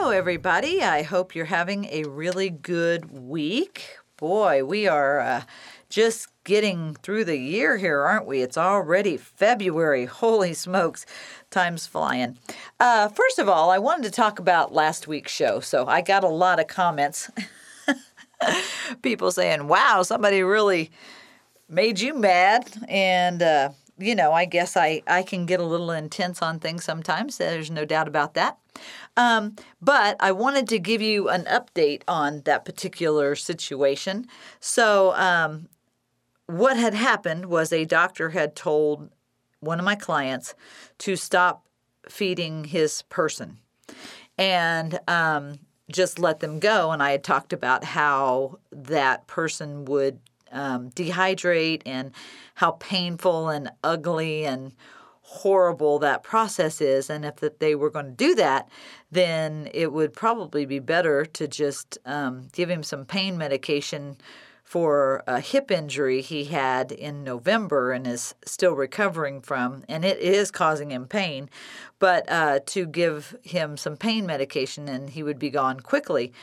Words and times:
Hello, 0.00 0.10
everybody. 0.10 0.80
I 0.80 1.02
hope 1.02 1.34
you're 1.34 1.46
having 1.46 1.86
a 1.86 2.04
really 2.04 2.50
good 2.50 3.10
week. 3.10 3.98
Boy, 4.16 4.64
we 4.64 4.86
are 4.86 5.18
uh, 5.18 5.42
just 5.90 6.28
getting 6.44 6.94
through 6.94 7.24
the 7.24 7.36
year 7.36 7.78
here, 7.78 8.02
aren't 8.02 8.24
we? 8.24 8.40
It's 8.40 8.56
already 8.56 9.16
February. 9.16 10.04
Holy 10.04 10.54
smokes, 10.54 11.04
time's 11.50 11.88
flying. 11.88 12.38
Uh, 12.78 13.08
first 13.08 13.40
of 13.40 13.48
all, 13.48 13.70
I 13.70 13.78
wanted 13.78 14.04
to 14.04 14.12
talk 14.12 14.38
about 14.38 14.72
last 14.72 15.08
week's 15.08 15.32
show. 15.32 15.58
So 15.58 15.88
I 15.88 16.00
got 16.00 16.22
a 16.22 16.28
lot 16.28 16.60
of 16.60 16.68
comments. 16.68 17.28
People 19.02 19.32
saying, 19.32 19.66
wow, 19.66 20.04
somebody 20.04 20.44
really 20.44 20.92
made 21.68 21.98
you 21.98 22.14
mad. 22.14 22.70
And, 22.88 23.42
uh, 23.42 23.70
you 23.98 24.14
know, 24.14 24.30
I 24.32 24.44
guess 24.44 24.76
I, 24.76 25.02
I 25.08 25.24
can 25.24 25.44
get 25.44 25.58
a 25.58 25.66
little 25.66 25.90
intense 25.90 26.40
on 26.40 26.60
things 26.60 26.84
sometimes. 26.84 27.38
There's 27.38 27.68
no 27.68 27.84
doubt 27.84 28.06
about 28.06 28.34
that. 28.34 28.58
Um, 29.18 29.56
but 29.82 30.16
I 30.20 30.30
wanted 30.30 30.68
to 30.68 30.78
give 30.78 31.02
you 31.02 31.28
an 31.28 31.44
update 31.46 32.02
on 32.06 32.42
that 32.44 32.64
particular 32.64 33.34
situation. 33.34 34.28
So, 34.60 35.12
um, 35.16 35.68
what 36.46 36.78
had 36.78 36.94
happened 36.94 37.46
was 37.46 37.72
a 37.72 37.84
doctor 37.84 38.30
had 38.30 38.54
told 38.54 39.10
one 39.60 39.80
of 39.80 39.84
my 39.84 39.96
clients 39.96 40.54
to 40.98 41.16
stop 41.16 41.66
feeding 42.08 42.64
his 42.64 43.02
person 43.10 43.58
and 44.38 44.98
um, 45.08 45.58
just 45.90 46.18
let 46.20 46.38
them 46.38 46.60
go. 46.60 46.92
And 46.92 47.02
I 47.02 47.10
had 47.10 47.24
talked 47.24 47.52
about 47.52 47.82
how 47.84 48.60
that 48.70 49.26
person 49.26 49.84
would 49.86 50.20
um, 50.52 50.90
dehydrate 50.90 51.82
and 51.84 52.12
how 52.54 52.72
painful 52.72 53.48
and 53.48 53.70
ugly 53.82 54.46
and 54.46 54.72
horrible 55.28 55.98
that 55.98 56.22
process 56.22 56.80
is 56.80 57.10
and 57.10 57.24
if 57.24 57.36
that 57.36 57.60
they 57.60 57.74
were 57.74 57.90
going 57.90 58.06
to 58.06 58.12
do 58.12 58.34
that 58.34 58.68
then 59.10 59.68
it 59.74 59.92
would 59.92 60.12
probably 60.12 60.64
be 60.64 60.78
better 60.78 61.24
to 61.24 61.46
just 61.46 61.98
um, 62.06 62.48
give 62.52 62.70
him 62.70 62.82
some 62.82 63.04
pain 63.04 63.36
medication 63.36 64.16
for 64.68 65.22
a 65.26 65.40
hip 65.40 65.70
injury 65.70 66.20
he 66.20 66.44
had 66.44 66.92
in 66.92 67.24
November 67.24 67.90
and 67.90 68.06
is 68.06 68.34
still 68.44 68.74
recovering 68.74 69.40
from, 69.40 69.82
and 69.88 70.04
it 70.04 70.18
is 70.18 70.50
causing 70.50 70.90
him 70.90 71.06
pain, 71.06 71.48
but 71.98 72.30
uh, 72.30 72.60
to 72.66 72.84
give 72.84 73.34
him 73.42 73.78
some 73.78 73.96
pain 73.96 74.26
medication 74.26 74.86
and 74.86 75.08
he 75.08 75.22
would 75.22 75.38
be 75.38 75.48
gone 75.48 75.80
quickly. 75.80 76.34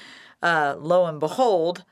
Uh, 0.42 0.74
lo 0.80 1.06
and 1.06 1.20
behold, 1.20 1.84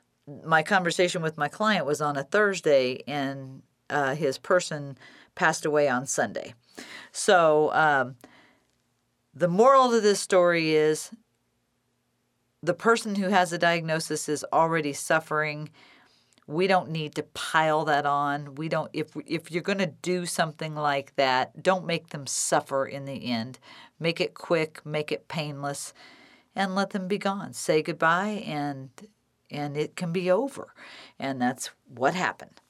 my 0.44 0.63
conversation 0.63 1.22
with 1.22 1.38
my 1.38 1.47
client 1.47 1.85
was 1.85 2.02
on 2.02 2.17
a 2.17 2.23
Thursday, 2.23 3.03
and 3.07 3.61
uh, 3.91 4.16
his 4.16 4.39
person 4.39 4.97
passed 5.35 5.66
away 5.66 5.88
on 5.88 6.07
Sunday. 6.07 6.55
So, 7.11 7.71
um, 7.73 8.16
the 9.33 9.47
moral 9.47 9.93
of 9.93 10.03
this 10.03 10.19
story 10.19 10.75
is 10.75 11.11
the 12.61 12.73
person 12.73 13.16
who 13.16 13.29
has 13.29 13.52
a 13.52 13.57
diagnosis 13.57 14.29
is 14.29 14.45
already 14.53 14.94
suffering. 14.94 15.69
We 16.47 16.67
don't 16.67 16.89
need 16.91 17.16
to 17.16 17.23
pile 17.23 17.85
that 17.85 18.06
on. 18.06 18.56
We 18.56 18.69
don't 18.69 18.89
if 18.94 19.16
if 19.25 19.51
you're 19.51 19.63
going 19.63 19.79
to 19.79 19.88
do 19.88 20.25
something 20.25 20.75
like 20.75 21.16
that, 21.16 21.61
don't 21.61 21.85
make 21.85 22.09
them 22.09 22.28
suffer 22.28 22.85
in 22.85 23.05
the 23.05 23.25
end. 23.31 23.59
Make 24.00 24.22
it 24.22 24.34
quick, 24.34 24.85
make 24.85 25.11
it 25.11 25.28
painless 25.28 25.94
and 26.55 26.75
let 26.75 26.91
them 26.91 27.07
be 27.07 27.17
gone. 27.17 27.53
Say 27.53 27.81
goodbye 27.81 28.44
and 28.45 28.90
and 29.50 29.78
it 29.78 29.95
can 29.95 30.11
be 30.11 30.31
over. 30.31 30.73
And 31.19 31.41
that's 31.41 31.69
what 31.88 32.16
happened. 32.16 32.61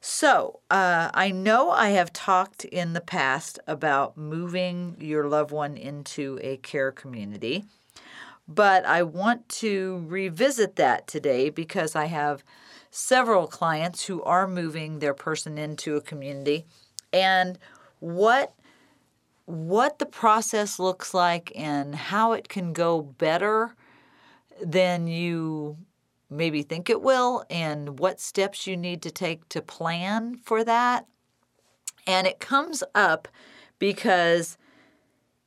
So, 0.00 0.60
uh, 0.70 1.10
I 1.12 1.30
know 1.30 1.70
I 1.70 1.90
have 1.90 2.12
talked 2.12 2.64
in 2.64 2.94
the 2.94 3.02
past 3.02 3.58
about 3.66 4.16
moving 4.16 4.96
your 4.98 5.28
loved 5.28 5.50
one 5.50 5.76
into 5.76 6.38
a 6.42 6.56
care 6.58 6.90
community, 6.90 7.64
but 8.48 8.84
I 8.86 9.02
want 9.02 9.48
to 9.60 10.04
revisit 10.08 10.76
that 10.76 11.06
today 11.06 11.50
because 11.50 11.94
I 11.94 12.06
have 12.06 12.42
several 12.90 13.46
clients 13.46 14.06
who 14.06 14.22
are 14.22 14.48
moving 14.48 14.98
their 15.00 15.14
person 15.14 15.58
into 15.58 15.96
a 15.96 16.00
community. 16.00 16.64
And 17.12 17.58
what 17.98 18.54
what 19.46 19.98
the 19.98 20.06
process 20.06 20.78
looks 20.78 21.12
like 21.12 21.52
and 21.56 21.94
how 21.94 22.32
it 22.32 22.48
can 22.48 22.72
go 22.72 23.02
better 23.02 23.74
than 24.62 25.08
you 25.08 25.76
maybe 26.30 26.62
think 26.62 26.88
it 26.88 27.02
will 27.02 27.44
and 27.50 27.98
what 27.98 28.20
steps 28.20 28.66
you 28.66 28.76
need 28.76 29.02
to 29.02 29.10
take 29.10 29.48
to 29.50 29.60
plan 29.60 30.36
for 30.36 30.64
that. 30.64 31.06
And 32.06 32.26
it 32.26 32.40
comes 32.40 32.82
up 32.94 33.28
because 33.78 34.56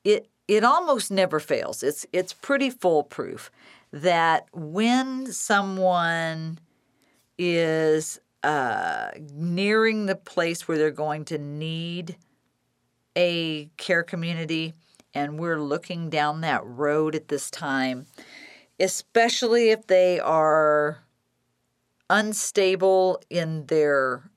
it 0.04 0.28
it 0.48 0.64
almost 0.64 1.10
never 1.10 1.40
fails. 1.40 1.84
It's 1.84 2.06
it's 2.12 2.34
pretty 2.34 2.70
foolproof 2.70 3.50
that 3.92 4.48
when 4.54 5.32
someone 5.32 6.60
is 7.38 8.20
uh, 8.44 9.12
nearing 9.32 10.06
the 10.06 10.16
place 10.16 10.68
where 10.68 10.78
they're 10.78 10.92
going 10.92 11.26
to 11.26 11.38
need 11.38 12.18
a 13.16 13.70
care 13.78 14.04
community, 14.04 14.74
and 15.14 15.40
we're 15.40 15.62
looking 15.62 16.10
down 16.10 16.42
that 16.42 16.66
road 16.66 17.16
at 17.16 17.28
this 17.28 17.50
time, 17.50 18.08
especially 18.84 19.70
if 19.70 19.88
they 19.88 20.20
are 20.20 21.00
unstable 22.10 23.22
in 23.30 23.66
their 23.68 24.30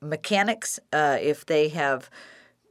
mechanics, 0.00 0.80
uh, 0.94 1.18
if 1.20 1.44
they 1.44 1.68
have, 1.68 2.08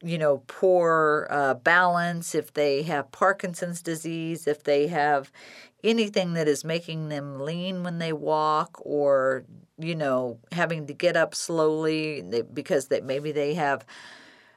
you 0.02 0.18
know, 0.18 0.42
poor 0.48 1.28
uh, 1.30 1.54
balance, 1.54 2.34
if 2.34 2.52
they 2.54 2.82
have 2.82 3.12
Parkinson's 3.12 3.84
disease, 3.84 4.48
if 4.48 4.64
they 4.64 4.88
have 4.88 5.32
anything 5.84 6.34
that 6.34 6.48
is 6.48 6.66
making 6.66 7.10
them 7.10 7.40
lean 7.40 7.84
when 7.84 8.00
they 8.00 8.12
walk 8.12 8.82
or, 8.82 9.46
you 9.78 9.96
know, 9.96 10.40
having 10.52 10.88
to 10.88 10.94
get 10.94 11.16
up 11.16 11.36
slowly 11.36 12.24
because 12.52 12.88
they, 12.88 13.00
maybe 13.00 13.32
they 13.32 13.54
have 13.54 13.86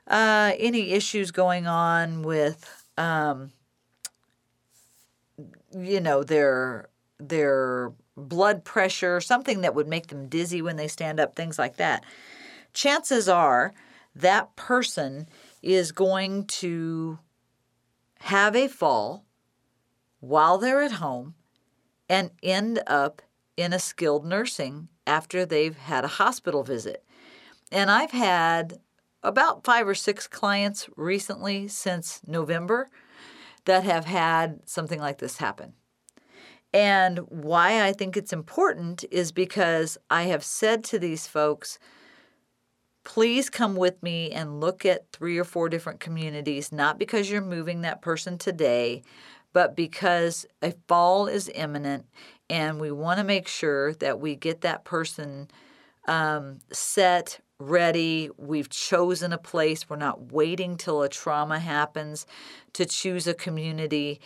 uh, 0.07 0.53
any 0.59 0.93
issues 0.93 1.31
going 1.31 1.67
on 1.67 2.23
with. 2.23 2.89
Um, 2.97 3.53
you 5.77 6.01
know 6.01 6.23
their 6.23 6.89
their 7.19 7.93
blood 8.17 8.65
pressure, 8.65 9.21
something 9.21 9.63
that 9.63 9.75
would 9.75 9.89
make 9.89 10.09
them 10.09 10.29
dizzy 10.29 10.61
when 10.61 10.77
they 10.77 10.89
stand 10.89 11.21
up, 11.21 11.35
things 11.35 11.59
like 11.59 11.77
that. 11.77 12.05
Chances 12.75 13.29
are 13.29 13.73
that 14.15 14.55
person 14.57 15.29
is 15.63 15.93
going 15.93 16.45
to 16.47 17.19
have 18.21 18.55
a 18.55 18.69
fall 18.69 19.25
while 20.21 20.59
they're 20.59 20.83
at 20.83 20.93
home 20.93 21.35
and 22.09 22.31
end 22.43 22.81
up 22.87 23.23
in 23.57 23.73
a 23.73 23.79
skilled 23.79 24.25
nursing 24.25 24.89
after 25.07 25.45
they've 25.45 25.77
had 25.77 26.05
a 26.05 26.09
hospital 26.09 26.63
visit. 26.63 27.05
And 27.71 27.91
I've 27.91 28.11
had 28.11 28.81
about 29.23 29.65
five 29.65 29.89
or 29.89 29.95
six 29.95 30.27
clients 30.27 30.89
recently 30.97 31.69
since 31.69 32.21
November 32.27 32.89
that 33.65 33.85
have 33.85 34.05
had 34.05 34.61
something 34.65 35.01
like 35.01 35.19
this 35.19 35.39
happen. 35.39 35.75
And 36.73 37.19
why 37.29 37.87
I 37.87 37.93
think 37.93 38.17
it's 38.17 38.33
important 38.33 39.05
is 39.11 39.31
because 39.31 39.99
I 40.09 40.25
have 40.25 40.43
said 40.43 40.85
to 40.85 40.99
these 40.99 41.27
folks, 41.27 41.79
please 43.05 43.51
come 43.51 43.77
with 43.77 44.03
me 44.03 44.31
and 44.31 44.61
look 44.61 44.87
at 44.87 45.11
three 45.13 45.39
or 45.39 45.45
four 45.45 45.69
different 45.69 46.01
communities, 46.01 46.73
not 46.73 46.99
because 46.99 47.31
you're 47.31 47.43
moving 47.43 47.83
that 47.83 48.01
person 48.01 48.39
today, 48.39 49.03
but 49.53 49.77
because 49.77 50.47
a 50.63 50.73
fall 50.89 51.27
is 51.27 51.51
imminent 51.55 52.07
and 52.49 52.81
we 52.81 52.91
want 52.91 53.19
to 53.19 53.25
make 53.25 53.49
sure 53.49 53.95
that 53.95 54.21
we 54.21 54.35
get 54.35 54.63
that 54.63 54.85
person 54.85 55.49
um, 56.09 56.59
set, 56.73 57.41
ready. 57.59 58.29
We've 58.37 58.69
chosen 58.69 59.33
a 59.33 59.39
place. 59.39 59.89
We're 59.89 59.97
not 59.97 60.33
waiting 60.33 60.77
till 60.77 61.03
a 61.03 61.09
trauma 61.09 61.59
happens 61.59 62.27
to 62.75 62.87
choose 62.87 63.27
a 63.27 63.35
community 63.35 64.21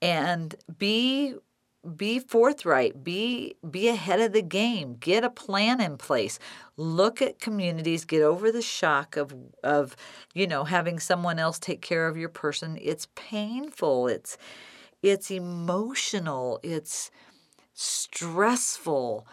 and 0.00 0.54
be 0.78 1.34
be 1.96 2.20
forthright 2.20 3.02
be 3.02 3.56
be 3.68 3.88
ahead 3.88 4.20
of 4.20 4.32
the 4.32 4.42
game 4.42 4.96
get 5.00 5.24
a 5.24 5.30
plan 5.30 5.80
in 5.80 5.96
place. 5.96 6.38
Look 6.76 7.20
at 7.20 7.40
communities 7.40 8.04
get 8.04 8.22
over 8.22 8.52
the 8.52 8.62
shock 8.62 9.16
of 9.16 9.34
of 9.64 9.96
you 10.32 10.46
know 10.46 10.64
having 10.64 11.00
someone 11.00 11.38
else 11.38 11.58
take 11.58 11.82
care 11.82 12.06
of 12.06 12.16
your 12.16 12.28
person. 12.28 12.78
It's 12.80 13.08
painful. 13.16 14.06
It's 14.08 14.38
it's 15.02 15.30
emotional. 15.30 16.60
It's 16.62 17.10
stressful, 17.74 19.26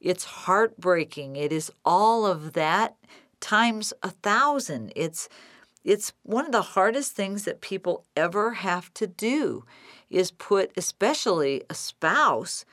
it's 0.00 0.24
heartbreaking. 0.24 1.36
It 1.36 1.52
is 1.52 1.72
all 1.84 2.26
of 2.26 2.52
that 2.54 2.96
times 3.40 3.92
a 4.02 4.10
thousand. 4.10 4.92
It's 4.96 5.28
it's 5.84 6.12
one 6.22 6.46
of 6.46 6.52
the 6.52 6.62
hardest 6.62 7.12
things 7.12 7.44
that 7.44 7.60
people 7.60 8.04
ever 8.16 8.54
have 8.54 8.92
to 8.94 9.06
do 9.06 9.64
is 10.10 10.30
put 10.30 10.72
especially 10.76 11.62
a 11.68 11.74
spouse 11.74 12.64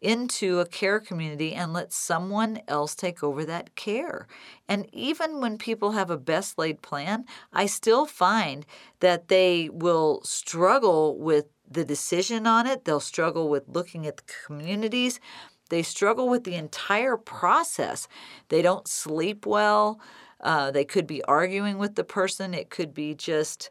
into 0.00 0.60
a 0.60 0.66
care 0.66 0.98
community 0.98 1.52
and 1.52 1.72
let 1.72 1.92
someone 1.92 2.60
else 2.68 2.94
take 2.94 3.22
over 3.22 3.44
that 3.44 3.74
care. 3.74 4.26
And 4.68 4.88
even 4.92 5.40
when 5.40 5.58
people 5.58 5.92
have 5.92 6.10
a 6.10 6.16
best 6.16 6.58
laid 6.58 6.80
plan, 6.80 7.26
I 7.52 7.66
still 7.66 8.06
find 8.06 8.64
that 9.00 9.28
they 9.28 9.68
will 9.70 10.22
struggle 10.24 11.18
with 11.18 11.46
the 11.70 11.84
decision 11.84 12.46
on 12.46 12.66
it, 12.66 12.84
they'll 12.84 12.98
struggle 12.98 13.48
with 13.48 13.68
looking 13.68 14.06
at 14.06 14.16
the 14.16 14.32
communities. 14.46 15.20
They 15.68 15.84
struggle 15.84 16.28
with 16.28 16.42
the 16.42 16.56
entire 16.56 17.16
process. 17.16 18.08
They 18.48 18.60
don't 18.60 18.88
sleep 18.88 19.46
well. 19.46 20.00
Uh, 20.40 20.70
they 20.70 20.84
could 20.84 21.06
be 21.06 21.22
arguing 21.24 21.78
with 21.78 21.94
the 21.94 22.04
person. 22.04 22.54
It 22.54 22.70
could 22.70 22.94
be 22.94 23.14
just, 23.14 23.70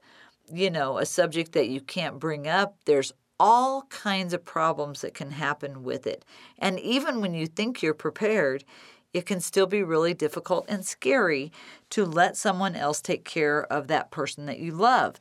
you 0.52 0.70
know, 0.70 0.98
a 0.98 1.06
subject 1.06 1.54
that 1.54 1.70
you 1.70 1.82
can't 1.82 2.20
bring 2.20 2.48
up. 2.48 2.78
There's 2.86 3.14
all 3.40 3.84
kinds 3.84 4.34
of 4.34 4.44
problems 4.44 5.02
that 5.02 5.14
can 5.14 5.32
happen 5.32 5.84
with 5.84 6.06
it. 6.06 6.26
And 6.58 6.80
even 6.80 7.22
when 7.22 7.34
you 7.34 7.48
think 7.48 7.82
you're 7.82 7.94
prepared, 7.94 8.64
it 9.14 9.26
can 9.26 9.40
still 9.40 9.66
be 9.66 9.82
really 9.82 10.14
difficult 10.14 10.66
and 10.68 10.86
scary 10.86 11.52
to 11.92 12.06
let 12.06 12.38
someone 12.38 12.76
else 12.76 13.02
take 13.02 13.26
care 13.26 13.64
of 13.72 13.88
that 13.88 14.12
person 14.12 14.46
that 14.46 14.60
you 14.60 14.72
love. 14.72 15.16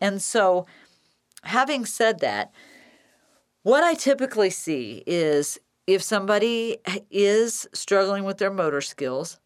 And 0.00 0.22
so, 0.22 0.66
having 1.42 1.84
said 1.84 2.20
that, 2.20 2.52
what 3.62 3.84
I 3.84 3.94
typically 3.94 4.50
see 4.50 5.02
is 5.06 5.58
if 5.86 6.02
somebody 6.02 6.78
is 7.10 7.66
struggling 7.74 8.24
with 8.24 8.38
their 8.38 8.50
motor 8.50 8.80
skills 8.80 9.38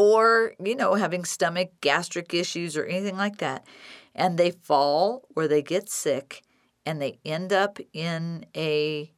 or, 0.00 0.54
you 0.64 0.74
know, 0.74 0.94
having 0.94 1.26
stomach, 1.26 1.70
gastric 1.82 2.32
issues 2.32 2.74
or 2.74 2.84
anything 2.86 3.18
like 3.18 3.36
that, 3.36 3.66
and 4.14 4.38
they 4.38 4.50
fall 4.50 5.26
or 5.36 5.46
they 5.46 5.62
get 5.62 5.90
sick, 5.90 6.42
and 6.86 7.02
they 7.02 7.18
end 7.24 7.52
up 7.52 7.78
in 7.92 8.46
a 8.56 9.12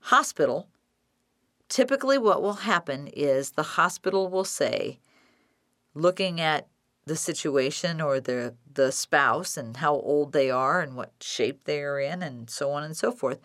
hospital, 0.00 0.68
typically 1.68 2.18
what 2.18 2.42
will 2.42 2.54
happen 2.54 3.06
is 3.08 3.52
the 3.52 3.62
hospital 3.62 4.28
will 4.28 4.44
say, 4.44 4.98
looking 5.94 6.40
at 6.40 6.66
the 7.06 7.16
situation 7.16 8.00
or 8.00 8.20
the 8.20 8.54
the 8.72 8.92
spouse 8.92 9.56
and 9.56 9.78
how 9.78 9.94
old 9.94 10.32
they 10.32 10.50
are 10.50 10.80
and 10.80 10.96
what 10.96 11.12
shape 11.20 11.64
they 11.64 11.82
are 11.82 11.98
in 11.98 12.22
and 12.22 12.50
so 12.50 12.70
on 12.70 12.84
and 12.84 12.96
so 12.96 13.10
forth 13.10 13.40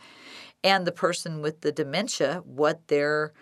and 0.64 0.86
the 0.86 0.92
person 0.92 1.42
with 1.42 1.62
the 1.62 1.72
dementia 1.72 2.44
what 2.46 2.88
their 2.90 3.34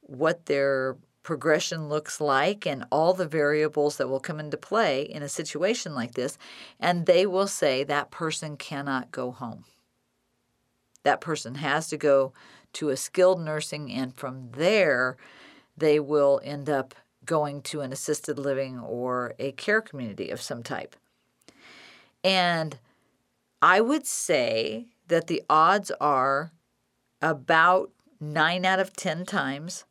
what 0.00 0.46
their 0.46 0.96
progression 1.28 1.90
looks 1.90 2.22
like 2.22 2.66
and 2.66 2.86
all 2.90 3.12
the 3.12 3.28
variables 3.28 3.98
that 3.98 4.08
will 4.08 4.18
come 4.18 4.40
into 4.40 4.56
play 4.56 5.02
in 5.02 5.22
a 5.22 5.28
situation 5.28 5.94
like 5.94 6.14
this. 6.14 6.38
And 6.80 7.04
they 7.04 7.26
will 7.26 7.46
say 7.46 7.84
that 7.84 8.10
person 8.10 8.56
cannot 8.56 9.12
go 9.12 9.30
home. 9.30 9.64
That 11.02 11.20
person 11.20 11.56
has 11.56 11.86
to 11.88 11.98
go 11.98 12.32
to 12.72 12.88
a 12.88 12.96
skilled 12.96 13.42
nursing, 13.42 13.92
and 13.92 14.14
from 14.16 14.52
there, 14.52 15.18
they 15.76 16.00
will 16.00 16.40
end 16.42 16.70
up 16.70 16.94
going 17.26 17.60
to 17.60 17.82
an 17.82 17.92
assisted 17.92 18.38
living 18.38 18.78
or 18.78 19.34
a 19.38 19.52
care 19.52 19.82
community 19.82 20.30
of 20.30 20.40
some 20.40 20.62
type. 20.62 20.96
And 22.24 22.78
I 23.60 23.82
would 23.82 24.06
say 24.06 24.86
that 25.08 25.26
the 25.26 25.42
odds 25.50 25.92
are 26.00 26.52
about 27.20 27.90
nine 28.18 28.64
out 28.64 28.80
of 28.80 28.96
10 28.96 29.26
times 29.26 29.84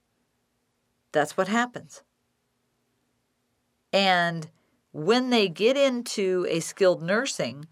that's 1.11 1.37
what 1.37 1.47
happens. 1.47 2.03
And 3.93 4.49
when 4.91 5.29
they 5.29 5.47
get 5.47 5.77
into 5.77 6.45
a 6.49 6.59
skilled 6.59 7.01
nursing, 7.01 7.67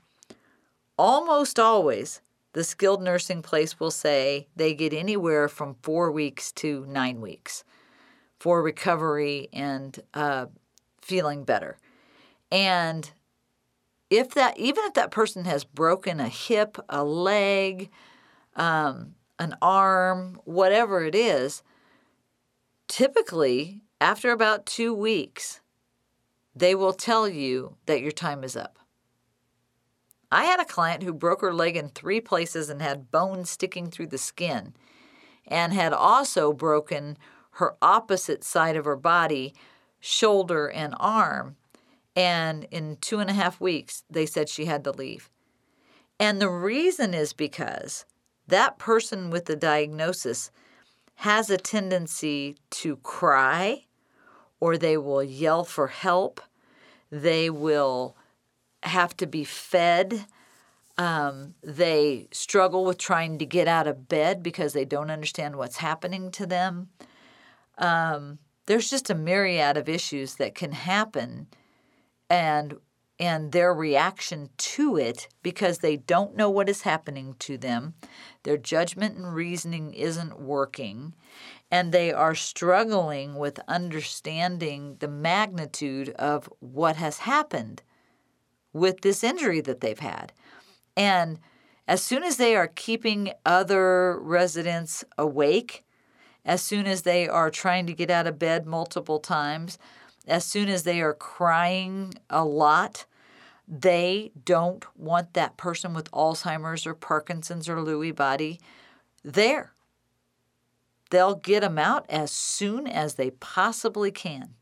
almost 0.98 1.60
always 1.60 2.22
the 2.54 2.64
skilled 2.64 3.02
nursing 3.02 3.42
place 3.42 3.80
will 3.80 3.92
say 3.92 4.48
they 4.56 4.74
get 4.74 4.94
anywhere 4.94 5.50
from 5.50 5.76
four 5.82 6.12
weeks 6.12 6.52
to 6.54 6.86
nine 6.88 7.20
weeks 7.20 7.64
for 8.40 8.62
recovery 8.64 9.50
and 9.52 10.00
uh, 10.14 10.46
feeling 11.02 11.44
better. 11.44 11.78
And 12.52 13.12
if 14.10 14.34
that, 14.36 14.58
even 14.58 14.86
if 14.86 14.94
that 14.94 15.12
person 15.12 15.46
has 15.46 15.64
broken 15.64 16.20
a 16.20 16.30
hip, 16.30 16.78
a 16.88 17.04
leg, 17.04 17.90
um, 18.56 19.16
an 19.40 19.58
arm, 19.62 20.40
whatever 20.46 21.04
it 21.04 21.16
is, 21.16 21.64
typically, 22.88 23.82
after 24.00 24.32
about 24.32 24.66
two 24.66 24.94
weeks, 24.94 25.62
they 26.56 26.76
will 26.76 26.94
tell 26.94 27.28
you 27.28 27.76
that 27.86 28.02
your 28.02 28.12
time 28.12 28.44
is 28.44 28.56
up. 28.56 28.80
I 30.32 30.46
had 30.46 30.60
a 30.60 30.66
client 30.66 31.04
who 31.04 31.14
broke 31.14 31.42
her 31.42 31.54
leg 31.54 31.76
in 31.76 31.90
three 31.90 32.20
places 32.20 32.70
and 32.70 32.82
had 32.82 33.12
bones 33.12 33.50
sticking 33.50 33.90
through 33.90 34.08
the 34.08 34.18
skin, 34.18 34.74
and 35.48 35.74
had 35.74 35.94
also 35.94 36.52
broken 36.52 37.18
her 37.52 37.76
opposite 37.82 38.44
side 38.44 38.76
of 38.76 38.86
her 38.86 38.96
body, 38.96 39.54
shoulder 40.00 40.68
and 40.68 40.94
arm. 41.00 41.56
And 42.16 42.66
in 42.72 42.98
two 43.02 43.20
and 43.20 43.30
a 43.30 43.34
half 43.34 43.62
weeks, 43.62 44.04
they 44.10 44.26
said 44.26 44.50
she 44.50 44.66
had 44.66 44.84
to 44.86 44.92
leave. 44.92 45.30
And 46.20 46.42
the 46.42 46.50
reason 46.50 47.14
is 47.14 47.34
because 47.34 48.06
that 48.48 48.78
person 48.78 49.30
with 49.30 49.46
the 49.46 49.56
diagnosis 49.56 50.52
has 51.16 51.50
a 51.50 51.58
tendency 51.58 52.58
to 52.70 52.98
cry 52.98 53.86
or 54.60 54.78
they 54.78 54.98
will 54.98 55.24
yell 55.24 55.64
for 55.64 55.88
help. 55.88 56.42
They 57.12 57.50
will 57.50 58.16
have 58.84 59.16
to 59.18 59.28
be 59.28 59.44
fed. 59.44 60.26
Um, 60.98 61.56
they 61.62 62.28
struggle 62.32 62.86
with 62.86 62.98
trying 62.98 63.38
to 63.40 63.46
get 63.46 63.68
out 63.68 63.88
of 63.88 64.08
bed 64.08 64.42
because 64.42 64.74
they 64.74 64.86
don't 64.86 65.12
understand 65.12 65.58
what's 65.58 65.78
happening 65.78 66.32
to 66.32 66.46
them. 66.46 66.90
Um, 67.78 68.40
there's 68.66 68.90
just 68.90 69.10
a 69.10 69.16
myriad 69.16 69.78
of 69.78 69.90
issues 69.90 70.36
that 70.36 70.56
can 70.56 70.72
happen, 70.72 71.48
and 72.30 72.78
and 73.20 73.52
their 73.52 73.74
reaction 73.74 74.50
to 74.58 74.98
it 74.98 75.28
because 75.42 75.80
they 75.80 75.96
don't 75.96 76.36
know 76.36 76.50
what 76.50 76.68
is 76.68 76.82
happening 76.82 77.36
to 77.40 77.58
them. 77.58 77.94
Their 78.44 78.58
judgment 78.58 79.16
and 79.16 79.34
reasoning 79.34 79.94
isn't 79.94 80.42
working, 80.42 81.14
and 81.72 81.92
they 81.92 82.12
are 82.12 82.36
struggling 82.36 83.36
with 83.36 83.60
understanding 83.68 84.98
the 85.00 85.08
magnitude 85.08 86.10
of 86.12 86.50
what 86.60 86.98
has 86.98 87.20
happened 87.20 87.82
with 88.74 89.02
this 89.02 89.24
injury 89.24 89.62
that 89.62 89.80
they've 89.80 89.98
had. 89.98 90.34
And 90.98 91.40
as 91.88 92.02
soon 92.02 92.24
as 92.24 92.38
they 92.38 92.56
are 92.56 92.68
keeping 92.68 93.32
other 93.46 94.20
residents 94.20 95.06
awake, 95.18 95.86
as 96.44 96.62
soon 96.62 96.86
as 96.86 97.04
they 97.04 97.28
are 97.28 97.50
trying 97.50 97.88
to 97.88 97.94
get 97.94 98.12
out 98.12 98.28
of 98.28 98.38
bed 98.38 98.66
multiple 98.66 99.20
times, 99.20 99.78
as 100.28 100.46
soon 100.46 100.70
as 100.70 100.84
they 100.84 101.02
are 101.02 101.14
crying 101.14 102.14
a 102.30 102.44
lot, 102.44 103.06
they 103.68 104.32
don't 104.44 104.86
want 104.98 105.34
that 105.34 105.58
person 105.58 105.94
with 105.94 106.12
Alzheimer's 106.12 106.86
or 106.86 106.94
Parkinson's 106.94 107.68
or 107.68 107.78
Lewy 107.78 108.16
body 108.16 108.60
there. 109.24 109.74
They'll 111.10 111.36
get 111.36 111.62
them 111.62 111.78
out 111.78 112.06
as 112.10 112.32
soon 112.32 112.88
as 112.88 113.16
they 113.16 113.32
possibly 113.32 114.12
can. 114.12 114.56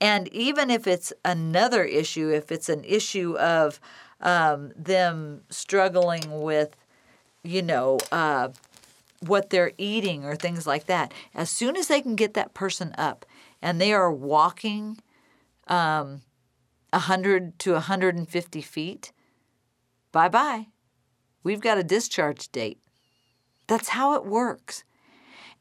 And 0.00 0.28
even 0.28 0.70
if 0.70 0.86
it's 0.86 1.12
another 1.24 1.84
issue, 1.84 2.30
if 2.30 2.50
it's 2.50 2.68
an 2.68 2.84
issue 2.84 3.36
of 3.36 3.78
um, 4.20 4.72
them 4.74 5.42
struggling 5.50 6.40
with, 6.40 6.74
you 7.42 7.62
know, 7.62 7.98
uh, 8.10 8.48
what 9.20 9.50
they're 9.50 9.72
eating 9.76 10.24
or 10.24 10.34
things 10.34 10.66
like 10.66 10.86
that, 10.86 11.12
as 11.34 11.50
soon 11.50 11.76
as 11.76 11.88
they 11.88 12.00
can 12.00 12.16
get 12.16 12.32
that 12.34 12.54
person 12.54 12.94
up 12.96 13.26
and 13.62 13.80
they 13.80 13.92
are 13.92 14.12
walking 14.12 14.98
um, 15.68 16.22
100 16.92 17.58
to 17.60 17.72
150 17.72 18.60
feet, 18.60 19.12
bye 20.12 20.28
bye. 20.28 20.66
We've 21.42 21.60
got 21.60 21.78
a 21.78 21.84
discharge 21.84 22.50
date. 22.52 22.80
That's 23.66 23.90
how 23.90 24.14
it 24.14 24.26
works. 24.26 24.84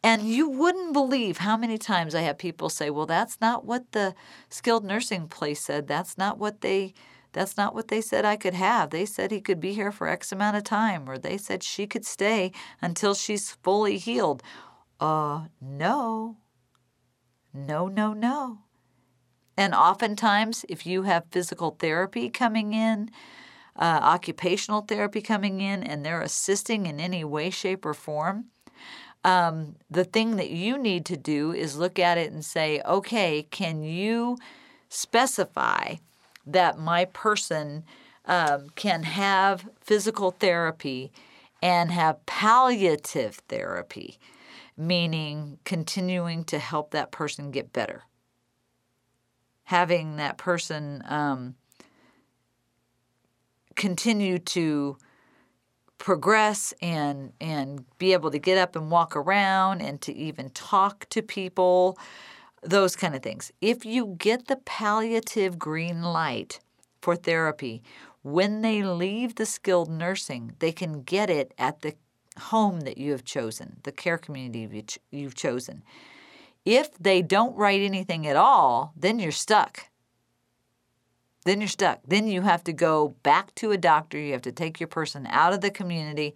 And 0.02 0.24
you 0.24 0.50
wouldn't 0.50 0.94
believe 0.94 1.40
how 1.40 1.58
many 1.58 1.78
times 1.78 2.16
I 2.16 2.22
have 2.22 2.38
people 2.38 2.70
say, 2.70 2.90
"Well, 2.90 3.06
that's 3.06 3.40
not 3.42 3.66
what 3.66 3.92
the 3.92 4.16
skilled 4.50 4.86
nursing 4.86 5.28
place 5.28 5.62
said. 5.62 5.88
That's 5.88 6.18
not 6.18 6.38
what 6.38 6.62
they 6.62 6.94
that's 7.32 7.58
not 7.58 7.76
what 7.76 7.90
they 7.90 8.02
said 8.02 8.26
I 8.26 8.36
could 8.38 8.56
have. 8.56 8.90
They 8.90 9.06
said 9.06 9.30
he 9.30 9.42
could 9.42 9.60
be 9.60 9.74
here 9.74 9.92
for 9.92 10.08
X 10.08 10.32
amount 10.32 10.58
of 10.58 10.64
time 10.64 11.08
or 11.08 11.18
they 11.18 11.38
said 11.38 11.62
she 11.62 11.86
could 11.86 12.06
stay 12.06 12.52
until 12.82 13.14
she's 13.14 13.52
fully 13.52 13.98
healed." 13.98 14.42
Uh, 15.00 15.46
no. 15.62 16.38
No, 17.54 17.88
no, 17.88 18.14
no. 18.14 18.60
And 19.58 19.74
oftentimes, 19.74 20.66
if 20.70 20.86
you 20.86 21.04
have 21.04 21.26
physical 21.32 21.72
therapy 21.80 22.30
coming 22.30 22.74
in, 22.74 23.12
uh, 23.76 24.00
occupational 24.02 24.82
therapy 24.82 25.22
coming 25.22 25.62
in 25.62 25.84
and 25.84 26.06
they're 26.06 26.22
assisting 26.22 26.86
in 26.86 27.00
any 27.00 27.24
way, 27.24 27.50
shape, 27.50 27.86
or 27.86 27.94
form, 27.94 28.46
um, 29.24 29.76
the 29.90 30.06
thing 30.06 30.38
that 30.38 30.50
you 30.50 30.78
need 30.78 31.06
to 31.06 31.18
do 31.18 31.52
is 31.52 31.78
look 31.78 32.00
at 32.00 32.18
it 32.18 32.32
and 32.32 32.46
say, 32.46 32.82
okay, 32.86 33.44
can 33.52 33.84
you 33.84 34.38
specify 34.88 35.96
that 36.46 36.80
my 36.80 37.06
person 37.06 37.84
um, 38.26 38.70
can 38.76 39.04
have 39.04 39.68
physical 39.82 40.32
therapy 40.32 41.12
and 41.62 41.92
have 41.92 42.26
palliative 42.26 43.36
therapy, 43.50 44.18
meaning 44.80 45.60
continuing 45.66 46.44
to 46.46 46.58
help 46.58 46.92
that 46.92 47.12
person 47.12 47.52
get 47.52 47.74
better? 47.74 48.04
Having 49.66 50.16
that 50.16 50.38
person 50.38 51.04
um, 51.08 51.56
continue 53.76 54.40
to 54.40 54.98
progress 56.00 56.74
and 56.82 57.34
and 57.40 57.86
be 57.98 58.14
able 58.14 58.32
to 58.32 58.40
get 58.40 58.58
up 58.58 58.76
and 58.76 58.90
walk 58.90 59.16
around 59.16 59.82
and 59.82 60.02
to 60.02 60.16
even 60.16 60.50
talk 60.52 61.08
to 61.10 61.22
people 61.22 61.98
those 62.64 62.96
kind 62.96 63.16
of 63.16 63.22
things 63.22 63.52
if 63.62 63.86
you 63.86 64.16
get 64.18 64.48
the 64.48 64.56
palliative 64.56 65.60
green 65.60 66.02
light 66.02 66.60
for 67.02 67.16
therapy 67.16 67.84
when 68.22 68.62
they 68.62 68.82
leave 68.82 69.36
the 69.36 69.46
skilled 69.46 69.90
nursing 69.90 70.56
they 70.60 70.72
can 70.72 71.04
get 71.04 71.30
it 71.30 71.54
at 71.58 71.82
the 71.82 71.94
home 72.40 72.82
that 72.82 72.98
you 72.98 73.12
have 73.12 73.24
chosen 73.24 73.78
the 73.84 73.92
care 73.92 74.18
community 74.18 74.86
you've 75.12 75.36
chosen 75.36 75.84
if 76.66 76.98
they 76.98 77.22
don't 77.22 77.56
write 77.56 77.82
anything 77.82 78.26
at 78.26 78.36
all 78.36 78.94
then 78.96 79.20
you're 79.20 79.32
stuck 79.32 79.90
then 81.46 81.62
you're 81.62 81.68
stuck. 81.68 82.02
Then 82.08 82.28
you 82.28 82.42
have 82.42 82.64
to 82.66 82.74
go 82.74 83.16
back 83.24 83.56
to 83.56 83.72
a 83.72 83.78
doctor. 83.78 84.20
You 84.20 84.34
have 84.34 84.42
to 84.44 84.52
take 84.52 84.80
your 84.80 84.88
person 84.88 85.28
out 85.30 85.54
of 85.54 85.62
the 85.62 85.72
community, 85.72 86.36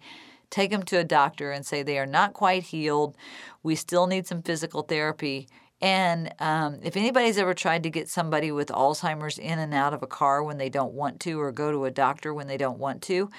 take 0.50 0.70
them 0.70 0.82
to 0.84 0.98
a 0.98 1.04
doctor, 1.04 1.52
and 1.52 1.64
say 1.64 1.82
they 1.82 1.98
are 1.98 2.06
not 2.06 2.32
quite 2.32 2.64
healed. 2.64 3.16
We 3.62 3.74
still 3.74 4.06
need 4.06 4.26
some 4.26 4.42
physical 4.42 4.82
therapy. 4.82 5.48
And 5.80 6.32
um, 6.38 6.80
if 6.82 6.96
anybody's 6.96 7.36
ever 7.36 7.52
tried 7.52 7.82
to 7.82 7.90
get 7.90 8.08
somebody 8.08 8.50
with 8.50 8.68
Alzheimer's 8.68 9.38
in 9.38 9.58
and 9.58 9.74
out 9.74 9.92
of 9.92 10.02
a 10.02 10.06
car 10.06 10.42
when 10.42 10.56
they 10.56 10.70
don't 10.70 10.94
want 10.94 11.20
to, 11.20 11.38
or 11.38 11.52
go 11.52 11.70
to 11.70 11.84
a 11.84 11.90
doctor 11.90 12.32
when 12.32 12.46
they 12.46 12.56
don't 12.56 12.78
want 12.78 13.02
to, 13.02 13.30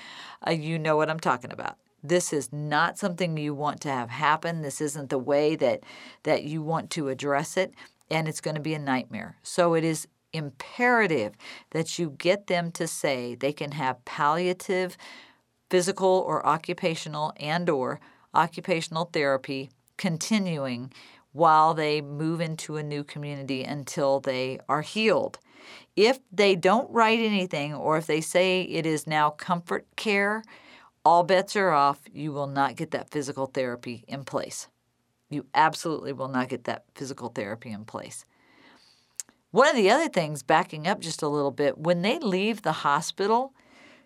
uh, 0.48 0.51
you 0.51 0.77
know 0.77 0.95
what 0.95 1.10
I'm 1.10 1.19
talking 1.19 1.51
about. 1.51 1.77
This 2.07 2.31
is 2.33 2.53
not 2.53 2.97
something 2.97 3.38
you 3.38 3.53
want 3.53 3.81
to 3.81 3.89
have 3.89 4.09
happen. 4.09 4.62
This 4.62 4.81
isn't 4.81 5.09
the 5.09 5.17
way 5.17 5.55
that 5.55 5.81
that 6.24 6.43
you 6.43 6.62
want 6.62 6.89
to 6.91 7.09
address 7.09 7.57
it, 7.57 7.74
and 8.09 8.27
it's 8.27 8.41
going 8.41 8.55
to 8.55 8.62
be 8.62 8.74
a 8.74 8.79
nightmare. 8.79 9.38
So 9.43 9.74
it 9.74 9.83
is 9.83 10.07
imperative 10.33 11.33
that 11.71 11.97
you 11.97 12.12
get 12.17 12.47
them 12.47 12.71
to 12.74 12.88
say 12.88 13.35
they 13.35 13.53
can 13.53 13.71
have 13.71 14.03
palliative 14.05 14.97
physical 15.69 16.24
or 16.27 16.45
occupational 16.45 17.33
and 17.38 17.69
or 17.69 18.00
occupational 18.33 19.05
therapy 19.05 19.69
continuing 19.97 20.91
while 21.31 21.74
they 21.74 22.01
move 22.01 22.39
into 22.39 22.77
a 22.77 22.83
new 22.83 23.03
community 23.03 23.63
until 23.63 24.19
they 24.19 24.59
are 24.69 24.81
healed. 24.81 25.39
If 25.95 26.19
they 26.31 26.55
don't 26.55 26.91
write 26.91 27.19
anything 27.19 27.74
or 27.74 27.97
if 27.97 28.05
they 28.05 28.21
say 28.21 28.62
it 28.62 28.85
is 28.85 29.07
now 29.07 29.31
comfort 29.31 29.85
care, 29.95 30.43
all 31.05 31.24
bets 31.24 31.55
are 31.55 31.71
off. 31.71 32.00
You 32.12 32.33
will 32.33 32.47
not 32.47 32.75
get 32.75 32.91
that 32.91 33.12
physical 33.12 33.45
therapy 33.45 34.03
in 34.07 34.24
place. 34.24 34.67
You 35.29 35.45
absolutely 35.53 36.12
will 36.13 36.27
not 36.27 36.50
get 36.50 36.65
that 36.65 36.85
physical 36.95 37.29
therapy 37.29 37.71
in 37.71 37.85
place. 37.85 38.25
One 39.51 39.69
of 39.69 39.75
the 39.75 39.89
other 39.89 40.09
things, 40.09 40.43
backing 40.43 40.88
up 40.88 41.00
just 41.00 41.21
a 41.21 41.29
little 41.29 41.51
bit, 41.51 41.77
when 41.77 42.01
they 42.01 42.19
leave 42.19 42.62
the 42.63 42.71
hospital, 42.71 43.53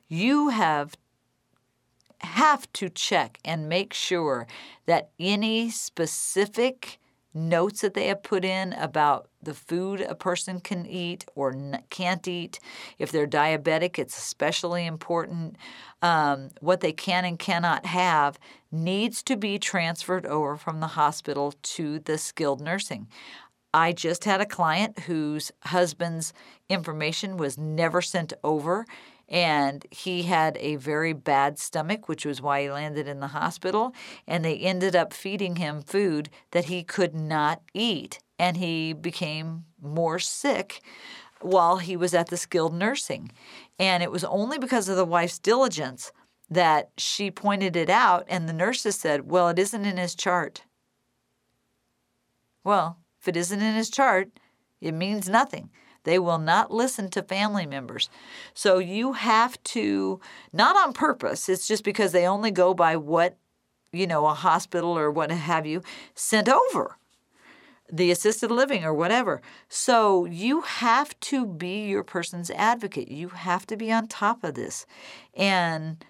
you 0.08 0.50
have 0.50 0.96
have 2.22 2.72
to 2.74 2.90
check 2.90 3.40
and 3.46 3.70
make 3.70 3.94
sure 3.94 4.46
that 4.86 5.10
any 5.18 5.70
specific 5.70 7.00
notes 7.34 7.80
that 7.80 7.94
they 7.94 8.08
have 8.08 8.22
put 8.22 8.44
in 8.44 8.74
about 8.74 9.29
the 9.42 9.54
food 9.54 10.02
a 10.02 10.16
person 10.16 10.60
can 10.60 10.86
eat 10.86 11.26
or 11.36 11.56
can't 11.90 12.28
eat. 12.28 12.60
If 12.98 13.12
they're 13.12 13.28
diabetic, 13.28 13.98
it's 13.98 14.18
especially 14.18 14.86
important. 14.86 15.56
Um, 16.02 16.50
what 16.62 16.82
they 16.82 16.94
can 16.94 17.26
and 17.26 17.40
cannot 17.40 17.86
have 17.86 18.40
needs 18.72 19.24
to 19.24 19.36
be 19.36 19.60
transferred 19.60 20.26
over 20.26 20.56
from 20.56 20.80
the 20.80 20.88
hospital 20.88 21.54
to 21.62 22.00
the 22.00 22.18
skilled 22.18 22.62
nursing. 22.62 23.08
I 23.74 23.92
just 23.92 24.24
had 24.24 24.42
a 24.42 24.46
client 24.46 25.00
whose 25.02 25.52
husband's 25.66 26.34
information 26.70 27.38
was 27.38 27.58
never 27.58 28.02
sent 28.02 28.34
over, 28.44 28.86
and 29.28 29.86
he 29.92 30.24
had 30.24 30.58
a 30.60 30.78
very 30.78 31.14
bad 31.14 31.60
stomach, 31.60 32.10
which 32.10 32.26
was 32.26 32.42
why 32.42 32.64
he 32.64 32.72
landed 32.72 33.08
in 33.08 33.20
the 33.20 33.28
hospital. 33.28 33.94
And 34.28 34.44
they 34.44 34.58
ended 34.58 34.96
up 34.96 35.14
feeding 35.14 35.58
him 35.58 35.82
food 35.84 36.30
that 36.52 36.66
he 36.66 36.84
could 36.84 37.14
not 37.14 37.62
eat, 37.76 38.20
and 38.40 38.58
he 38.58 38.94
became 38.94 39.66
more 39.82 40.18
sick 40.18 40.82
while 41.42 41.78
he 41.78 41.96
was 41.96 42.14
at 42.14 42.28
the 42.28 42.38
skilled 42.38 42.74
nursing. 42.74 43.32
And 43.78 44.02
it 44.02 44.12
was 44.12 44.24
only 44.24 44.58
because 44.58 44.90
of 44.90 44.98
the 44.98 45.06
wife's 45.06 45.38
diligence 45.38 46.12
that 46.50 46.90
she 46.98 47.30
pointed 47.30 47.76
it 47.76 47.90
out, 47.90 48.26
and 48.28 48.50
the 48.50 48.54
nurses 48.54 48.96
said, 48.96 49.30
Well, 49.30 49.50
it 49.50 49.60
isn't 49.60 49.86
in 49.86 49.98
his 49.98 50.16
chart. 50.16 50.64
Well, 52.64 52.98
if 53.22 53.28
it 53.28 53.38
isn't 53.38 53.62
in 53.62 53.76
his 53.76 53.90
chart, 53.90 54.32
it 54.82 54.94
means 54.94 55.30
nothing. 55.30 55.70
They 56.04 56.18
will 56.18 56.40
not 56.40 56.72
listen 56.72 57.10
to 57.10 57.22
family 57.22 57.66
members. 57.66 58.10
So 58.54 58.80
you 58.80 59.14
have 59.14 59.62
to, 59.66 60.20
not 60.54 60.78
on 60.78 60.94
purpose, 60.94 61.50
it's 61.50 61.68
just 61.68 61.84
because 61.84 62.14
they 62.14 62.26
only 62.26 62.52
go 62.52 62.74
by 62.74 62.96
what, 62.96 63.38
you 63.92 64.08
know, 64.08 64.26
a 64.26 64.34
hospital 64.34 64.98
or 64.98 65.12
what 65.12 65.30
have 65.30 65.66
you 65.66 65.84
sent 66.16 66.48
over, 66.50 66.98
the 67.92 68.12
assisted 68.12 68.52
living 68.52 68.84
or 68.84 68.94
whatever. 68.94 69.42
So 69.68 70.26
you 70.26 70.62
have 70.62 71.20
to 71.22 71.46
be 71.46 71.88
your 71.88 72.04
person's 72.04 72.52
advocate. 72.52 73.10
You 73.10 73.30
have 73.30 73.66
to 73.68 73.78
be 73.78 73.92
on 73.92 74.08
top 74.08 74.44
of 74.44 74.54
this. 74.54 74.86
And 75.34 76.04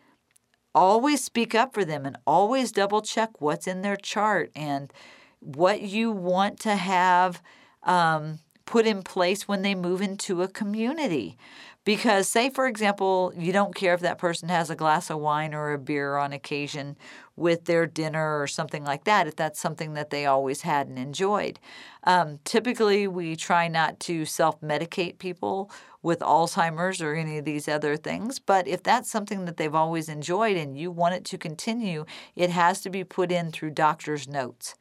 always 0.75 1.23
speak 1.23 1.55
up 1.55 1.73
for 1.73 1.83
them 1.83 2.05
and 2.05 2.17
always 2.27 2.71
double 2.71 3.01
check 3.01 3.41
what's 3.41 3.67
in 3.67 3.81
their 3.81 3.95
chart 3.95 4.51
and 4.55 4.93
what 5.39 5.81
you 5.81 6.11
want 6.11 6.59
to 6.59 6.75
have 6.75 7.41
um, 7.83 8.39
put 8.65 8.85
in 8.85 9.01
place 9.01 9.47
when 9.47 9.61
they 9.61 9.73
move 9.73 10.01
into 10.01 10.41
a 10.41 10.47
community. 10.47 11.37
Because, 11.85 12.27
say, 12.27 12.49
for 12.49 12.67
example, 12.67 13.33
you 13.35 13.51
don't 13.51 13.73
care 13.73 13.93
if 13.93 14.01
that 14.01 14.17
person 14.19 14.49
has 14.49 14.69
a 14.69 14.75
glass 14.75 15.09
of 15.09 15.19
wine 15.19 15.53
or 15.55 15.71
a 15.73 15.77
beer 15.79 16.17
on 16.17 16.33
occasion 16.33 16.97
with 17.35 17.65
their 17.65 17.87
dinner 17.87 18.39
or 18.39 18.47
something 18.47 18.83
like 18.83 19.05
that, 19.05 19.27
if 19.27 19.35
that's 19.35 19.59
something 19.59 19.93
that 19.93 20.09
they 20.09 20.25
always 20.25 20.61
had 20.61 20.87
and 20.87 20.99
enjoyed. 20.99 21.59
Um, 22.03 22.39
typically, 22.43 23.07
we 23.07 23.35
try 23.35 23.67
not 23.69 23.99
to 24.01 24.25
self 24.25 24.59
medicate 24.61 25.17
people 25.19 25.71
with 26.03 26.19
Alzheimer's 26.19 27.01
or 27.01 27.15
any 27.15 27.37
of 27.39 27.45
these 27.45 27.67
other 27.67 27.97
things, 27.97 28.39
but 28.39 28.67
if 28.67 28.83
that's 28.83 29.09
something 29.09 29.45
that 29.45 29.57
they've 29.57 29.73
always 29.75 30.09
enjoyed 30.09 30.57
and 30.57 30.77
you 30.77 30.91
want 30.91 31.15
it 31.15 31.25
to 31.25 31.37
continue, 31.37 32.05
it 32.35 32.49
has 32.51 32.81
to 32.81 32.89
be 32.89 33.03
put 33.03 33.31
in 33.31 33.51
through 33.51 33.71
doctor's 33.71 34.27
notes 34.27 34.75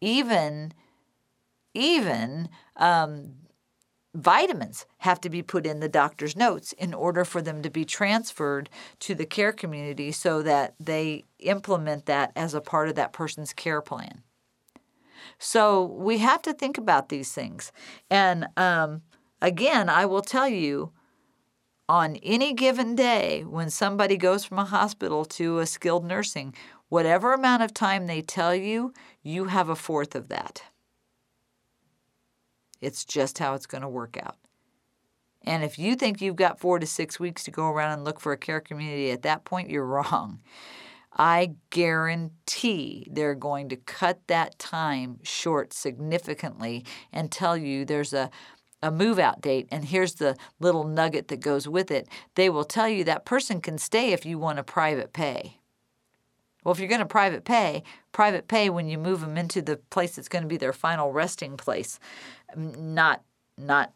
even 0.00 0.72
even 1.74 2.48
um, 2.76 3.32
vitamins 4.14 4.86
have 4.98 5.20
to 5.20 5.30
be 5.30 5.42
put 5.42 5.66
in 5.66 5.80
the 5.80 5.88
doctor's 5.88 6.36
notes 6.36 6.72
in 6.72 6.92
order 6.94 7.24
for 7.24 7.40
them 7.40 7.62
to 7.62 7.70
be 7.70 7.84
transferred 7.84 8.68
to 8.98 9.14
the 9.14 9.26
care 9.26 9.52
community 9.52 10.10
so 10.12 10.42
that 10.42 10.74
they 10.80 11.24
implement 11.38 12.06
that 12.06 12.32
as 12.34 12.54
a 12.54 12.60
part 12.60 12.88
of 12.88 12.94
that 12.96 13.12
person's 13.12 13.52
care 13.52 13.80
plan. 13.80 14.22
So 15.38 15.84
we 15.84 16.18
have 16.18 16.42
to 16.42 16.52
think 16.52 16.76
about 16.76 17.08
these 17.08 17.32
things. 17.32 17.72
And 18.10 18.46
um, 18.56 19.02
again, 19.40 19.88
I 19.88 20.06
will 20.06 20.22
tell 20.22 20.48
you 20.48 20.92
on 21.88 22.16
any 22.16 22.52
given 22.52 22.94
day 22.94 23.44
when 23.48 23.70
somebody 23.70 24.16
goes 24.16 24.44
from 24.44 24.58
a 24.58 24.64
hospital 24.64 25.24
to 25.24 25.58
a 25.58 25.66
skilled 25.66 26.04
nursing, 26.04 26.54
Whatever 26.90 27.32
amount 27.32 27.62
of 27.62 27.72
time 27.72 28.08
they 28.08 28.20
tell 28.20 28.52
you, 28.52 28.92
you 29.22 29.44
have 29.44 29.68
a 29.68 29.76
fourth 29.76 30.16
of 30.16 30.26
that. 30.28 30.64
It's 32.80 33.04
just 33.04 33.38
how 33.38 33.54
it's 33.54 33.66
going 33.66 33.82
to 33.82 33.88
work 33.88 34.16
out. 34.22 34.36
And 35.42 35.64
if 35.64 35.78
you 35.78 35.94
think 35.94 36.20
you've 36.20 36.36
got 36.36 36.60
four 36.60 36.78
to 36.78 36.86
six 36.86 37.18
weeks 37.18 37.44
to 37.44 37.50
go 37.50 37.68
around 37.68 37.92
and 37.92 38.04
look 38.04 38.20
for 38.20 38.32
a 38.32 38.38
care 38.38 38.60
community 38.60 39.10
at 39.10 39.22
that 39.22 39.44
point, 39.44 39.70
you're 39.70 39.86
wrong. 39.86 40.40
I 41.16 41.54
guarantee 41.70 43.06
they're 43.10 43.34
going 43.34 43.68
to 43.70 43.76
cut 43.76 44.20
that 44.28 44.58
time 44.58 45.18
short 45.22 45.72
significantly 45.72 46.84
and 47.12 47.32
tell 47.32 47.56
you 47.56 47.84
there's 47.84 48.12
a, 48.12 48.30
a 48.82 48.92
move 48.92 49.18
out 49.18 49.40
date. 49.40 49.66
And 49.72 49.84
here's 49.84 50.14
the 50.14 50.36
little 50.60 50.84
nugget 50.84 51.28
that 51.28 51.40
goes 51.40 51.66
with 51.66 51.90
it 51.90 52.08
they 52.36 52.48
will 52.48 52.64
tell 52.64 52.88
you 52.88 53.02
that 53.04 53.24
person 53.24 53.60
can 53.60 53.76
stay 53.76 54.12
if 54.12 54.24
you 54.24 54.38
want 54.38 54.60
a 54.60 54.64
private 54.64 55.12
pay. 55.12 55.59
Well, 56.64 56.72
if 56.72 56.78
you're 56.78 56.88
going 56.88 57.00
to 57.00 57.06
private 57.06 57.44
pay, 57.44 57.82
private 58.12 58.48
pay 58.48 58.70
when 58.70 58.88
you 58.88 58.98
move 58.98 59.20
them 59.20 59.36
into 59.36 59.62
the 59.62 59.76
place 59.76 60.16
that's 60.16 60.28
going 60.28 60.42
to 60.42 60.48
be 60.48 60.56
their 60.56 60.72
final 60.72 61.12
resting 61.12 61.56
place, 61.56 61.98
not 62.56 63.22
not 63.56 63.92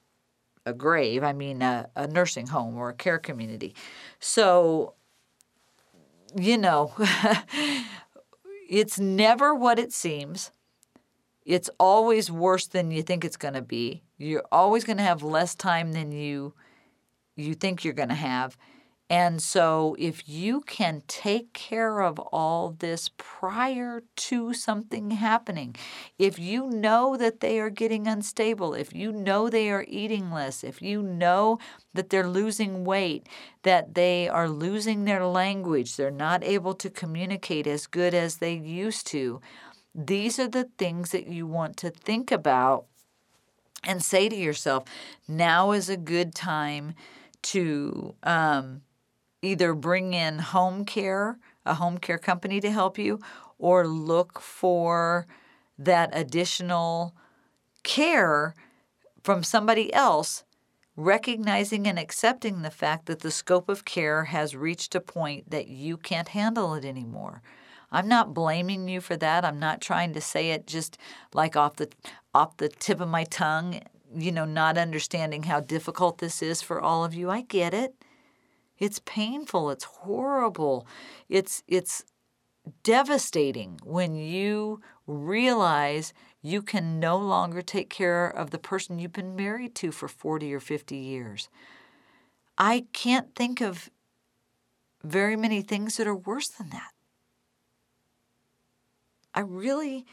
a 0.66 0.72
grave, 0.72 1.22
I 1.22 1.32
mean 1.32 1.62
a, 1.62 1.88
a 1.94 2.06
nursing 2.06 2.46
home 2.48 2.76
or 2.76 2.90
a 2.90 2.94
care 2.94 3.18
community. 3.18 3.74
So, 4.18 4.94
you 6.34 6.56
know, 6.56 6.92
it's 8.68 8.98
never 8.98 9.54
what 9.54 9.78
it 9.78 9.92
seems. 9.92 10.52
It's 11.44 11.68
always 11.78 12.30
worse 12.30 12.66
than 12.66 12.90
you 12.90 13.02
think 13.02 13.24
it's 13.24 13.36
going 13.36 13.54
to 13.54 13.62
be. 13.62 14.02
You're 14.16 14.44
always 14.50 14.84
going 14.84 14.96
to 14.96 15.02
have 15.02 15.22
less 15.22 15.54
time 15.54 15.92
than 15.92 16.12
you 16.12 16.54
you 17.36 17.54
think 17.54 17.84
you're 17.84 17.94
going 17.94 18.08
to 18.08 18.14
have. 18.14 18.56
And 19.10 19.42
so, 19.42 19.94
if 19.98 20.26
you 20.26 20.62
can 20.62 21.02
take 21.06 21.52
care 21.52 22.00
of 22.00 22.18
all 22.18 22.70
this 22.70 23.10
prior 23.18 24.02
to 24.16 24.54
something 24.54 25.10
happening, 25.10 25.76
if 26.18 26.38
you 26.38 26.66
know 26.66 27.14
that 27.18 27.40
they 27.40 27.60
are 27.60 27.68
getting 27.68 28.06
unstable, 28.06 28.72
if 28.72 28.94
you 28.94 29.12
know 29.12 29.50
they 29.50 29.70
are 29.70 29.84
eating 29.88 30.30
less, 30.30 30.64
if 30.64 30.80
you 30.80 31.02
know 31.02 31.58
that 31.92 32.08
they're 32.08 32.26
losing 32.26 32.84
weight, 32.86 33.28
that 33.62 33.94
they 33.94 34.26
are 34.26 34.48
losing 34.48 35.04
their 35.04 35.26
language, 35.26 35.96
they're 35.96 36.10
not 36.10 36.42
able 36.42 36.72
to 36.74 36.88
communicate 36.88 37.66
as 37.66 37.86
good 37.86 38.14
as 38.14 38.38
they 38.38 38.54
used 38.54 39.06
to, 39.08 39.38
these 39.94 40.38
are 40.38 40.48
the 40.48 40.70
things 40.78 41.10
that 41.10 41.26
you 41.26 41.46
want 41.46 41.76
to 41.76 41.90
think 41.90 42.32
about 42.32 42.86
and 43.84 44.02
say 44.02 44.30
to 44.30 44.36
yourself, 44.36 44.84
now 45.28 45.72
is 45.72 45.90
a 45.90 45.96
good 45.98 46.34
time 46.34 46.94
to. 47.42 48.14
Um, 48.22 48.80
either 49.44 49.74
bring 49.74 50.14
in 50.14 50.38
home 50.38 50.84
care, 50.84 51.38
a 51.64 51.74
home 51.74 51.98
care 51.98 52.18
company 52.18 52.60
to 52.60 52.70
help 52.70 52.98
you, 52.98 53.20
or 53.58 53.86
look 53.86 54.40
for 54.40 55.26
that 55.78 56.10
additional 56.12 57.14
care 57.82 58.54
from 59.22 59.42
somebody 59.42 59.92
else, 59.92 60.44
recognizing 60.96 61.86
and 61.86 61.98
accepting 61.98 62.62
the 62.62 62.70
fact 62.70 63.06
that 63.06 63.20
the 63.20 63.30
scope 63.30 63.68
of 63.68 63.84
care 63.84 64.24
has 64.24 64.54
reached 64.54 64.94
a 64.94 65.00
point 65.00 65.50
that 65.50 65.68
you 65.68 65.96
can't 65.96 66.28
handle 66.28 66.74
it 66.74 66.84
anymore. 66.84 67.42
I'm 67.90 68.08
not 68.08 68.34
blaming 68.34 68.88
you 68.88 69.00
for 69.00 69.16
that. 69.16 69.44
I'm 69.44 69.58
not 69.58 69.80
trying 69.80 70.14
to 70.14 70.20
say 70.20 70.50
it 70.50 70.66
just 70.66 70.98
like 71.32 71.56
off 71.56 71.76
the 71.76 71.88
off 72.34 72.56
the 72.56 72.68
tip 72.68 73.00
of 73.00 73.08
my 73.08 73.24
tongue, 73.24 73.80
you 74.14 74.32
know, 74.32 74.44
not 74.44 74.76
understanding 74.76 75.44
how 75.44 75.60
difficult 75.60 76.18
this 76.18 76.42
is 76.42 76.60
for 76.60 76.80
all 76.80 77.04
of 77.04 77.14
you. 77.14 77.30
I 77.30 77.42
get 77.42 77.72
it. 77.72 77.94
It's 78.78 79.00
painful, 79.04 79.70
it's 79.70 79.84
horrible. 79.84 80.86
It's 81.28 81.62
it's 81.68 82.04
devastating 82.82 83.78
when 83.84 84.14
you 84.14 84.80
realize 85.06 86.12
you 86.42 86.62
can 86.62 86.98
no 86.98 87.16
longer 87.16 87.62
take 87.62 87.90
care 87.90 88.26
of 88.26 88.50
the 88.50 88.58
person 88.58 88.98
you've 88.98 89.12
been 89.12 89.36
married 89.36 89.74
to 89.76 89.92
for 89.92 90.08
40 90.08 90.52
or 90.54 90.60
50 90.60 90.96
years. 90.96 91.48
I 92.56 92.86
can't 92.92 93.34
think 93.34 93.60
of 93.60 93.90
very 95.02 95.36
many 95.36 95.62
things 95.62 95.96
that 95.96 96.06
are 96.06 96.16
worse 96.16 96.48
than 96.48 96.70
that. 96.70 96.92
I 99.34 99.40
really 99.40 100.06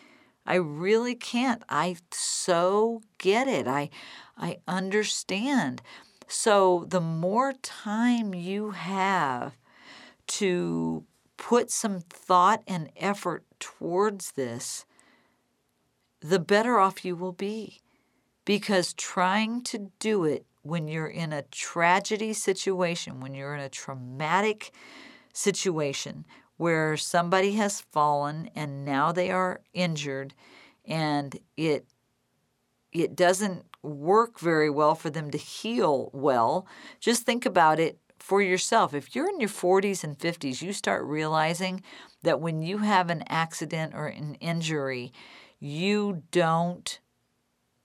I 0.45 0.55
really 0.55 1.15
can't. 1.15 1.63
I 1.69 1.97
so 2.11 3.01
get 3.17 3.47
it. 3.47 3.67
I 3.67 3.89
I 4.37 4.57
understand. 4.67 5.81
So 6.33 6.85
the 6.87 7.01
more 7.01 7.51
time 7.51 8.33
you 8.33 8.71
have 8.71 9.57
to 10.27 11.03
put 11.35 11.69
some 11.69 11.99
thought 11.99 12.63
and 12.65 12.89
effort 12.95 13.43
towards 13.59 14.31
this, 14.31 14.85
the 16.21 16.39
better 16.39 16.79
off 16.79 17.03
you 17.03 17.17
will 17.17 17.33
be. 17.33 17.81
Because 18.45 18.93
trying 18.93 19.61
to 19.63 19.91
do 19.99 20.23
it 20.23 20.45
when 20.61 20.87
you're 20.87 21.05
in 21.05 21.33
a 21.33 21.41
tragedy 21.41 22.31
situation, 22.31 23.19
when 23.19 23.33
you're 23.33 23.53
in 23.53 23.59
a 23.59 23.69
traumatic 23.69 24.71
situation 25.33 26.25
where 26.55 26.95
somebody 26.95 27.53
has 27.53 27.81
fallen 27.81 28.49
and 28.55 28.85
now 28.85 29.11
they 29.11 29.31
are 29.31 29.59
injured 29.73 30.33
and 30.85 31.37
it 31.57 31.85
it 32.93 33.15
doesn't 33.15 33.70
work 33.83 34.39
very 34.39 34.69
well 34.69 34.95
for 34.95 35.09
them 35.09 35.31
to 35.31 35.37
heal 35.37 36.09
well. 36.13 36.67
Just 36.99 37.23
think 37.23 37.45
about 37.45 37.79
it 37.79 37.97
for 38.19 38.41
yourself. 38.41 38.93
If 38.93 39.15
you're 39.15 39.29
in 39.29 39.39
your 39.39 39.49
40s 39.49 40.03
and 40.03 40.17
50s, 40.17 40.61
you 40.61 40.73
start 40.73 41.03
realizing 41.03 41.81
that 42.23 42.39
when 42.39 42.61
you 42.61 42.79
have 42.79 43.09
an 43.09 43.23
accident 43.27 43.93
or 43.95 44.07
an 44.07 44.35
injury, 44.35 45.11
you 45.59 46.23
don't 46.31 46.99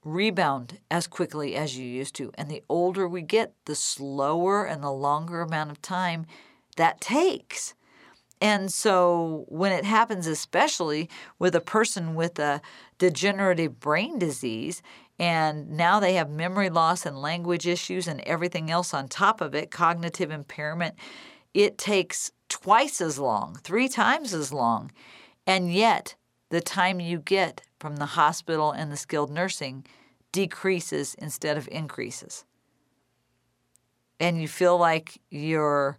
rebound 0.05 0.79
as 0.91 1.07
quickly 1.07 1.57
as 1.57 1.77
you 1.77 1.85
used 1.85 2.15
to. 2.15 2.31
And 2.35 2.51
the 2.51 2.63
older 2.69 3.09
we 3.09 3.23
get, 3.23 3.55
the 3.65 3.75
slower 3.75 4.65
and 4.65 4.83
the 4.83 4.93
longer 4.93 5.41
amount 5.41 5.71
of 5.71 5.83
time 5.83 6.27
that 6.77 7.01
takes. 7.01 7.75
And 8.41 8.71
so 8.71 9.47
when 9.49 9.73
it 9.73 9.85
happens, 9.85 10.27
especially 10.27 11.09
with 11.39 11.55
a 11.55 11.61
person 11.61 12.15
with 12.15 12.39
a 12.39 12.61
degenerative 12.99 13.81
brain 13.81 14.19
disease, 14.19 14.83
and 15.19 15.71
now 15.71 15.99
they 15.99 16.15
have 16.15 16.31
memory 16.31 16.69
loss 16.69 17.07
and 17.07 17.21
language 17.21 17.67
issues 17.67 18.07
and 18.07 18.21
everything 18.23 18.71
else 18.71 18.93
on 18.93 19.09
top 19.09 19.41
of 19.41 19.55
it, 19.55 19.71
cognitive 19.71 20.31
impairment. 20.31 20.95
It 21.55 21.79
takes 21.79 22.33
twice 22.49 23.01
as 23.01 23.19
long, 23.19 23.59
three 23.63 23.89
times 23.89 24.35
as 24.35 24.53
long. 24.53 24.93
And 25.47 25.73
yet, 25.73 26.17
the 26.51 26.61
time 26.61 27.01
you 27.01 27.19
get 27.19 27.63
from 27.81 27.97
the 27.97 28.07
hospital 28.07 28.73
and 28.73 28.93
the 28.93 28.97
skilled 28.97 29.31
nursing 29.31 29.87
decreases 30.33 31.15
instead 31.15 31.57
of 31.57 31.69
increases. 31.73 32.45
And 34.21 34.41
you 34.41 34.49
feel 34.49 34.77
like 34.77 35.21
you're 35.31 35.99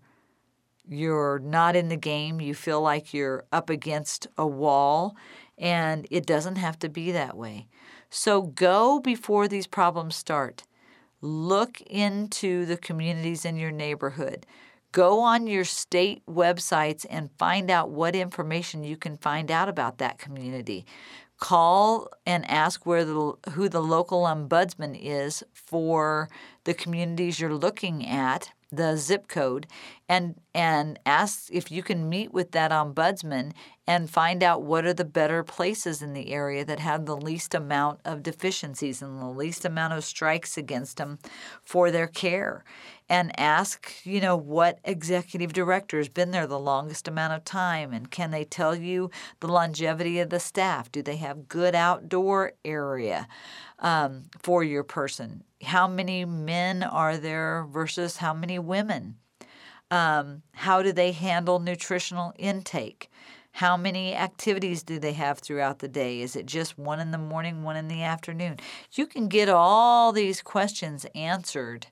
you're 0.90 1.40
not 1.40 1.76
in 1.76 1.90
the 1.90 1.98
game, 1.98 2.40
you 2.40 2.54
feel 2.54 2.82
like 2.82 3.14
you're 3.14 3.44
up 3.52 3.70
against 3.70 4.28
a 4.38 4.48
wall, 4.48 5.18
and 5.58 6.08
it 6.10 6.26
doesn't 6.26 6.56
have 6.56 6.80
to 6.80 6.88
be 6.88 7.12
that 7.12 7.36
way. 7.36 7.68
So 8.10 8.42
go 8.42 9.00
before 9.00 9.48
these 9.48 9.68
problems 9.68 10.16
start. 10.16 10.64
Look 11.22 11.82
into 11.82 12.66
the 12.66 12.78
communities 12.78 13.46
in 13.46 13.58
your 13.58 13.72
neighborhood. 13.72 14.46
Go 14.92 15.20
on 15.20 15.48
your 15.48 15.66
state 15.66 16.24
websites 16.28 17.06
and 17.10 17.30
find 17.38 17.70
out 17.70 17.90
what 17.90 18.16
information 18.16 18.84
you 18.84 18.98
can 18.98 19.18
find 19.18 19.52
out 19.52 19.68
about 19.68 19.98
that 19.98 20.18
community. 20.18 20.86
Call 21.40 22.08
and 22.26 22.50
ask 22.50 22.86
where 22.86 23.06
the, 23.06 23.34
who 23.52 23.70
the 23.70 23.82
local 23.82 24.24
ombudsman 24.24 24.98
is 25.00 25.44
for 25.54 26.30
the 26.64 26.74
communities 26.74 27.40
you're 27.40 27.54
looking 27.54 28.08
at 28.08 28.52
the 28.72 28.98
zip 28.98 29.28
code 29.28 29.66
and 30.10 30.36
and 30.54 31.00
ask 31.06 31.50
if 31.52 31.72
you 31.72 31.82
can 31.82 32.10
meet 32.10 32.34
with 32.34 32.52
that 32.52 32.72
ombudsman 32.72 33.54
and 33.86 34.10
find 34.10 34.44
out 34.44 34.62
what 34.62 34.86
are 34.86 34.94
the 34.94 35.06
better 35.06 35.42
places 35.42 36.02
in 36.02 36.14
the 36.14 36.34
area 36.34 36.66
that 36.66 36.80
have 36.80 37.06
the 37.06 37.16
least 37.16 37.56
amount 37.56 38.00
of 38.04 38.24
deficiencies 38.24 39.02
and 39.02 39.20
the 39.20 39.28
least 39.28 39.64
amount 39.64 39.94
of 39.94 40.04
strikes 40.04 40.58
against 40.58 40.98
them 40.98 41.18
for 41.64 41.92
their 41.92 42.08
care. 42.08 42.66
And 43.08 43.38
ask 43.40 44.06
you 44.06 44.20
know 44.20 44.36
what 44.36 44.80
executive 44.84 45.54
director 45.54 45.98
has 45.98 46.10
been 46.10 46.32
there 46.32 46.46
the 46.46 46.60
longest 46.60 47.08
amount 47.08 47.34
of 47.34 47.46
time 47.46 47.94
and 47.94 48.12
can 48.12 48.32
they 48.32 48.44
tell 48.44 48.76
you 48.76 49.10
the 49.40 49.48
longevity 49.48 50.20
of 50.20 50.30
the 50.30 50.42
staff? 50.42 50.92
Do 50.92 51.02
they 51.02 51.16
have 51.18 51.48
good 51.48 51.74
outdoor 51.74 52.52
area 52.66 53.30
um, 53.80 54.24
for 54.42 54.62
your 54.62 54.84
person 54.84 55.44
how 55.64 55.88
many 55.88 56.26
men 56.26 56.84
are 56.84 57.18
there 57.18 57.66
versus 57.70 58.18
how 58.18 58.34
many 58.34 58.60
women? 58.60 59.18
Um, 59.90 60.44
how 60.54 60.82
do 60.82 60.92
they 60.92 61.12
handle 61.12 61.60
nutritional 61.60 62.34
intake? 62.38 63.10
How 63.52 63.76
many 63.76 64.14
activities 64.14 64.84
do 64.84 65.00
they 65.00 65.14
have 65.14 65.40
throughout 65.40 65.80
the 65.80 65.88
day? 65.88 66.22
Is 66.22 66.36
it 66.36 66.46
just 66.46 66.78
one 66.78 67.00
in 67.00 67.12
the 67.12 67.18
morning, 67.18 67.64
one 67.64 67.76
in 67.76 67.88
the 67.88 68.04
afternoon? 68.04 68.58
You 68.92 69.08
can 69.08 69.28
get 69.28 69.50
all 69.50 70.12
these 70.12 70.42
questions 70.42 71.06
answered 71.16 71.88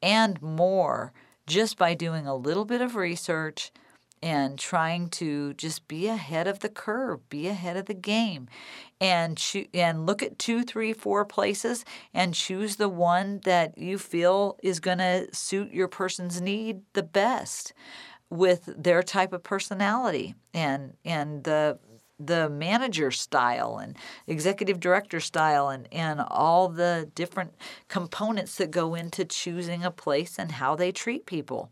and 0.00 0.40
more 0.40 1.12
just 1.46 1.76
by 1.76 1.94
doing 1.94 2.26
a 2.26 2.36
little 2.36 2.64
bit 2.64 2.80
of 2.80 2.94
research 2.94 3.72
and 4.24 4.58
trying 4.58 5.06
to 5.10 5.52
just 5.52 5.86
be 5.86 6.06
ahead 6.06 6.46
of 6.48 6.60
the 6.60 6.68
curve, 6.70 7.28
be 7.28 7.46
ahead 7.46 7.76
of 7.76 7.84
the 7.84 7.94
game, 7.94 8.48
and 8.98 9.36
cho- 9.36 9.66
and 9.74 10.06
look 10.06 10.22
at 10.22 10.38
two, 10.38 10.62
three, 10.62 10.94
four 10.94 11.26
places 11.26 11.84
and 12.14 12.32
choose 12.32 12.76
the 12.76 12.88
one 12.88 13.40
that 13.44 13.76
you 13.76 13.98
feel 13.98 14.58
is 14.62 14.80
going 14.80 14.96
to 14.96 15.28
suit 15.34 15.70
your 15.72 15.88
person's 15.88 16.40
need 16.40 16.80
the 16.94 17.02
best 17.02 17.74
with 18.30 18.70
their 18.78 19.02
type 19.02 19.34
of 19.34 19.42
personality 19.42 20.34
and 20.54 20.94
and 21.04 21.44
the 21.44 21.78
the 22.18 22.48
manager 22.48 23.10
style 23.10 23.76
and 23.76 23.94
executive 24.26 24.80
director 24.80 25.20
style 25.20 25.68
and, 25.68 25.86
and 25.92 26.20
all 26.28 26.68
the 26.68 27.10
different 27.14 27.52
components 27.88 28.54
that 28.54 28.70
go 28.70 28.94
into 28.94 29.24
choosing 29.24 29.84
a 29.84 29.90
place 29.90 30.38
and 30.38 30.52
how 30.52 30.74
they 30.74 30.92
treat 30.92 31.26
people 31.26 31.70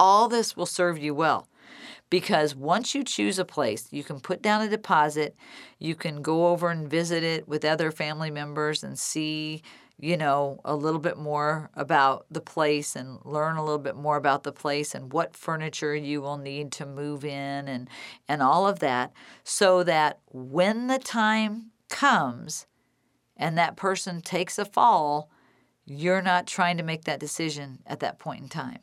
all 0.00 0.28
this 0.28 0.56
will 0.56 0.66
serve 0.66 0.98
you 0.98 1.14
well 1.14 1.46
because 2.08 2.56
once 2.56 2.94
you 2.94 3.04
choose 3.04 3.38
a 3.38 3.44
place, 3.44 3.86
you 3.92 4.02
can 4.02 4.18
put 4.18 4.42
down 4.42 4.62
a 4.62 4.68
deposit, 4.68 5.36
you 5.78 5.94
can 5.94 6.22
go 6.22 6.48
over 6.48 6.70
and 6.70 6.90
visit 6.90 7.22
it 7.22 7.46
with 7.46 7.64
other 7.64 7.92
family 7.92 8.30
members 8.30 8.82
and 8.82 8.98
see 8.98 9.62
you 10.02 10.16
know, 10.16 10.58
a 10.64 10.74
little 10.74 10.98
bit 10.98 11.18
more 11.18 11.68
about 11.74 12.24
the 12.30 12.40
place 12.40 12.96
and 12.96 13.18
learn 13.22 13.56
a 13.56 13.62
little 13.62 13.78
bit 13.78 13.94
more 13.96 14.16
about 14.16 14.44
the 14.44 14.52
place 14.52 14.94
and 14.94 15.12
what 15.12 15.36
furniture 15.36 15.94
you 15.94 16.22
will 16.22 16.38
need 16.38 16.72
to 16.72 16.86
move 16.86 17.22
in 17.22 17.68
and 17.68 17.86
and 18.26 18.42
all 18.42 18.66
of 18.66 18.78
that 18.78 19.12
so 19.44 19.82
that 19.82 20.18
when 20.32 20.86
the 20.86 20.98
time 20.98 21.66
comes 21.90 22.66
and 23.36 23.58
that 23.58 23.76
person 23.76 24.22
takes 24.22 24.58
a 24.58 24.64
fall, 24.64 25.30
you're 25.84 26.22
not 26.22 26.46
trying 26.46 26.78
to 26.78 26.82
make 26.82 27.04
that 27.04 27.20
decision 27.20 27.80
at 27.86 28.00
that 28.00 28.18
point 28.18 28.42
in 28.42 28.48
time. 28.48 28.78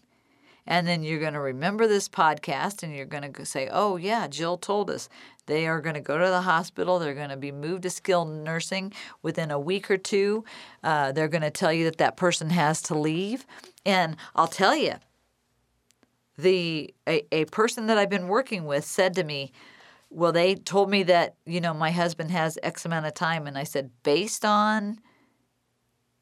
And 0.68 0.86
then 0.86 1.02
you're 1.02 1.20
going 1.20 1.34
to 1.34 1.40
remember 1.40 1.88
this 1.88 2.10
podcast 2.10 2.84
and 2.84 2.94
you're 2.94 3.06
going 3.06 3.32
to 3.32 3.46
say, 3.46 3.70
oh, 3.72 3.96
yeah, 3.96 4.28
Jill 4.28 4.58
told 4.58 4.90
us 4.90 5.08
they 5.46 5.66
are 5.66 5.80
going 5.80 5.96
to 5.96 6.02
go 6.02 6.18
to 6.18 6.28
the 6.28 6.42
hospital. 6.42 7.00
They're 7.00 7.14
going 7.14 7.30
to 7.30 7.38
be 7.38 7.54
moved 7.54 7.84
to 7.84 7.90
skilled 7.90 8.30
nursing 8.30 8.92
within 9.22 9.50
a 9.50 9.60
week 9.60 9.90
or 9.90 9.98
two. 9.98 10.44
Uh, 10.84 11.14
they're 11.14 11.30
going 11.30 11.42
to 11.42 11.50
tell 11.50 11.72
you 11.72 11.86
that 11.86 11.98
that 11.98 12.18
person 12.18 12.50
has 12.50 12.82
to 12.84 12.98
leave. 12.98 13.46
And 13.86 14.18
I'll 14.36 14.48
tell 14.48 14.76
you, 14.76 14.96
the 16.38 16.94
a, 17.08 17.26
a 17.32 17.46
person 17.46 17.88
that 17.88 17.98
I've 17.98 18.10
been 18.10 18.28
working 18.28 18.66
with 18.66 18.86
said 18.86 19.16
to 19.16 19.24
me, 19.24 19.52
well, 20.10 20.32
they 20.32 20.56
told 20.56 20.90
me 20.90 21.04
that, 21.04 21.36
you 21.46 21.60
know, 21.60 21.74
my 21.74 21.92
husband 21.92 22.32
has 22.32 22.60
X 22.62 22.86
amount 22.86 23.06
of 23.06 23.14
time. 23.14 23.48
And 23.48 23.58
I 23.58 23.64
said, 23.64 23.90
based 24.04 24.46
on 24.46 25.00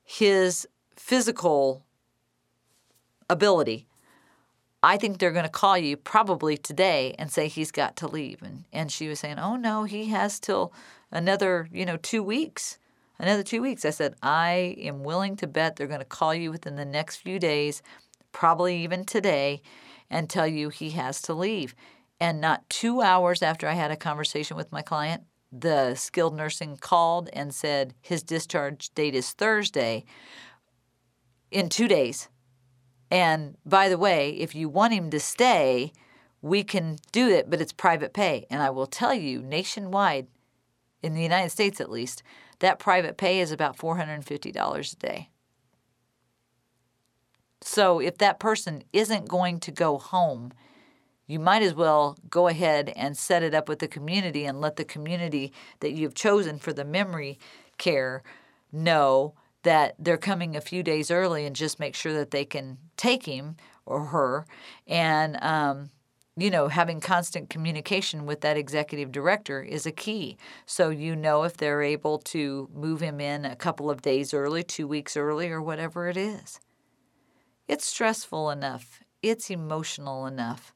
his 0.04 0.68
physical 0.96 1.84
ability, 3.30 3.88
I 4.86 4.98
think 4.98 5.18
they're 5.18 5.32
going 5.32 5.46
to 5.46 5.50
call 5.50 5.80
you 5.80 5.98
probably 5.98 6.58
today 6.58 7.16
and 7.18 7.32
say 7.32 7.48
he's 7.48 7.72
got 7.72 7.96
to 7.98 8.08
leave. 8.08 8.44
And, 8.44 8.66
and 8.72 8.92
she 8.92 9.08
was 9.08 9.20
saying, 9.20 9.40
oh, 9.40 9.56
no, 9.56 9.86
he 9.86 10.06
has 10.10 10.40
till 10.40 10.72
another, 11.12 11.68
you 11.74 11.88
know, 11.88 11.98
two 11.98 12.22
weeks. 12.22 12.78
Another 13.18 13.42
two 13.42 13.64
weeks. 13.64 13.84
I 13.84 13.90
said, 13.90 14.14
I 14.22 14.76
am 14.78 15.04
willing 15.04 15.38
to 15.38 15.48
bet 15.48 15.76
they're 15.76 15.88
going 15.88 16.02
to 16.02 16.06
call 16.06 16.36
you 16.36 16.52
within 16.52 16.76
the 16.76 16.86
next 16.86 17.16
few 17.16 17.40
days, 17.40 17.82
probably 18.32 18.84
even 18.84 19.06
today, 19.06 19.64
and 20.12 20.30
tell 20.30 20.46
you 20.46 20.70
he 20.70 20.92
has 20.92 21.20
to 21.24 21.34
leave. 21.34 21.74
And 22.20 22.40
not 22.40 22.70
two 22.70 23.02
hours 23.02 23.42
after 23.42 23.68
I 23.68 23.74
had 23.74 23.90
a 23.90 23.96
conversation 23.96 24.56
with 24.56 24.72
my 24.72 24.84
client, 24.84 25.24
the 25.52 25.96
skilled 25.96 26.36
nursing 26.36 26.78
called 26.78 27.28
and 27.34 27.56
said 27.56 27.96
his 28.02 28.22
discharge 28.22 28.94
date 28.94 29.16
is 29.16 29.32
Thursday. 29.32 30.06
In 31.50 31.70
two 31.70 31.88
days, 31.88 32.30
and 33.12 33.58
by 33.66 33.90
the 33.90 33.98
way, 33.98 34.32
if 34.32 34.56
you 34.56 34.70
want 34.70 34.94
him 34.94 35.10
to 35.12 35.20
stay, 35.20 35.94
we 36.42 36.64
can 36.64 36.98
do 37.12 37.30
it, 37.30 37.50
but 37.50 37.62
it's 37.62 37.74
private 37.74 38.14
pay. 38.14 38.46
And 38.50 38.62
I 38.62 38.70
will 38.70 38.88
tell 38.88 39.14
you, 39.14 39.42
nationwide, 39.42 40.28
in 41.02 41.14
the 41.14 41.24
United 41.24 41.50
States 41.50 41.80
at 41.80 41.92
least, 41.92 42.24
that 42.60 42.80
private 42.80 43.18
pay 43.18 43.40
is 43.40 43.52
about 43.52 43.78
$450 43.78 44.94
a 44.94 44.96
day. 44.98 45.30
So 47.62 48.00
if 48.00 48.18
that 48.20 48.40
person 48.40 48.84
isn't 48.94 49.28
going 49.28 49.60
to 49.62 49.72
go 49.72 49.98
home, 49.98 50.52
you 51.28 51.40
might 51.40 51.64
as 51.64 51.74
well 51.74 52.18
go 52.30 52.48
ahead 52.48 52.94
and 52.96 53.18
set 53.18 53.42
it 53.42 53.56
up 53.56 53.68
with 53.68 53.80
the 53.80 53.88
community 53.88 54.46
and 54.46 54.62
let 54.62 54.76
the 54.76 54.86
community 54.86 55.52
that 55.80 55.94
you've 55.94 56.14
chosen 56.14 56.60
for 56.60 56.74
the 56.74 56.86
memory 56.86 57.40
care 57.78 58.22
know 58.72 59.34
that 59.66 59.96
they're 59.98 60.18
coming 60.18 60.56
a 60.56 60.62
few 60.62 60.84
days 60.84 61.10
early 61.10 61.46
and 61.46 61.56
just 61.56 61.80
make 61.80 61.96
sure 61.96 62.14
that 62.14 62.32
they 62.32 62.46
can 62.46 62.78
take 62.98 63.26
him 63.26 63.58
or 63.86 64.06
her. 64.06 64.46
And 64.88 65.38
um, 65.42 65.90
you 66.38 66.52
know 66.52 66.68
having 66.68 67.00
constant 67.00 67.50
communication 67.50 68.26
with 68.26 68.42
that 68.42 68.58
executive 68.58 69.12
director 69.12 69.64
is 69.64 69.86
a 69.86 69.92
key. 69.92 70.38
So 70.66 70.90
you 70.90 71.16
know 71.16 71.44
if 71.44 71.58
they're 71.58 71.82
able 71.82 72.20
to 72.20 72.70
move 72.74 73.02
him 73.02 73.20
in 73.20 73.44
a 73.44 73.56
couple 73.56 73.90
of 73.90 74.02
days 74.02 74.34
early 74.34 74.64
two 74.64 74.88
weeks 74.88 75.18
early 75.18 75.50
or 75.50 75.62
whatever 75.62 76.08
it 76.08 76.18
is. 76.18 76.60
It's 77.68 77.86
stressful 77.86 78.52
enough. 78.52 79.02
It's 79.24 79.50
emotional 79.50 80.28
enough. 80.28 80.76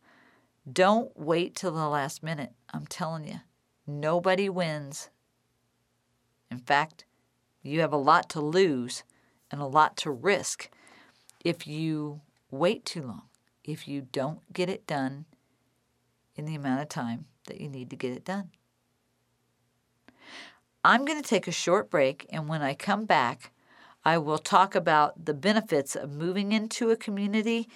Don't 0.72 1.16
wait 1.16 1.56
till 1.56 1.72
the 1.72 1.88
last 1.88 2.24
minute. 2.24 2.54
I'm 2.74 2.88
telling 2.88 3.28
you 3.28 3.42
nobody 3.86 4.50
wins. 4.50 5.10
In 6.50 6.58
fact 6.58 7.06
you 7.62 7.82
have 7.82 7.94
a 7.94 7.98
lot 7.98 8.30
to 8.30 8.42
lose 8.42 9.04
and 9.52 9.62
a 9.62 9.66
lot 9.66 9.98
to 9.98 10.12
risk 10.12 10.70
if 11.44 11.68
you 11.68 12.22
wait 12.52 12.86
too 12.86 13.02
long, 13.02 13.24
if 13.64 13.88
you 13.88 14.02
don't 14.02 14.40
get 14.54 14.70
it 14.70 14.88
done 14.88 15.26
in 16.36 16.46
the 16.46 16.56
amount 16.56 16.82
of 16.82 16.90
time 16.90 17.26
that 17.48 17.60
you 17.60 17.68
need 17.68 17.90
to 17.90 17.96
get 17.96 18.14
it 18.14 18.26
done. 18.26 18.52
I'm 20.84 21.04
going 21.04 21.22
to 21.22 21.28
take 21.28 21.48
a 21.48 21.52
short 21.52 21.90
break, 21.90 22.26
and 22.30 22.48
when 22.48 22.62
I 22.62 22.74
come 22.74 23.06
back, 23.06 23.52
I 24.06 24.18
will 24.18 24.38
talk 24.38 24.76
about 24.76 25.26
the 25.26 25.34
benefits 25.34 25.96
of 25.96 26.12
moving 26.12 26.54
into 26.54 26.90
a 26.90 26.96
community 26.96 27.68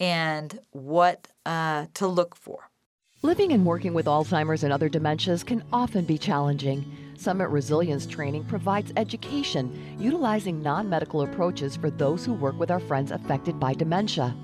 and 0.00 0.58
what 0.70 1.28
uh, 1.46 1.86
to 1.94 2.06
look 2.06 2.34
for. 2.34 2.67
Living 3.22 3.50
and 3.50 3.66
working 3.66 3.94
with 3.94 4.06
Alzheimer's 4.06 4.62
and 4.62 4.72
other 4.72 4.88
dementias 4.88 5.44
can 5.44 5.64
often 5.72 6.04
be 6.04 6.16
challenging. 6.16 6.84
Summit 7.16 7.48
Resilience 7.48 8.06
Training 8.06 8.44
provides 8.44 8.92
education 8.96 9.96
utilizing 9.98 10.62
non 10.62 10.88
medical 10.88 11.22
approaches 11.22 11.74
for 11.74 11.90
those 11.90 12.24
who 12.24 12.32
work 12.32 12.56
with 12.60 12.70
our 12.70 12.78
friends 12.78 13.10
affected 13.10 13.58
by 13.58 13.74
dementia. 13.74 14.36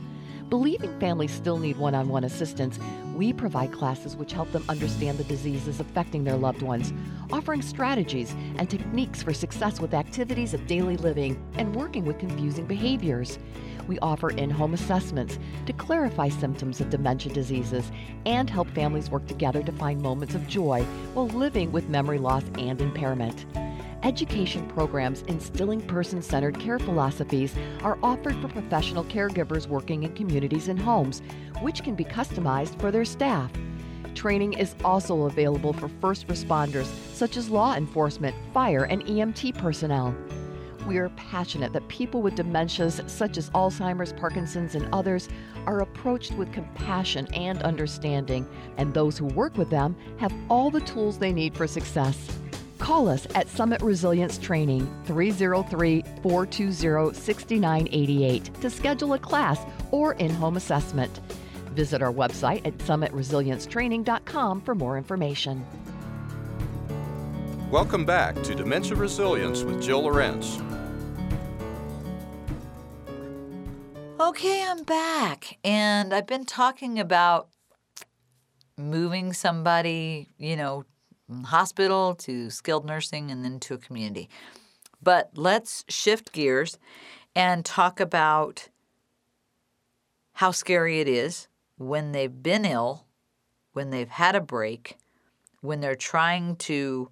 Believing 0.51 0.99
families 1.01 1.33
still 1.33 1.59
need 1.59 1.77
one 1.79 1.95
on 1.95 2.09
one 2.09 2.25
assistance, 2.25 2.79
we 3.15 3.33
provide 3.33 3.73
classes 3.73 4.17
which 4.17 4.33
help 4.33 4.51
them 4.53 4.65
understand 4.69 5.19
the 5.19 5.25
diseases 5.25 5.81
affecting 5.81 6.23
their 6.23 6.37
loved 6.37 6.63
ones, 6.63 6.93
offering 7.33 7.63
strategies 7.63 8.35
and 8.59 8.69
techniques 8.69 9.23
for 9.23 9.33
success 9.33 9.81
with 9.81 9.95
activities 9.95 10.53
of 10.53 10.67
daily 10.67 10.97
living 10.99 11.43
and 11.55 11.75
working 11.75 12.05
with 12.05 12.19
confusing 12.19 12.67
behaviors. 12.67 13.39
We 13.89 13.99
offer 14.01 14.31
in 14.31 14.51
home 14.51 14.75
assessments 14.75 15.39
to 15.67 15.73
clarify 15.73 16.29
symptoms 16.29 16.81
of 16.81 16.91
dementia 16.91 17.33
diseases 17.33 17.91
and 18.27 18.49
help 18.49 18.69
families 18.71 19.11
work 19.11 19.27
together 19.27 19.63
to 19.63 19.73
find 19.73 20.01
moments 20.01 20.35
of 20.35 20.47
joy 20.47 20.83
while 21.15 21.29
living 21.29 21.73
with 21.73 21.89
memory 21.89 22.19
loss 22.19 22.45
and 22.59 22.81
impairment. 22.81 23.47
Education 24.05 24.69
programs 24.69 25.23
instilling 25.29 25.81
person 25.81 26.21
centered 26.21 26.61
care 26.61 26.79
philosophies 26.79 27.55
are 27.83 27.99
offered 28.03 28.37
for 28.37 28.49
professional 28.49 29.03
caregivers 29.05 29.67
working 29.67 30.03
in 30.03 30.15
communities 30.15 30.69
and 30.69 30.79
homes, 30.79 31.23
which 31.63 31.83
can 31.83 31.95
be 31.95 32.05
customized 32.05 32.79
for 32.79 32.91
their 32.91 33.07
staff. 33.07 33.51
Training 34.15 34.53
is 34.53 34.75
also 34.85 35.23
available 35.23 35.73
for 35.73 35.89
first 36.03 36.27
responders, 36.27 36.85
such 37.15 37.39
as 37.39 37.49
law 37.49 37.75
enforcement, 37.77 38.37
fire, 38.53 38.85
and 38.85 39.03
EMT 39.07 39.57
personnel. 39.57 40.15
We 40.87 40.99
are 40.99 41.09
passionate 41.17 41.73
that 41.73 41.89
people 41.89 42.21
with 42.21 42.35
dementias 42.35 43.09
such 43.09 43.39
as 43.39 43.49
Alzheimer's, 43.51 44.13
Parkinson's, 44.13 44.75
and 44.75 44.87
others 44.93 45.31
are 45.65 45.81
approached 45.81 46.33
with 46.33 46.53
compassion 46.53 47.27
and 47.33 47.63
understanding, 47.63 48.47
and 48.77 48.93
those 48.93 49.17
who 49.17 49.25
work 49.29 49.57
with 49.57 49.71
them 49.71 49.97
have 50.19 50.35
all 50.51 50.71
the 50.71 50.83
tools 50.83 51.17
they 51.17 51.33
need 51.33 51.57
for 51.57 51.67
success. 51.67 52.44
Call 52.85 53.09
us 53.09 53.27
at 53.35 53.49
Summit 53.49 53.81
Resilience 53.81 54.37
Training 54.37 54.87
303 55.07 56.05
420 56.23 57.15
6988 57.15 58.55
to 58.61 58.69
schedule 58.69 59.15
a 59.15 59.19
class 59.19 59.59
or 59.91 60.13
in 60.13 60.29
home 60.29 60.59
assessment. 60.59 61.21
Visit 61.71 62.03
our 62.03 62.13
website 62.13 62.67
at 62.67 62.77
summitresiliencetraining.com 62.77 64.61
for 64.61 64.75
more 64.75 64.99
information. 64.99 65.65
Welcome 67.71 68.05
back 68.05 68.43
to 68.43 68.55
Dementia 68.55 68.97
Resilience 68.97 69.63
with 69.63 69.83
Jill 69.83 70.03
Lorenz. 70.03 70.61
Okay, 74.21 74.63
I'm 74.63 74.83
back. 74.83 75.57
And 75.65 76.13
I've 76.13 76.27
been 76.27 76.45
talking 76.45 77.01
about 77.01 77.49
moving 78.77 79.33
somebody, 79.33 80.29
you 80.37 80.57
know, 80.57 80.85
hospital 81.45 82.15
to 82.15 82.51
skilled 82.51 82.85
nursing 82.85 83.31
and 83.31 83.45
then 83.45 83.61
to 83.61 83.75
a 83.75 83.79
community. 83.79 84.29
But 85.03 85.31
let's 85.35 85.85
shift 85.89 86.33
gears 86.33 86.79
and 87.35 87.65
talk 87.65 88.01
about 88.01 88.69
how 90.35 90.51
scary 90.51 91.01
it 91.01 91.09
is 91.09 91.49
when 91.77 92.13
they've 92.13 92.43
been 92.43 92.65
ill, 92.65 93.07
when 93.73 93.91
they've 93.91 94.09
had 94.09 94.35
a 94.35 94.41
break, 94.41 94.97
when 95.61 95.81
they're 95.81 95.95
trying 95.95 96.57
to 96.57 97.11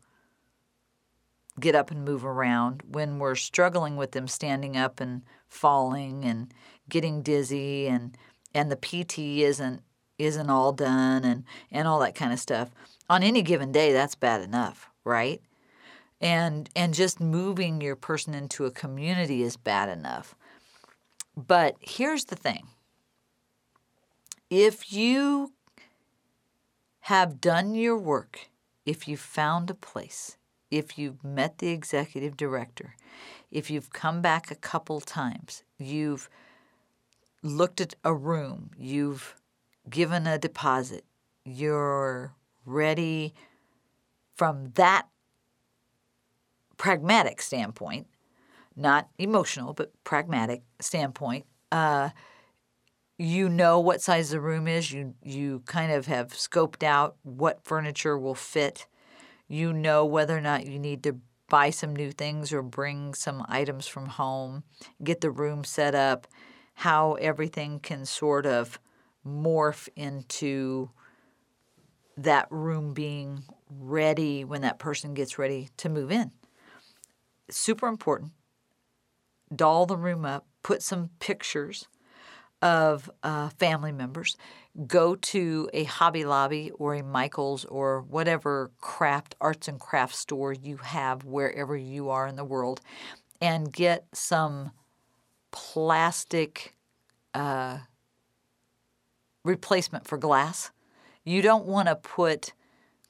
get 1.61 1.75
up 1.75 1.91
and 1.91 2.05
move 2.05 2.25
around, 2.25 2.83
when 2.89 3.19
we're 3.19 3.35
struggling 3.35 3.97
with 3.97 4.13
them 4.13 4.27
standing 4.27 4.77
up 4.77 5.01
and 5.01 5.23
falling 5.49 6.25
and 6.25 6.53
getting 6.89 7.23
dizzy 7.23 7.87
and 7.87 8.17
and 8.55 8.71
the 8.71 8.77
PT 8.77 9.19
isn't 9.19 9.83
isn't 10.19 10.51
all 10.51 10.73
done 10.73 11.25
and 11.25 11.45
and 11.71 11.87
all 11.87 11.99
that 12.01 12.15
kind 12.15 12.33
of 12.33 12.39
stuff. 12.39 12.71
On 13.13 13.23
any 13.23 13.43
given 13.43 13.73
day 13.73 13.93
that's 13.93 14.15
bad 14.15 14.41
enough, 14.41 14.89
right? 15.05 15.43
And 16.19 16.71
and 16.75 16.95
just 16.95 17.21
moving 17.21 17.83
your 17.83 17.95
person 17.95 18.33
into 18.33 18.65
a 18.65 18.71
community 18.71 19.43
is 19.43 19.59
bad 19.59 19.91
enough. 19.91 20.35
But 21.37 21.77
here's 21.81 22.25
the 22.25 22.37
thing. 22.37 22.69
If 24.49 24.95
you 24.95 25.53
have 27.01 27.39
done 27.39 27.75
your 27.75 27.99
work, 27.99 28.49
if 28.87 29.07
you've 29.07 29.21
found 29.21 29.69
a 29.69 29.75
place, 29.75 30.39
if 30.71 30.97
you've 30.97 31.23
met 31.23 31.59
the 31.59 31.69
executive 31.69 32.35
director, 32.35 32.97
if 33.51 33.71
you've 33.71 33.93
come 33.93 34.23
back 34.23 34.51
a 34.51 34.55
couple 34.71 35.03
times, 35.03 35.65
you've 35.79 36.31
looked 37.43 37.79
at 37.79 37.95
a 38.05 38.15
room, 38.15 38.71
you've 38.79 39.35
given 39.91 40.27
a 40.27 40.39
deposit, 40.39 41.05
you're 41.45 42.33
ready 42.65 43.35
from 44.35 44.71
that 44.75 45.07
pragmatic 46.77 47.41
standpoint, 47.43 48.07
not 48.75 49.09
emotional, 49.19 49.73
but 49.73 49.93
pragmatic 50.05 50.63
standpoint. 50.81 51.47
Uh, 51.71 52.11
you 53.19 53.49
know 53.49 53.79
what 53.79 54.01
size 54.01 54.31
the 54.31 54.41
room 54.41 54.67
is. 54.67 54.91
You 54.93 55.15
you 55.23 55.63
kind 55.67 55.93
of 55.93 56.07
have 56.07 56.29
scoped 56.29 56.83
out 56.83 57.17
what 57.23 57.65
furniture 57.65 58.19
will 58.19 58.35
fit. 58.35 58.87
You 59.47 59.73
know 59.73 60.05
whether 60.05 60.37
or 60.37 60.41
not 60.41 60.67
you 60.67 60.79
need 60.79 61.03
to 61.05 61.19
buy 61.49 61.71
some 61.71 61.95
new 61.95 62.11
things 62.11 62.53
or 62.53 62.63
bring 62.63 63.13
some 63.13 63.45
items 63.47 63.87
from 63.87 64.07
home, 64.07 64.65
get 65.05 65.21
the 65.21 65.31
room 65.31 65.65
set 65.65 65.95
up, 65.95 66.27
how 66.75 67.13
everything 67.15 67.79
can 67.79 68.07
sort 68.07 68.47
of 68.47 68.81
morph 69.27 69.89
into 69.95 70.91
that 72.17 72.47
room 72.51 72.93
being 72.95 73.45
ready 73.71 74.45
when 74.45 74.61
that 74.63 74.79
person 74.79 75.15
gets 75.15 75.39
ready 75.39 75.69
to 75.79 75.89
move 75.89 76.11
in. 76.11 76.31
Super 77.51 77.89
important. 77.89 78.33
Doll 79.55 79.87
the 79.87 79.97
room 79.97 80.25
up, 80.25 80.47
put 80.63 80.83
some 80.83 81.11
pictures 81.19 81.87
of 82.63 83.11
uh, 83.23 83.49
family 83.59 83.93
members, 83.93 84.37
go 84.87 85.17
to 85.17 85.69
a 85.75 85.85
Hobby 85.85 86.25
Lobby 86.25 86.71
or 86.79 86.95
a 86.95 87.03
Michaels 87.03 87.65
or 87.65 88.03
whatever 88.03 88.71
craft, 88.81 89.35
arts 89.41 89.67
and 89.67 89.81
craft 89.81 90.15
store 90.15 90.53
you 90.53 90.77
have 90.79 91.25
wherever 91.25 91.77
you 91.77 92.09
are 92.09 92.27
in 92.27 92.37
the 92.37 92.45
world, 92.45 92.81
and 93.41 93.73
get 93.73 94.07
some 94.15 94.71
plastic 95.51 96.75
uh, 97.35 97.79
replacement 99.45 100.07
for 100.07 100.17
glass. 100.17 100.71
You 101.25 101.43
don't 101.43 101.67
want 101.67 101.89
to 101.89 101.97
put 101.97 102.53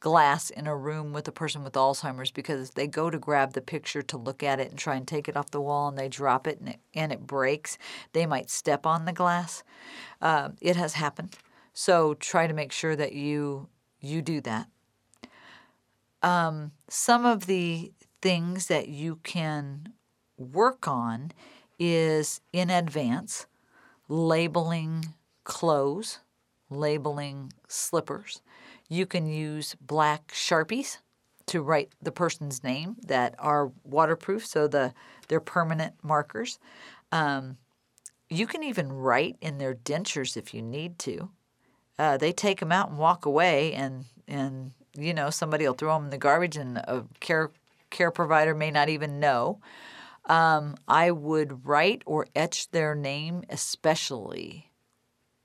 glass 0.01 0.51
in 0.51 0.67
a 0.67 0.77
room 0.77 1.13
with 1.13 1.29
a 1.29 1.33
person 1.33 1.63
with 1.63 1.75
Alzheimer's 1.75 2.33
because 2.33 2.71
they 2.71 2.89
go 2.89 3.09
to 3.09 3.19
grab 3.19 3.53
the 3.53 3.61
picture 3.61 4.03
to 4.03 4.17
look 4.17 4.43
at 4.43 4.59
it 4.59 4.71
and 4.71 4.79
try 4.79 4.97
and 4.97 5.07
take 5.07 5.29
it 5.29 5.37
off 5.37 5.53
the 5.53 5.61
wall 5.61 5.89
and 5.89 5.97
they 5.97 6.09
drop 6.09 6.47
it 6.47 6.59
and 6.59 6.71
it, 6.71 6.81
and 6.95 7.13
it 7.13 7.27
breaks. 7.27 7.79
They 8.13 8.27
might 8.27 8.51
step 8.51 8.85
on 8.85 9.05
the 9.05 9.13
glass. 9.13 9.63
Uh, 10.21 10.51
it 10.61 10.75
has 10.75 10.95
happened. 10.95 11.37
So 11.73 12.15
try 12.15 12.47
to 12.47 12.55
make 12.55 12.73
sure 12.73 12.97
that 12.97 13.13
you 13.13 13.69
you 14.01 14.21
do 14.21 14.41
that. 14.41 14.67
Um, 16.23 16.73
some 16.89 17.25
of 17.25 17.47
the 17.47 17.93
things 18.21 18.67
that 18.67 18.89
you 18.89 19.21
can 19.23 19.93
work 20.37 20.89
on 20.89 21.33
is 21.79 22.41
in 22.53 22.71
advance 22.71 23.47
labeling 24.09 25.15
clothes, 25.45 26.19
labeling 26.75 27.53
slippers. 27.69 28.43
You 28.89 29.07
can 29.07 29.27
use 29.27 29.75
black 29.81 30.33
sharpies 30.33 30.99
to 31.47 31.63
write 31.63 31.93
the 32.01 32.13
person's 32.13 32.63
name 32.63 32.97
that 33.07 33.35
are 33.39 33.73
waterproof, 33.85 34.47
so 34.47 34.69
the 34.69 34.95
they're 35.29 35.41
permanent 35.41 35.95
markers. 36.03 36.59
Um, 37.11 37.57
you 38.29 38.47
can 38.47 38.63
even 38.63 38.93
write 38.93 39.37
in 39.41 39.59
their 39.59 39.75
dentures 39.75 40.37
if 40.37 40.55
you 40.55 40.63
need 40.63 40.99
to. 41.01 41.31
Uh, 41.99 42.17
they 42.17 42.33
take 42.33 42.61
them 42.61 42.73
out 42.73 42.89
and 42.89 42.99
walk 42.99 43.27
away, 43.27 43.73
and 43.75 44.07
and 44.27 44.73
you 44.97 45.13
know 45.15 45.31
somebody 45.31 45.67
will 45.67 45.75
throw 45.75 45.95
them 45.95 46.05
in 46.05 46.11
the 46.11 46.19
garbage, 46.19 46.57
and 46.57 46.79
a 46.79 47.05
care 47.21 47.51
care 47.91 48.11
provider 48.11 48.55
may 48.55 48.71
not 48.71 48.89
even 48.89 49.21
know. 49.21 49.61
Um, 50.27 50.77
I 50.87 51.11
would 51.11 51.67
write 51.67 52.03
or 52.07 52.27
etch 52.35 52.71
their 52.71 52.95
name, 52.95 53.43
especially 53.51 54.72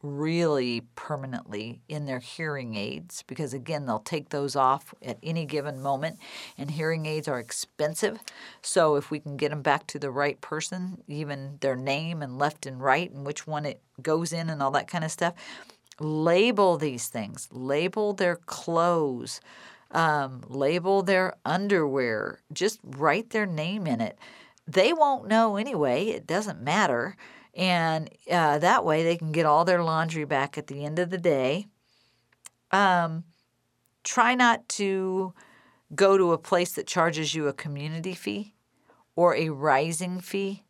really 0.01 0.81
permanently 0.95 1.81
in 1.87 2.05
their 2.05 2.19
hearing 2.19 2.75
aids 2.75 3.23
because 3.27 3.53
again 3.53 3.85
they'll 3.85 3.99
take 3.99 4.29
those 4.29 4.55
off 4.55 4.93
at 5.01 5.17
any 5.23 5.45
given 5.45 5.81
moment 5.81 6.17
and 6.57 6.71
hearing 6.71 7.05
aids 7.05 7.27
are 7.27 7.39
expensive. 7.39 8.19
So 8.61 8.95
if 8.95 9.09
we 9.09 9.19
can 9.19 9.37
get 9.37 9.49
them 9.49 9.61
back 9.61 9.87
to 9.87 9.99
the 9.99 10.11
right 10.11 10.39
person 10.39 11.03
even 11.07 11.57
their 11.61 11.75
name 11.75 12.21
and 12.21 12.37
left 12.37 12.65
and 12.65 12.81
right 12.81 13.11
and 13.11 13.25
which 13.25 13.47
one 13.47 13.65
it 13.65 13.81
goes 14.01 14.31
in 14.31 14.49
and 14.49 14.61
all 14.61 14.71
that 14.71 14.87
kind 14.87 15.03
of 15.03 15.11
stuff 15.11 15.33
label 15.99 16.77
these 16.77 17.07
things. 17.07 17.47
Label 17.51 18.13
their 18.13 18.35
clothes. 18.35 19.41
Um, 19.91 20.43
label 20.47 21.01
their 21.01 21.35
underwear. 21.45 22.41
Just 22.51 22.79
write 22.83 23.29
their 23.29 23.45
name 23.45 23.87
in 23.87 24.01
it. 24.01 24.17
They 24.67 24.91
won't 24.91 25.27
know 25.27 25.55
anyway. 25.55 26.07
It 26.07 26.27
doesn't 26.27 26.61
matter 26.61 27.15
and 27.57 28.09
uh, 28.31 28.59
that 28.59 28.85
way 28.85 29.03
they 29.03 29.17
can 29.17 29.31
get 29.31 29.47
all 29.47 29.65
their 29.65 29.83
laundry 29.83 30.25
back 30.25 30.57
at 30.57 30.67
the 30.67 30.85
end 30.85 30.99
of 30.99 31.09
the 31.09 31.17
day. 31.17 31.65
Um, 32.71 33.23
try 34.03 34.35
not 34.35 34.69
to 34.69 35.33
go 35.95 36.17
to 36.17 36.33
a 36.33 36.37
place 36.37 36.73
that 36.73 36.85
charges 36.85 37.33
you 37.33 37.47
a 37.47 37.53
community 37.53 38.13
fee 38.13 38.53
or 39.15 39.35
a 39.35 39.49
rising 39.49 40.19
fee. 40.21 40.63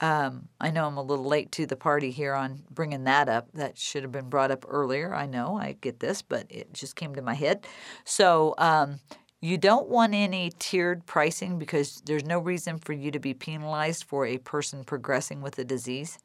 Um, 0.00 0.48
I 0.58 0.70
know 0.70 0.86
I'm 0.86 0.96
a 0.96 1.02
little 1.02 1.26
late 1.26 1.52
to 1.52 1.66
the 1.66 1.76
party 1.76 2.10
here 2.10 2.32
on 2.32 2.62
bringing 2.70 3.04
that 3.04 3.28
up. 3.28 3.52
That 3.52 3.76
should 3.76 4.02
have 4.02 4.10
been 4.10 4.30
brought 4.30 4.50
up 4.50 4.64
earlier. 4.66 5.14
I 5.14 5.26
know 5.26 5.58
I 5.58 5.76
get 5.80 6.00
this, 6.00 6.22
but 6.22 6.46
it 6.48 6.72
just 6.72 6.96
came 6.96 7.14
to 7.14 7.22
my 7.22 7.34
head. 7.34 7.66
So 8.04 8.54
um, 8.56 9.00
you 9.42 9.58
don't 9.58 9.88
want 9.88 10.14
any 10.14 10.52
tiered 10.60 11.04
pricing 11.04 11.58
because 11.58 12.00
there's 12.06 12.24
no 12.24 12.38
reason 12.38 12.78
for 12.78 12.92
you 12.92 13.10
to 13.10 13.18
be 13.18 13.34
penalized 13.34 14.04
for 14.04 14.24
a 14.24 14.38
person 14.38 14.84
progressing 14.84 15.42
with 15.42 15.58
a 15.58 15.64
disease. 15.64 16.18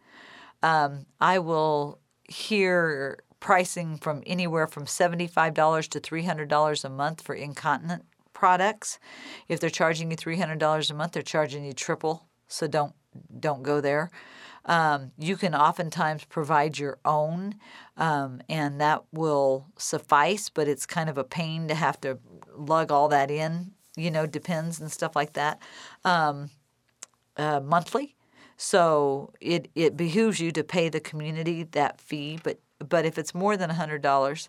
Um, 0.62 1.08
I 1.20 1.40
will 1.40 2.00
hear 2.30 3.18
pricing 3.40 3.98
from 3.98 4.22
anywhere 4.28 4.68
from 4.68 4.86
$75 4.86 5.90
to 5.90 6.00
$300 6.00 6.86
a 6.86 6.90
month 6.90 7.22
for 7.22 7.34
incontinent 7.34 8.06
products. 8.34 9.00
If 9.48 9.60
they're 9.60 9.72
charging 9.72 10.12
you 10.12 10.18
$300 10.18 10.92
a 10.92 10.94
month, 10.94 11.14
they're 11.14 11.24
charging 11.24 11.66
you 11.66 11.74
triple. 11.74 12.28
So 12.48 12.68
don't 12.68 12.94
don't 13.40 13.64
go 13.64 13.82
there. 13.82 14.12
Um, 14.68 15.12
you 15.18 15.38
can 15.38 15.56
oftentimes 15.56 16.26
provide 16.26 16.78
your 16.78 17.00
own, 17.06 17.56
um, 17.96 18.42
and 18.50 18.80
that 18.82 19.04
will 19.14 19.66
suffice, 19.78 20.50
but 20.50 20.68
it's 20.68 20.86
kind 20.86 21.10
of 21.10 21.18
a 21.18 21.24
pain 21.24 21.68
to 21.70 21.76
have 21.76 22.00
to 22.02 22.20
lug 22.54 22.92
all 22.92 23.08
that 23.08 23.32
in, 23.32 23.72
you 23.96 24.12
know, 24.12 24.26
depends 24.26 24.80
and 24.80 24.92
stuff 24.92 25.16
like 25.16 25.34
that, 25.34 25.60
um, 26.04 26.50
uh, 27.38 27.62
monthly. 27.62 28.16
So 28.58 29.34
it, 29.40 29.70
it 29.74 29.96
behooves 29.96 30.40
you 30.40 30.52
to 30.52 30.64
pay 30.64 30.90
the 30.90 31.00
community 31.00 31.64
that 31.64 32.02
fee, 32.02 32.40
but 32.44 32.60
but 32.90 33.06
if 33.06 33.18
it's 33.18 33.34
more 33.34 33.58
than 33.58 33.72
$100, 33.72 34.48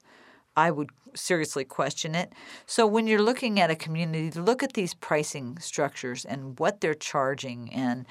I 0.57 0.71
would 0.71 0.91
seriously 1.15 1.65
question 1.65 2.15
it. 2.15 2.33
So 2.67 2.87
when 2.87 3.07
you're 3.07 3.23
looking 3.23 3.59
at 3.61 3.71
a 3.71 3.77
community, 3.77 4.39
look 4.39 4.63
at 4.63 4.75
these 4.75 4.95
pricing 4.95 5.59
structures 5.59 6.25
and 6.25 6.59
what 6.59 6.81
they're 6.81 6.95
charging 6.95 7.73
and 7.73 8.07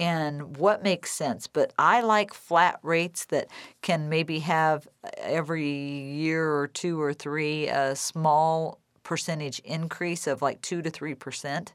and 0.00 0.56
what 0.56 0.82
makes 0.82 1.10
sense. 1.12 1.46
But 1.46 1.74
I 1.78 2.00
like 2.00 2.32
flat 2.32 2.80
rates 2.82 3.26
that 3.26 3.48
can 3.82 4.08
maybe 4.08 4.38
have 4.40 4.88
every 5.18 5.68
year 5.68 6.52
or 6.52 6.66
two 6.66 7.00
or 7.00 7.12
three 7.12 7.68
a 7.68 7.94
small 7.94 8.80
percentage 9.02 9.58
increase 9.60 10.26
of 10.26 10.40
like 10.40 10.62
two 10.62 10.80
to 10.82 10.90
three 10.90 11.14
percent. 11.14 11.74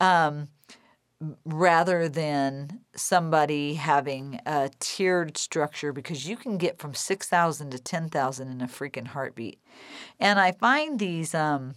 Um, 0.00 0.48
rather 1.44 2.08
than 2.08 2.80
somebody 2.94 3.74
having 3.74 4.40
a 4.44 4.68
tiered 4.80 5.38
structure 5.38 5.92
because 5.92 6.28
you 6.28 6.36
can 6.36 6.58
get 6.58 6.78
from 6.78 6.92
6,000 6.92 7.70
to 7.70 7.78
10,000 7.78 8.48
in 8.48 8.60
a 8.60 8.66
freaking 8.66 9.06
heartbeat. 9.06 9.58
And 10.18 10.38
I 10.38 10.52
find 10.52 10.98
these 10.98 11.34
um, 11.34 11.76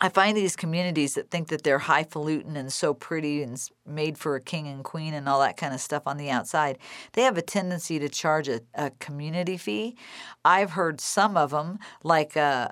I 0.00 0.08
find 0.08 0.36
these 0.36 0.56
communities 0.56 1.14
that 1.14 1.30
think 1.30 1.48
that 1.48 1.62
they're 1.62 1.78
highfalutin 1.78 2.56
and 2.56 2.72
so 2.72 2.92
pretty 2.92 3.42
and 3.42 3.58
made 3.86 4.18
for 4.18 4.36
a 4.36 4.40
king 4.40 4.66
and 4.66 4.84
queen 4.84 5.14
and 5.14 5.28
all 5.28 5.40
that 5.40 5.56
kind 5.56 5.72
of 5.72 5.80
stuff 5.80 6.02
on 6.06 6.16
the 6.18 6.30
outside, 6.30 6.78
they 7.12 7.22
have 7.22 7.38
a 7.38 7.42
tendency 7.42 7.98
to 7.98 8.08
charge 8.08 8.48
a, 8.48 8.60
a 8.74 8.90
community 8.98 9.56
fee. 9.56 9.96
I've 10.44 10.72
heard 10.72 11.00
some 11.00 11.36
of 11.36 11.50
them, 11.50 11.78
like, 12.02 12.36
uh, 12.36 12.68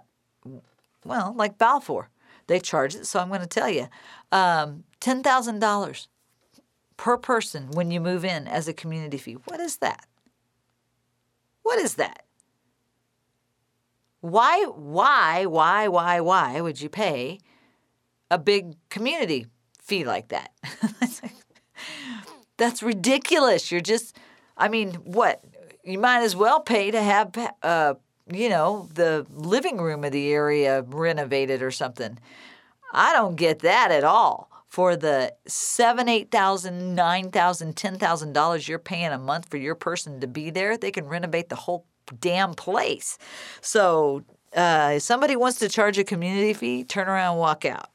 well, 1.05 1.33
like 1.35 1.57
Balfour, 1.57 2.11
they 2.47 2.61
charge 2.61 2.95
it. 2.95 3.07
So 3.07 3.21
I'm 3.21 3.29
going 3.29 3.41
to 3.41 3.47
tell 3.47 3.71
you 3.71 3.89
um, 4.31 4.85
$10,000 5.01 6.07
per 6.97 7.17
person 7.17 7.71
when 7.73 7.91
you 7.91 8.01
move 8.01 8.25
in 8.25 8.47
as 8.47 8.69
a 8.69 8.73
community 8.73 9.19
fee. 9.19 9.37
What 9.45 9.61
is 9.61 9.79
that? 9.79 10.07
What 11.63 11.79
is 11.79 11.95
that? 11.95 12.24
Why, 14.25 14.65
why, 14.65 15.45
why, 15.45 15.89
why, 15.89 16.21
why 16.21 16.59
would 16.59 16.81
you 16.81 16.89
pay 16.89 17.41
a 18.31 18.39
big 18.39 18.75
community 18.89 19.49
fee 19.83 20.07
like 20.07 20.29
that? 20.29 20.51
That's 22.57 22.83
ridiculous. 22.83 23.71
You're 23.71 23.83
just, 23.83 24.17
I 24.57 24.69
mean, 24.69 24.95
what? 24.95 25.45
You 25.85 25.99
might 25.99 26.23
as 26.23 26.35
well 26.35 26.61
pay 26.61 26.91
to 26.91 27.03
have, 27.03 27.37
uh, 27.63 27.95
you 28.33 28.49
know, 28.49 28.89
the 28.95 29.27
living 29.29 29.77
room 29.77 30.05
of 30.05 30.13
the 30.13 30.33
area 30.33 30.81
renovated 30.81 31.61
or 31.61 31.71
something. 31.71 32.19
I 32.95 33.13
don't 33.13 33.37
get 33.37 33.59
that 33.59 33.91
at 33.91 34.05
all 34.05 34.51
for 34.69 34.97
the 34.97 35.35
seven, 35.47 36.09
eight 36.09 36.31
thousand, 36.31 36.95
nine 36.95 37.31
thousand, 37.31 37.77
ten 37.77 37.99
thousand 37.99 38.33
dollars 38.33 38.69
you're 38.69 38.79
paying 38.79 39.13
a 39.13 39.19
month 39.19 39.51
for 39.51 39.59
your 39.59 39.75
person 39.75 40.19
to 40.23 40.27
be 40.27 40.49
there, 40.49 40.79
they 40.79 40.91
can 40.91 41.05
renovate 41.09 41.51
the 41.51 41.57
whole 41.57 41.85
damn 42.21 42.55
place. 42.55 43.19
So 43.61 44.25
uh, 44.55 44.95
if 44.97 45.03
somebody 45.03 45.37
wants 45.37 45.59
to 45.59 45.69
charge 45.69 45.99
a 45.99 46.05
community 46.05 46.53
fee, 46.53 46.85
turn 46.85 47.09
around 47.09 47.33
and 47.33 47.40
walk 47.40 47.64
out. 47.64 47.90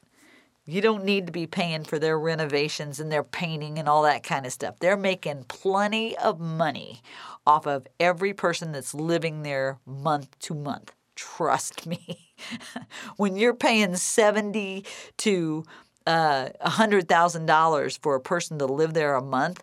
You 0.66 0.80
don't 0.80 1.04
need 1.04 1.26
to 1.26 1.32
be 1.32 1.46
paying 1.46 1.84
for 1.84 1.98
their 1.98 2.18
renovations 2.18 3.00
and 3.00 3.10
their 3.10 3.24
painting 3.24 3.78
and 3.78 3.88
all 3.88 4.02
that 4.02 4.22
kind 4.22 4.46
of 4.46 4.52
stuff. 4.52 4.78
They're 4.78 4.96
making 4.96 5.44
plenty 5.48 6.16
of 6.18 6.38
money 6.38 7.02
off 7.46 7.66
of 7.66 7.88
every 7.98 8.34
person 8.34 8.72
that's 8.72 8.94
living 8.94 9.42
there 9.42 9.78
month 9.84 10.38
to 10.40 10.54
month. 10.54 10.92
Trust 11.16 11.86
me. 11.86 12.34
when 13.16 13.36
you're 13.36 13.54
paying 13.54 13.96
70 13.96 14.84
to 15.18 15.64
uh, 16.06 16.50
$100,000 16.64 17.98
for 18.00 18.14
a 18.14 18.20
person 18.20 18.58
to 18.58 18.66
live 18.66 18.94
there 18.94 19.14
a 19.14 19.22
month 19.22 19.62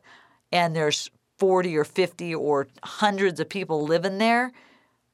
and 0.51 0.75
there's 0.75 1.09
40 1.37 1.77
or 1.77 1.83
50 1.83 2.35
or 2.35 2.67
hundreds 2.83 3.39
of 3.39 3.49
people 3.49 3.83
living 3.83 4.17
there, 4.17 4.51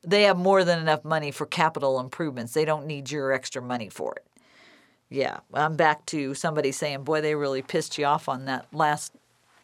they 0.04 0.24
have 0.24 0.38
more 0.38 0.64
than 0.64 0.80
enough 0.80 1.04
money 1.04 1.32
for 1.32 1.46
capital 1.46 2.00
improvements. 2.00 2.54
They 2.54 2.66
don't 2.66 2.86
need 2.86 3.12
your 3.12 3.32
extra 3.32 3.62
money 3.62 3.90
for 3.90 4.14
it. 4.16 4.26
Yeah, 5.10 5.40
I'm 5.54 5.76
back 5.76 6.06
to 6.08 6.34
somebody 6.34 6.72
saying, 6.72 7.04
"Boy, 7.04 7.22
they 7.22 7.36
really 7.36 7.62
pissed 7.62 7.98
you 7.98 8.06
off 8.06 8.28
on 8.28 8.46
that 8.46 8.66
last 8.74 9.14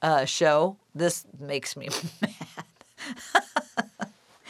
uh, 0.02 0.26
show." 0.26 0.78
This 0.94 1.26
makes 1.40 1.76
me 1.76 1.90
mad. 2.22 2.36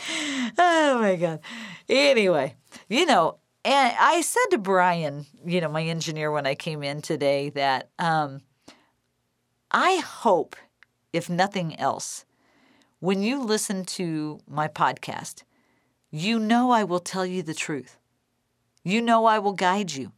oh 0.57 0.99
my 0.99 1.15
god. 1.15 1.39
Anyway, 1.87 2.55
you 2.89 3.05
know, 3.05 3.37
and 3.65 3.95
I 3.99 4.21
said 4.21 4.45
to 4.51 4.57
Brian, 4.57 5.25
you 5.45 5.61
know, 5.61 5.69
my 5.69 5.83
engineer, 5.83 6.31
when 6.31 6.45
I 6.45 6.55
came 6.55 6.83
in 6.83 7.01
today, 7.01 7.49
that 7.51 7.89
um, 7.99 8.41
I 9.71 9.97
hope, 9.97 10.55
if 11.13 11.29
nothing 11.29 11.79
else, 11.79 12.25
when 12.99 13.23
you 13.23 13.41
listen 13.41 13.85
to 13.85 14.39
my 14.47 14.67
podcast, 14.67 15.43
you 16.11 16.39
know 16.39 16.71
I 16.71 16.83
will 16.83 16.99
tell 16.99 17.25
you 17.25 17.41
the 17.41 17.53
truth. 17.53 17.97
You 18.83 19.01
know 19.01 19.25
I 19.25 19.39
will 19.39 19.53
guide 19.53 19.91
you. 19.91 20.11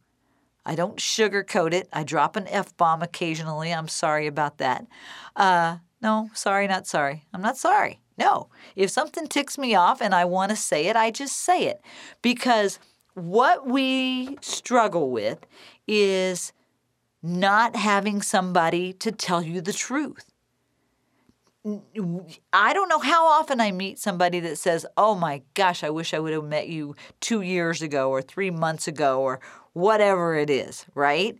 I 0.64 0.74
don't 0.74 0.98
sugarcoat 0.98 1.72
it. 1.72 1.88
I 1.92 2.04
drop 2.04 2.36
an 2.36 2.46
F 2.48 2.76
bomb 2.76 3.02
occasionally. 3.02 3.72
I'm 3.72 3.88
sorry 3.88 4.26
about 4.26 4.58
that. 4.58 4.86
Uh, 5.34 5.78
no, 6.00 6.30
sorry, 6.34 6.66
not 6.66 6.86
sorry. 6.86 7.24
I'm 7.32 7.42
not 7.42 7.56
sorry. 7.56 8.00
No. 8.16 8.48
If 8.76 8.90
something 8.90 9.26
ticks 9.26 9.58
me 9.58 9.74
off 9.74 10.00
and 10.00 10.14
I 10.14 10.24
want 10.24 10.50
to 10.50 10.56
say 10.56 10.86
it, 10.86 10.96
I 10.96 11.10
just 11.10 11.36
say 11.36 11.66
it. 11.66 11.80
Because 12.20 12.78
what 13.14 13.66
we 13.66 14.36
struggle 14.40 15.10
with 15.10 15.46
is 15.86 16.52
not 17.22 17.76
having 17.76 18.22
somebody 18.22 18.92
to 18.94 19.12
tell 19.12 19.42
you 19.42 19.60
the 19.60 19.72
truth. 19.72 20.31
I 21.64 22.72
don't 22.72 22.88
know 22.88 22.98
how 22.98 23.26
often 23.26 23.60
I 23.60 23.70
meet 23.70 23.98
somebody 23.98 24.40
that 24.40 24.58
says, 24.58 24.84
Oh 24.96 25.14
my 25.14 25.42
gosh, 25.54 25.84
I 25.84 25.90
wish 25.90 26.12
I 26.12 26.18
would 26.18 26.32
have 26.32 26.44
met 26.44 26.68
you 26.68 26.96
two 27.20 27.40
years 27.40 27.82
ago 27.82 28.10
or 28.10 28.20
three 28.20 28.50
months 28.50 28.88
ago 28.88 29.20
or 29.20 29.40
whatever 29.72 30.34
it 30.34 30.50
is, 30.50 30.84
right? 30.94 31.38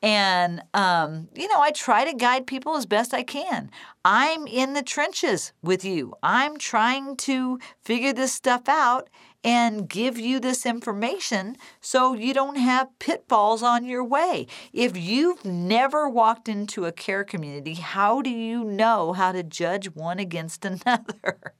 And, 0.00 0.62
um, 0.74 1.28
you 1.34 1.48
know, 1.48 1.60
I 1.60 1.70
try 1.72 2.04
to 2.04 2.16
guide 2.16 2.46
people 2.46 2.76
as 2.76 2.86
best 2.86 3.14
I 3.14 3.22
can. 3.22 3.70
I'm 4.04 4.46
in 4.46 4.74
the 4.74 4.82
trenches 4.82 5.52
with 5.62 5.84
you. 5.84 6.14
I'm 6.22 6.56
trying 6.58 7.16
to 7.16 7.58
figure 7.82 8.12
this 8.12 8.32
stuff 8.32 8.68
out 8.68 9.08
and 9.44 9.88
give 9.88 10.18
you 10.18 10.40
this 10.40 10.64
information 10.64 11.56
so 11.80 12.14
you 12.14 12.32
don't 12.32 12.56
have 12.56 12.98
pitfalls 12.98 13.62
on 13.62 13.84
your 13.84 14.02
way. 14.02 14.46
If 14.72 14.96
you've 14.96 15.44
never 15.44 16.08
walked 16.08 16.48
into 16.48 16.86
a 16.86 16.92
care 16.92 17.22
community, 17.22 17.74
how 17.74 18.22
do 18.22 18.30
you 18.30 18.64
know 18.64 19.12
how 19.12 19.32
to 19.32 19.42
judge 19.42 19.90
one 19.94 20.18
against 20.18 20.64
another? 20.64 21.54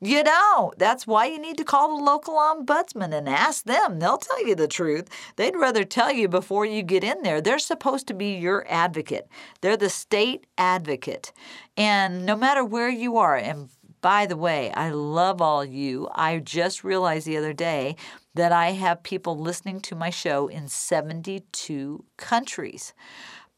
You 0.00 0.22
know, 0.24 0.74
that's 0.76 1.06
why 1.06 1.24
you 1.26 1.38
need 1.38 1.56
to 1.56 1.64
call 1.64 1.96
the 1.96 2.04
local 2.04 2.34
ombudsman 2.34 3.14
and 3.14 3.26
ask 3.26 3.64
them. 3.64 3.98
They'll 3.98 4.18
tell 4.18 4.46
you 4.46 4.54
the 4.54 4.68
truth. 4.68 5.08
They'd 5.36 5.56
rather 5.56 5.84
tell 5.84 6.12
you 6.12 6.28
before 6.28 6.66
you 6.66 6.82
get 6.82 7.02
in 7.02 7.22
there. 7.22 7.40
They're 7.40 7.58
supposed 7.58 8.06
to 8.08 8.14
be 8.14 8.34
your 8.34 8.66
advocate, 8.68 9.26
they're 9.62 9.76
the 9.76 9.88
state 9.88 10.46
advocate. 10.58 11.32
And 11.78 12.26
no 12.26 12.36
matter 12.36 12.62
where 12.62 12.90
you 12.90 13.16
are, 13.16 13.36
and 13.36 13.70
by 14.06 14.24
the 14.24 14.36
way, 14.36 14.70
I 14.70 14.90
love 14.90 15.42
all 15.42 15.64
you. 15.64 16.08
I 16.14 16.38
just 16.38 16.84
realized 16.84 17.26
the 17.26 17.36
other 17.36 17.52
day 17.52 17.96
that 18.36 18.52
I 18.52 18.70
have 18.70 19.02
people 19.02 19.36
listening 19.36 19.80
to 19.80 19.96
my 19.96 20.10
show 20.10 20.46
in 20.46 20.68
72 20.68 22.04
countries 22.16 22.94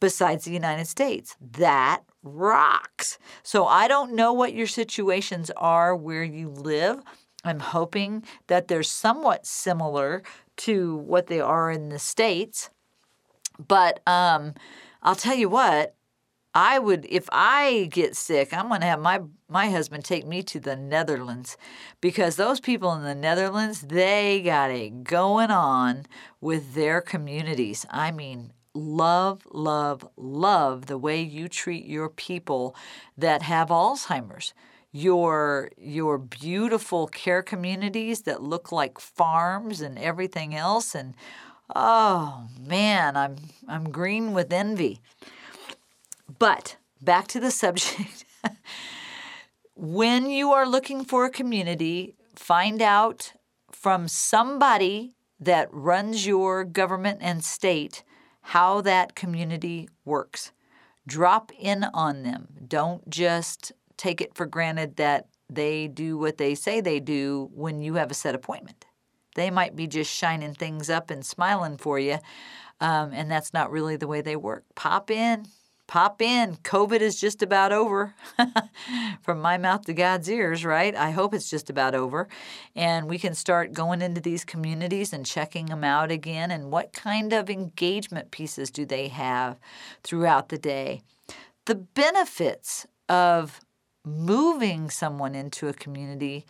besides 0.01 0.47
the 0.47 0.53
United 0.53 0.87
States. 0.87 1.37
That 1.39 2.01
rocks. 2.23 3.19
So 3.43 3.67
I 3.67 3.89
don't 3.89 4.15
know 4.15 4.33
what 4.33 4.55
your 4.55 4.67
situations 4.67 5.51
are 5.59 5.95
where 5.95 6.25
you 6.25 6.49
live. 6.49 7.03
I'm 7.45 7.61
hoping 7.61 8.25
that 8.47 8.69
they're 8.69 8.83
somewhat 8.83 9.45
similar 9.45 10.23
to 10.69 10.97
what 10.97 11.27
they 11.27 11.41
are 11.41 11.71
in 11.71 11.91
the 11.91 11.99
States. 11.99 12.71
But 13.59 14.01
um, 14.07 14.55
I'll 15.03 15.15
tell 15.15 15.37
you 15.37 15.51
what, 15.51 15.95
I 16.55 16.79
would 16.79 17.07
if 17.09 17.29
I 17.31 17.89
get 17.91 18.17
sick, 18.17 18.53
I'm 18.53 18.69
going 18.69 18.81
to 18.81 18.87
have 18.87 19.01
my 19.01 19.21
my 19.49 19.71
husband 19.71 20.05
take 20.05 20.27
me 20.27 20.43
to 20.45 20.61
the 20.61 20.77
Netherlands 20.77 21.57
because 22.01 22.37
those 22.37 22.61
people 22.61 22.93
in 22.95 23.03
the 23.03 23.15
Netherlands, 23.15 23.83
they 23.83 24.41
got 24.43 24.71
it 24.71 25.05
going 25.05 25.51
on 25.51 26.07
with 26.41 26.75
their 26.75 27.01
communities. 27.01 27.87
I 27.91 28.11
mean, 28.11 28.53
love, 28.75 29.47
love, 29.53 30.09
love 30.17 30.87
the 30.87 30.99
way 30.99 31.21
you 31.21 31.49
treat 31.49 31.85
your 31.85 32.09
people 32.09 32.75
that 33.17 33.43
have 33.43 33.69
Alzheimer's. 33.69 34.55
Your 34.91 35.71
your 35.77 36.17
beautiful 36.17 37.09
care 37.09 37.43
communities 37.43 38.23
that 38.23 38.43
look 38.43 38.73
like 38.73 38.99
farms 38.99 39.83
and 39.83 39.99
everything 39.99 40.55
else 40.55 40.95
and 40.95 41.15
oh 41.77 42.47
man, 42.59 43.17
I'm 43.17 43.37
I'm 43.69 43.91
green 43.91 44.33
with 44.33 44.51
envy. 44.51 45.01
But 46.39 46.77
back 47.01 47.29
to 47.29 47.41
the 47.41 47.51
subject. 47.63 48.25
when 49.75 50.31
you 50.31 50.53
are 50.53 50.67
looking 50.67 51.05
for 51.05 51.25
a 51.25 51.31
community, 51.31 52.15
find 52.35 52.83
out 52.83 53.33
from 53.71 54.09
somebody 54.09 55.15
that 55.41 55.69
runs 55.73 56.27
your 56.27 56.65
government 56.65 57.21
and 57.23 57.45
state 57.45 58.03
how 58.41 58.81
that 58.81 59.15
community 59.15 59.89
works. 60.05 60.53
Drop 61.07 61.53
in 61.59 61.85
on 61.85 62.23
them. 62.23 62.49
Don't 62.67 63.09
just 63.09 63.73
take 63.97 64.21
it 64.21 64.35
for 64.35 64.47
granted 64.47 64.97
that 64.97 65.29
they 65.51 65.89
do 65.89 66.19
what 66.19 66.39
they 66.39 66.55
say 66.55 66.81
they 66.81 67.01
do 67.01 67.51
when 67.55 67.81
you 67.81 67.95
have 67.95 68.11
a 68.11 68.15
set 68.15 68.35
appointment. 68.35 68.85
They 69.35 69.51
might 69.51 69.77
be 69.77 69.87
just 69.87 70.13
shining 70.13 70.55
things 70.55 70.91
up 70.91 71.11
and 71.11 71.25
smiling 71.25 71.77
for 71.77 71.99
you, 71.99 72.19
um, 72.81 73.13
and 73.13 73.31
that's 73.31 73.55
not 73.55 73.71
really 73.71 73.97
the 73.97 74.09
way 74.09 74.21
they 74.21 74.37
work. 74.37 74.65
Pop 74.75 75.11
in, 75.11 75.47
pop 75.89 76.23
in. 76.23 76.55
COVID 76.59 77.01
is 77.01 77.19
just 77.19 77.43
about 77.43 77.73
over. 77.73 78.15
From 79.23 79.41
my 79.41 79.59
mouth 79.59 79.87
to 79.87 79.95
God's 79.95 80.31
ears, 80.31 80.65
right? 80.65 80.95
I 80.95 81.11
hope 81.11 81.35
it's 81.35 81.51
just 81.51 81.69
about 81.69 81.97
over. 81.97 82.29
And 82.77 83.09
we 83.09 83.19
can 83.19 83.35
start 83.35 83.73
going 83.73 84.01
into 84.01 84.21
these 84.21 84.45
communities 84.45 85.13
and 85.13 85.27
checking 85.27 85.67
them 85.67 85.83
out 85.83 86.13
again. 86.13 86.53
And 86.53 86.71
what 86.71 86.93
kind 86.93 87.33
of 87.33 87.51
engagement 87.51 88.31
pieces 88.31 88.71
do 88.71 88.85
they 88.85 89.09
have 89.09 89.59
throughout 90.05 90.51
the 90.51 90.59
day? 90.59 91.03
The 91.65 91.75
benefits 91.75 92.87
of 93.09 93.61
moving 94.05 94.91
someone 94.91 95.35
into 95.35 95.69
a 95.69 95.73
community 95.73 96.47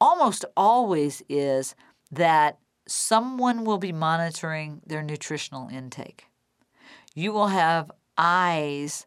almost 0.00 0.44
always 0.56 1.22
is 1.28 1.74
that 2.10 2.58
someone 2.86 3.64
will 3.64 3.78
be 3.78 3.92
monitoring 3.92 4.82
their 4.86 5.02
nutritional 5.02 5.68
intake. 5.68 6.26
You 7.14 7.32
will 7.32 7.48
have 7.48 7.90
eyes 8.18 9.06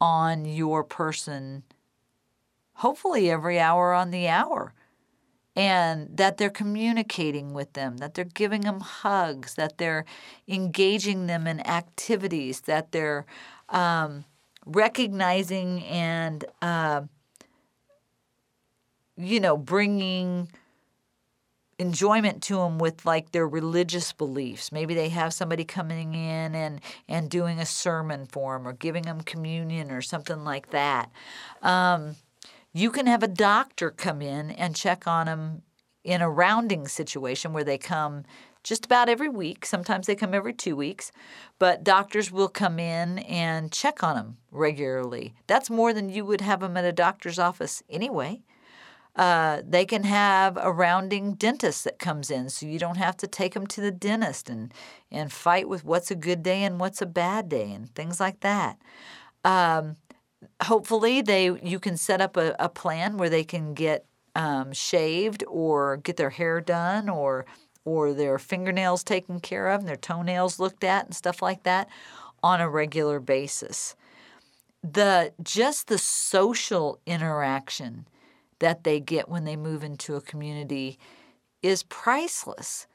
on 0.00 0.44
your 0.44 0.84
person, 0.84 1.62
hopefully 2.74 3.30
every 3.30 3.58
hour 3.58 3.92
on 3.92 4.10
the 4.10 4.28
hour. 4.28 4.74
And 5.56 6.16
that 6.16 6.36
they're 6.36 6.50
communicating 6.50 7.54
with 7.54 7.74
them, 7.74 7.98
that 7.98 8.14
they're 8.14 8.24
giving 8.24 8.62
them 8.62 8.80
hugs, 8.80 9.54
that 9.54 9.78
they're 9.78 10.04
engaging 10.48 11.28
them 11.28 11.46
in 11.46 11.64
activities, 11.64 12.62
that 12.62 12.90
they're 12.90 13.24
um, 13.68 14.24
recognizing 14.66 15.84
and, 15.84 16.44
uh, 16.60 17.02
you 19.16 19.38
know, 19.38 19.56
bringing 19.56 20.48
enjoyment 21.78 22.42
to 22.44 22.56
them 22.56 22.78
with 22.78 23.04
like 23.04 23.32
their 23.32 23.46
religious 23.46 24.12
beliefs. 24.12 24.72
Maybe 24.72 24.94
they 24.94 25.08
have 25.08 25.32
somebody 25.32 25.64
coming 25.64 26.14
in 26.14 26.54
and 26.54 26.80
and 27.08 27.30
doing 27.30 27.58
a 27.58 27.66
sermon 27.66 28.26
for 28.26 28.56
them 28.56 28.66
or 28.66 28.72
giving 28.72 29.02
them 29.04 29.20
communion 29.22 29.90
or 29.90 30.02
something 30.02 30.44
like 30.44 30.70
that. 30.70 31.10
Um, 31.62 32.16
you 32.72 32.90
can 32.90 33.06
have 33.06 33.22
a 33.22 33.28
doctor 33.28 33.90
come 33.90 34.20
in 34.20 34.50
and 34.50 34.74
check 34.74 35.06
on 35.06 35.26
them 35.26 35.62
in 36.02 36.20
a 36.20 36.30
rounding 36.30 36.86
situation 36.86 37.52
where 37.52 37.64
they 37.64 37.78
come 37.78 38.24
just 38.64 38.86
about 38.86 39.08
every 39.08 39.28
week. 39.28 39.64
Sometimes 39.64 40.06
they 40.06 40.14
come 40.16 40.34
every 40.34 40.52
two 40.52 40.74
weeks, 40.74 41.12
but 41.58 41.84
doctors 41.84 42.32
will 42.32 42.48
come 42.48 42.78
in 42.78 43.18
and 43.20 43.70
check 43.70 44.02
on 44.02 44.16
them 44.16 44.36
regularly. 44.50 45.34
That's 45.46 45.70
more 45.70 45.92
than 45.92 46.08
you 46.08 46.24
would 46.24 46.40
have 46.40 46.60
them 46.60 46.76
at 46.76 46.84
a 46.84 46.92
doctor's 46.92 47.38
office 47.38 47.82
anyway. 47.88 48.42
Uh, 49.16 49.62
they 49.64 49.84
can 49.84 50.02
have 50.02 50.56
a 50.56 50.72
rounding 50.72 51.34
dentist 51.34 51.84
that 51.84 52.00
comes 52.00 52.30
in, 52.30 52.48
so 52.48 52.66
you 52.66 52.78
don't 52.78 52.96
have 52.96 53.16
to 53.16 53.28
take 53.28 53.54
them 53.54 53.66
to 53.66 53.80
the 53.80 53.92
dentist 53.92 54.50
and, 54.50 54.74
and 55.10 55.32
fight 55.32 55.68
with 55.68 55.84
what's 55.84 56.10
a 56.10 56.16
good 56.16 56.42
day 56.42 56.64
and 56.64 56.80
what's 56.80 57.00
a 57.00 57.06
bad 57.06 57.48
day 57.48 57.70
and 57.70 57.94
things 57.94 58.18
like 58.18 58.40
that. 58.40 58.76
Um, 59.44 59.96
hopefully, 60.62 61.22
they 61.22 61.44
you 61.62 61.78
can 61.78 61.96
set 61.96 62.20
up 62.20 62.36
a, 62.36 62.56
a 62.58 62.68
plan 62.68 63.16
where 63.16 63.30
they 63.30 63.44
can 63.44 63.72
get 63.74 64.04
um, 64.34 64.72
shaved 64.72 65.44
or 65.46 65.98
get 65.98 66.16
their 66.16 66.30
hair 66.30 66.60
done 66.60 67.08
or 67.08 67.46
or 67.84 68.14
their 68.14 68.38
fingernails 68.38 69.04
taken 69.04 69.40
care 69.40 69.68
of 69.68 69.80
and 69.80 69.88
their 69.88 69.96
toenails 69.96 70.58
looked 70.58 70.82
at 70.82 71.04
and 71.04 71.14
stuff 71.14 71.42
like 71.42 71.62
that 71.64 71.88
on 72.42 72.60
a 72.60 72.68
regular 72.68 73.20
basis. 73.20 73.94
The 74.82 75.32
just 75.42 75.88
the 75.88 75.98
social 75.98 76.98
interaction 77.06 78.06
that 78.64 78.82
they 78.82 78.98
get 78.98 79.28
when 79.28 79.44
they 79.44 79.56
move 79.56 79.84
into 79.84 80.16
a 80.16 80.22
community 80.22 80.98
is 81.62 81.82
priceless. 81.82 82.86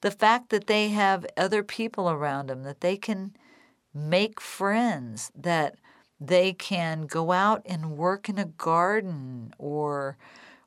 The 0.00 0.10
fact 0.10 0.50
that 0.50 0.66
they 0.66 0.88
have 0.88 1.24
other 1.36 1.62
people 1.62 2.10
around 2.10 2.48
them, 2.48 2.64
that 2.64 2.80
they 2.80 2.96
can 2.96 3.36
make 3.94 4.40
friends, 4.40 5.30
that 5.36 5.76
they 6.18 6.52
can 6.52 7.02
go 7.02 7.30
out 7.30 7.62
and 7.66 7.96
work 7.96 8.28
in 8.28 8.36
a 8.36 8.46
garden 8.46 9.54
or 9.58 10.16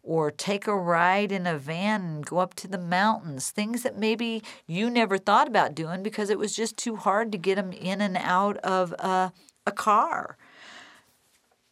or 0.01 0.31
take 0.31 0.67
a 0.67 0.77
ride 0.77 1.33
in 1.33 1.45
a 1.45 1.57
van 1.57 2.01
and 2.01 2.25
go 2.25 2.37
up 2.37 2.53
to 2.53 2.69
the 2.69 2.77
mountains, 2.77 3.49
things 3.49 3.83
that 3.83 3.97
maybe 3.97 4.41
you 4.67 4.89
never 4.89 5.17
thought 5.17 5.49
about 5.49 5.75
doing 5.75 6.01
because 6.01 6.29
it 6.29 6.39
was 6.39 6.55
just 6.55 6.77
too 6.77 6.95
hard 6.95 7.29
to 7.33 7.37
get 7.37 7.55
them 7.55 7.73
in 7.73 7.99
and 7.99 8.15
out 8.15 8.55
of 8.59 8.93
a, 8.93 9.33
a 9.67 9.71
car. 9.73 10.37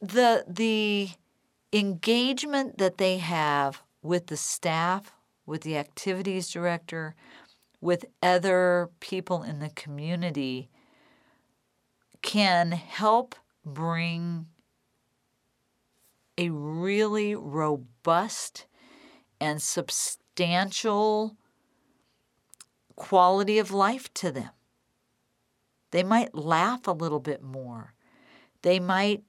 The 0.02 0.44
the 0.46 1.12
engagement 1.74 2.78
that 2.78 2.98
they 2.98 3.18
have 3.18 3.82
with 4.02 4.28
the 4.28 4.38
staff, 4.38 5.14
with 5.46 5.62
the 5.62 5.78
activities 5.78 6.50
director, 6.50 7.16
with 7.82 8.06
other 8.22 8.90
people 9.00 9.44
in 9.44 9.60
the 9.60 9.70
community 9.70 10.70
can 12.22 12.72
help 12.72 13.36
bring 13.66 14.46
a 16.38 16.50
really 16.50 17.36
robust 17.36 18.66
and 19.40 19.62
substantial 19.62 21.36
quality 22.96 23.60
of 23.60 23.72
life 23.72 24.14
to 24.14 24.32
them. 24.32 24.50
They 25.92 26.04
might 26.04 26.34
laugh 26.34 26.88
a 26.88 26.92
little 26.92 27.20
bit 27.20 27.44
more. 27.44 27.94
They 28.62 28.80
might 28.80 29.24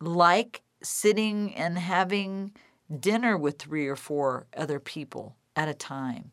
like 0.00 0.62
sitting 0.82 1.54
and 1.54 1.78
having 1.78 2.52
dinner 3.00 3.36
with 3.36 3.58
three 3.58 3.86
or 3.86 3.96
four 3.96 4.46
other 4.56 4.78
people 4.78 5.36
at 5.54 5.68
a 5.68 5.74
time. 5.74 6.30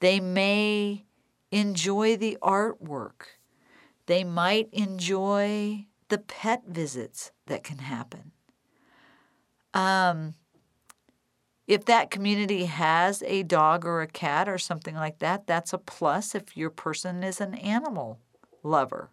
They 0.00 0.20
may 0.20 1.04
enjoy 1.50 2.16
the 2.16 2.36
artwork. 2.42 3.38
They 4.06 4.24
might 4.24 4.68
enjoy 4.72 5.86
the 6.08 6.18
pet 6.18 6.64
visits 6.66 7.30
that 7.46 7.64
can 7.64 7.78
happen. 7.78 8.32
Um, 9.72 10.34
if 11.66 11.84
that 11.86 12.10
community 12.10 12.66
has 12.66 13.22
a 13.22 13.42
dog 13.42 13.86
or 13.86 14.02
a 14.02 14.06
cat 14.06 14.48
or 14.48 14.58
something 14.58 14.94
like 14.94 15.20
that, 15.20 15.46
that's 15.46 15.72
a 15.72 15.78
plus 15.78 16.34
if 16.34 16.56
your 16.56 16.70
person 16.70 17.22
is 17.24 17.40
an 17.40 17.54
animal 17.54 18.20
lover. 18.62 19.10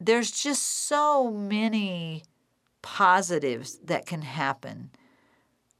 There's 0.00 0.30
just 0.30 0.62
so 0.62 1.30
many 1.30 2.24
positives 2.84 3.78
that 3.82 4.04
can 4.04 4.20
happen 4.20 4.90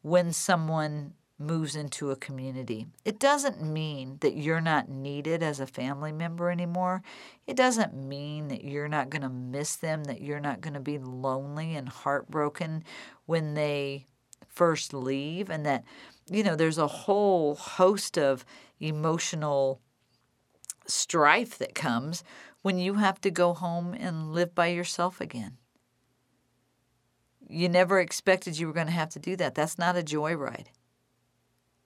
when 0.01 0.33
someone 0.33 1.13
moves 1.39 1.77
into 1.77 2.11
a 2.11 2.17
community. 2.17 2.87
It 3.05 3.19
doesn't 3.19 3.61
mean 3.63 4.17
that 4.23 4.39
you're 4.39 4.63
not 4.63 4.89
needed 4.89 5.43
as 5.43 5.61
a 5.61 5.67
family 5.67 6.13
member 6.13 6.51
anymore. 6.51 7.03
It 7.47 7.57
doesn't 7.57 7.95
mean 7.95 8.49
that 8.49 8.65
you're 8.65 8.89
not 8.89 9.11
going 9.11 9.21
to 9.21 9.29
miss 9.29 9.77
them, 9.77 10.05
that 10.05 10.23
you're 10.23 10.41
not 10.41 10.63
going 10.63 10.73
to 10.73 10.81
be 10.81 10.97
lonely 10.97 11.77
and 11.77 11.91
heartbroken 11.91 12.85
when 13.27 13.53
they 13.53 14.07
first 14.49 14.95
leave, 14.95 15.51
and 15.51 15.67
that, 15.67 15.85
you 16.31 16.43
know, 16.43 16.57
there's 16.57 16.79
a 16.79 16.87
whole 16.87 17.55
host 17.55 18.17
of 18.17 18.47
emotional 18.81 19.79
strife 20.87 21.59
that 21.59 21.75
comes 21.75 22.25
when 22.63 22.79
you 22.79 22.95
have 22.95 23.21
to 23.21 23.31
go 23.31 23.53
home 23.53 23.93
and 23.93 24.33
live 24.33 24.55
by 24.55 24.69
yourself 24.69 25.21
again 25.21 25.59
you 27.49 27.69
never 27.69 28.01
expected 28.01 28.59
you 28.59 28.67
were 28.67 28.73
going 28.73 28.87
to 28.87 28.93
have 28.93 29.11
to 29.11 29.19
do 29.19 29.37
that. 29.37 29.55
That's 29.55 29.79
not 29.79 29.97
a 29.97 30.03
joyride. 30.03 30.67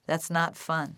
That's 0.06 0.30
not 0.30 0.56
fun. 0.56 0.96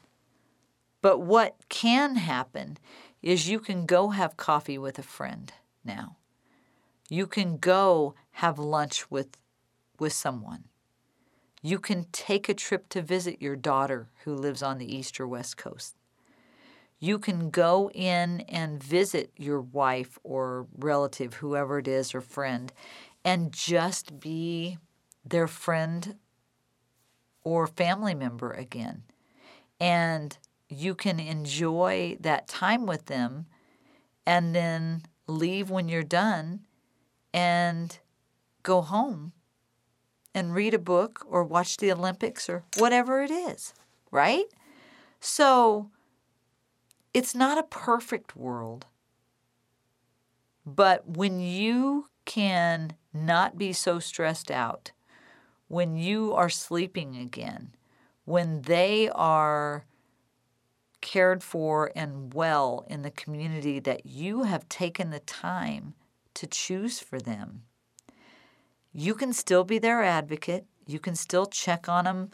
But 1.02 1.20
what 1.20 1.56
can 1.68 2.16
happen 2.16 2.78
is 3.22 3.48
you 3.48 3.58
can 3.58 3.86
go 3.86 4.10
have 4.10 4.36
coffee 4.36 4.78
with 4.78 4.98
a 4.98 5.02
friend 5.02 5.52
now. 5.84 6.16
You 7.08 7.26
can 7.26 7.56
go 7.56 8.14
have 8.32 8.58
lunch 8.58 9.10
with 9.10 9.36
with 9.98 10.12
someone. 10.12 10.64
You 11.62 11.78
can 11.78 12.06
take 12.10 12.48
a 12.48 12.54
trip 12.54 12.88
to 12.90 13.02
visit 13.02 13.42
your 13.42 13.56
daughter 13.56 14.08
who 14.24 14.34
lives 14.34 14.62
on 14.62 14.78
the 14.78 14.96
east 14.96 15.20
or 15.20 15.28
west 15.28 15.58
coast. 15.58 15.94
You 16.98 17.18
can 17.18 17.50
go 17.50 17.90
in 17.94 18.42
and 18.42 18.82
visit 18.82 19.32
your 19.36 19.60
wife 19.60 20.18
or 20.22 20.66
relative, 20.78 21.34
whoever 21.34 21.78
it 21.78 21.88
is, 21.88 22.14
or 22.14 22.20
friend, 22.20 22.72
and 23.24 23.52
just 23.52 24.20
be 24.20 24.78
their 25.24 25.46
friend 25.46 26.16
or 27.42 27.66
family 27.66 28.14
member 28.14 28.50
again. 28.50 29.02
And 29.78 30.36
you 30.68 30.94
can 30.94 31.18
enjoy 31.18 32.16
that 32.20 32.48
time 32.48 32.86
with 32.86 33.06
them 33.06 33.46
and 34.26 34.54
then 34.54 35.02
leave 35.26 35.70
when 35.70 35.88
you're 35.88 36.02
done 36.02 36.60
and 37.32 37.98
go 38.62 38.82
home 38.82 39.32
and 40.34 40.54
read 40.54 40.74
a 40.74 40.78
book 40.78 41.24
or 41.26 41.42
watch 41.42 41.76
the 41.78 41.90
Olympics 41.92 42.48
or 42.48 42.64
whatever 42.76 43.22
it 43.22 43.30
is, 43.30 43.74
right? 44.10 44.44
So 45.18 45.90
it's 47.12 47.34
not 47.34 47.58
a 47.58 47.64
perfect 47.64 48.36
world. 48.36 48.86
But 50.64 51.08
when 51.16 51.40
you 51.40 52.09
can 52.24 52.94
not 53.12 53.58
be 53.58 53.72
so 53.72 53.98
stressed 53.98 54.50
out 54.50 54.92
when 55.68 55.96
you 55.96 56.34
are 56.34 56.48
sleeping 56.48 57.16
again, 57.16 57.74
when 58.24 58.62
they 58.62 59.08
are 59.10 59.84
cared 61.00 61.42
for 61.42 61.90
and 61.94 62.34
well 62.34 62.84
in 62.88 63.02
the 63.02 63.10
community 63.10 63.78
that 63.78 64.04
you 64.04 64.42
have 64.42 64.68
taken 64.68 65.10
the 65.10 65.20
time 65.20 65.94
to 66.34 66.46
choose 66.46 67.00
for 67.00 67.18
them. 67.18 67.62
You 68.92 69.14
can 69.14 69.32
still 69.32 69.64
be 69.64 69.78
their 69.78 70.02
advocate. 70.02 70.66
You 70.86 70.98
can 70.98 71.14
still 71.14 71.46
check 71.46 71.88
on 71.88 72.04
them 72.04 72.30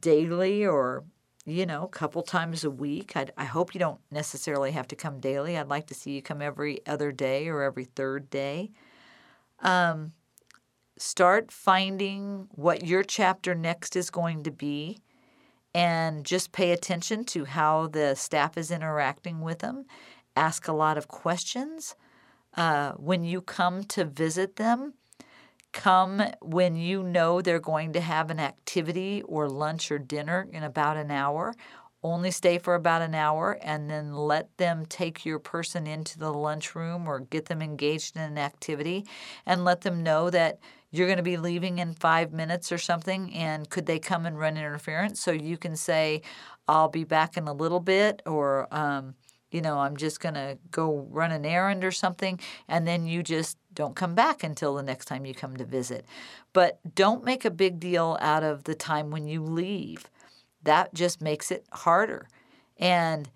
daily 0.00 0.66
or, 0.66 1.04
you 1.46 1.64
know, 1.64 1.84
a 1.84 1.88
couple 1.88 2.22
times 2.22 2.64
a 2.64 2.70
week. 2.70 3.16
I'd, 3.16 3.32
I 3.36 3.44
hope 3.44 3.72
you 3.72 3.78
don't 3.78 4.00
necessarily 4.10 4.72
have 4.72 4.88
to 4.88 4.96
come 4.96 5.20
daily. 5.20 5.56
I'd 5.56 5.68
like 5.68 5.86
to 5.86 5.94
see 5.94 6.10
you 6.10 6.20
come 6.20 6.42
every 6.42 6.84
other 6.86 7.12
day 7.12 7.48
or 7.48 7.62
every 7.62 7.84
third 7.84 8.28
day. 8.28 8.72
Um, 9.60 10.12
start 10.98 11.52
finding 11.52 12.48
what 12.50 12.84
your 12.84 13.04
chapter 13.04 13.54
next 13.54 13.94
is 13.94 14.10
going 14.10 14.42
to 14.42 14.50
be 14.50 14.98
and 15.72 16.24
just 16.24 16.52
pay 16.52 16.72
attention 16.72 17.24
to 17.26 17.44
how 17.44 17.86
the 17.86 18.14
staff 18.16 18.58
is 18.58 18.70
interacting 18.70 19.40
with 19.40 19.60
them. 19.60 19.84
Ask 20.34 20.66
a 20.66 20.72
lot 20.72 20.98
of 20.98 21.06
questions. 21.06 21.94
Uh, 22.54 22.92
when 22.92 23.22
you 23.22 23.40
come 23.40 23.84
to 23.84 24.04
visit 24.04 24.56
them, 24.56 24.94
come 25.76 26.22
when 26.40 26.74
you 26.74 27.02
know 27.02 27.42
they're 27.42 27.60
going 27.60 27.92
to 27.92 28.00
have 28.00 28.30
an 28.30 28.40
activity 28.40 29.22
or 29.22 29.48
lunch 29.48 29.90
or 29.92 29.98
dinner 29.98 30.48
in 30.50 30.62
about 30.62 30.96
an 30.96 31.10
hour. 31.10 31.54
Only 32.02 32.30
stay 32.30 32.58
for 32.58 32.74
about 32.74 33.02
an 33.02 33.14
hour 33.14 33.58
and 33.60 33.90
then 33.90 34.14
let 34.14 34.56
them 34.56 34.86
take 34.86 35.26
your 35.26 35.38
person 35.38 35.86
into 35.86 36.18
the 36.18 36.32
lunchroom 36.32 37.06
or 37.06 37.20
get 37.20 37.46
them 37.46 37.60
engaged 37.60 38.16
in 38.16 38.22
an 38.22 38.38
activity 38.38 39.06
and 39.44 39.64
let 39.64 39.82
them 39.82 40.02
know 40.02 40.30
that 40.30 40.58
you're 40.90 41.08
going 41.08 41.18
to 41.18 41.22
be 41.22 41.36
leaving 41.36 41.78
in 41.78 41.92
five 41.94 42.32
minutes 42.32 42.72
or 42.72 42.78
something 42.78 43.34
and 43.34 43.68
could 43.68 43.86
they 43.86 43.98
come 43.98 44.24
and 44.24 44.38
run 44.38 44.56
interference? 44.56 45.20
So 45.20 45.32
you 45.32 45.58
can 45.58 45.76
say 45.76 46.22
i'll 46.68 46.88
be 46.88 47.04
back 47.04 47.36
in 47.36 47.46
a 47.46 47.52
little 47.52 47.80
bit 47.80 48.22
or 48.26 48.66
um, 48.74 49.14
you 49.50 49.60
know 49.60 49.78
i'm 49.78 49.96
just 49.96 50.20
going 50.20 50.34
to 50.34 50.58
go 50.70 51.06
run 51.10 51.30
an 51.32 51.44
errand 51.44 51.84
or 51.84 51.92
something 51.92 52.38
and 52.68 52.86
then 52.86 53.06
you 53.06 53.22
just 53.22 53.56
don't 53.76 53.94
come 53.94 54.16
back 54.16 54.42
until 54.42 54.74
the 54.74 54.82
next 54.82 55.04
time 55.04 55.24
you 55.24 55.32
come 55.32 55.56
to 55.56 55.64
visit 55.64 56.04
but 56.52 56.80
don't 56.96 57.24
make 57.24 57.44
a 57.44 57.50
big 57.50 57.78
deal 57.78 58.18
out 58.20 58.42
of 58.42 58.64
the 58.64 58.74
time 58.74 59.12
when 59.12 59.28
you 59.28 59.40
leave 59.40 60.10
that 60.66 60.92
just 60.92 61.22
makes 61.22 61.50
it 61.50 61.64
harder. 61.72 62.28
And 62.76 63.30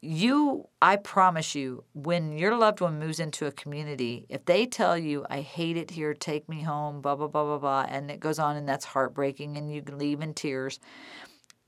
you, 0.00 0.68
I 0.80 0.96
promise 0.96 1.54
you, 1.54 1.84
when 1.92 2.32
your 2.32 2.56
loved 2.56 2.80
one 2.80 2.98
moves 2.98 3.20
into 3.20 3.46
a 3.46 3.52
community, 3.52 4.24
if 4.30 4.46
they 4.46 4.64
tell 4.64 4.96
you, 4.96 5.26
I 5.28 5.42
hate 5.42 5.76
it 5.76 5.90
here, 5.90 6.14
take 6.14 6.48
me 6.48 6.62
home, 6.62 7.02
blah, 7.02 7.16
blah, 7.16 7.26
blah, 7.26 7.44
blah, 7.44 7.58
blah, 7.58 7.86
and 7.86 8.10
it 8.10 8.18
goes 8.18 8.38
on 8.38 8.56
and 8.56 8.66
that's 8.66 8.86
heartbreaking 8.86 9.58
and 9.58 9.70
you 9.70 9.82
can 9.82 9.98
leave 9.98 10.22
in 10.22 10.32
tears, 10.32 10.80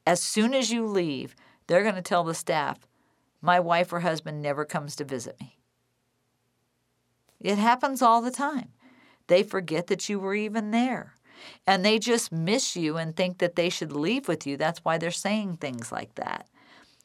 as 0.07 0.23
soon 0.23 0.55
as 0.55 0.73
you 0.73 0.87
leave, 0.87 1.37
they're 1.67 1.83
going 1.83 1.95
to 1.95 2.03
tell 2.03 2.25
the 2.25 2.35
staff, 2.35 2.79
my 3.43 3.61
wife 3.61 3.93
or 3.93 4.01
husband 4.01 4.41
never 4.41 4.65
comes 4.65 4.97
to 4.97 5.05
visit 5.05 5.39
me. 5.39 5.59
It 7.43 7.59
happens 7.59 8.03
all 8.03 8.23
the 8.23 8.31
time. 8.31 8.69
They 9.27 9.43
forget 9.43 9.89
that 9.89 10.09
you 10.09 10.19
were 10.19 10.35
even 10.35 10.71
there. 10.71 11.15
And 11.67 11.85
they 11.85 11.99
just 11.99 12.31
miss 12.31 12.77
you 12.77 12.97
and 12.97 13.17
think 13.17 13.39
that 13.39 13.57
they 13.57 13.69
should 13.69 13.93
leave 13.93 14.29
with 14.29 14.47
you. 14.47 14.57
That's 14.57 14.85
why 14.85 14.99
they're 14.99 15.11
saying 15.11 15.57
things 15.57 15.91
like 15.91 16.15
that. 16.15 16.47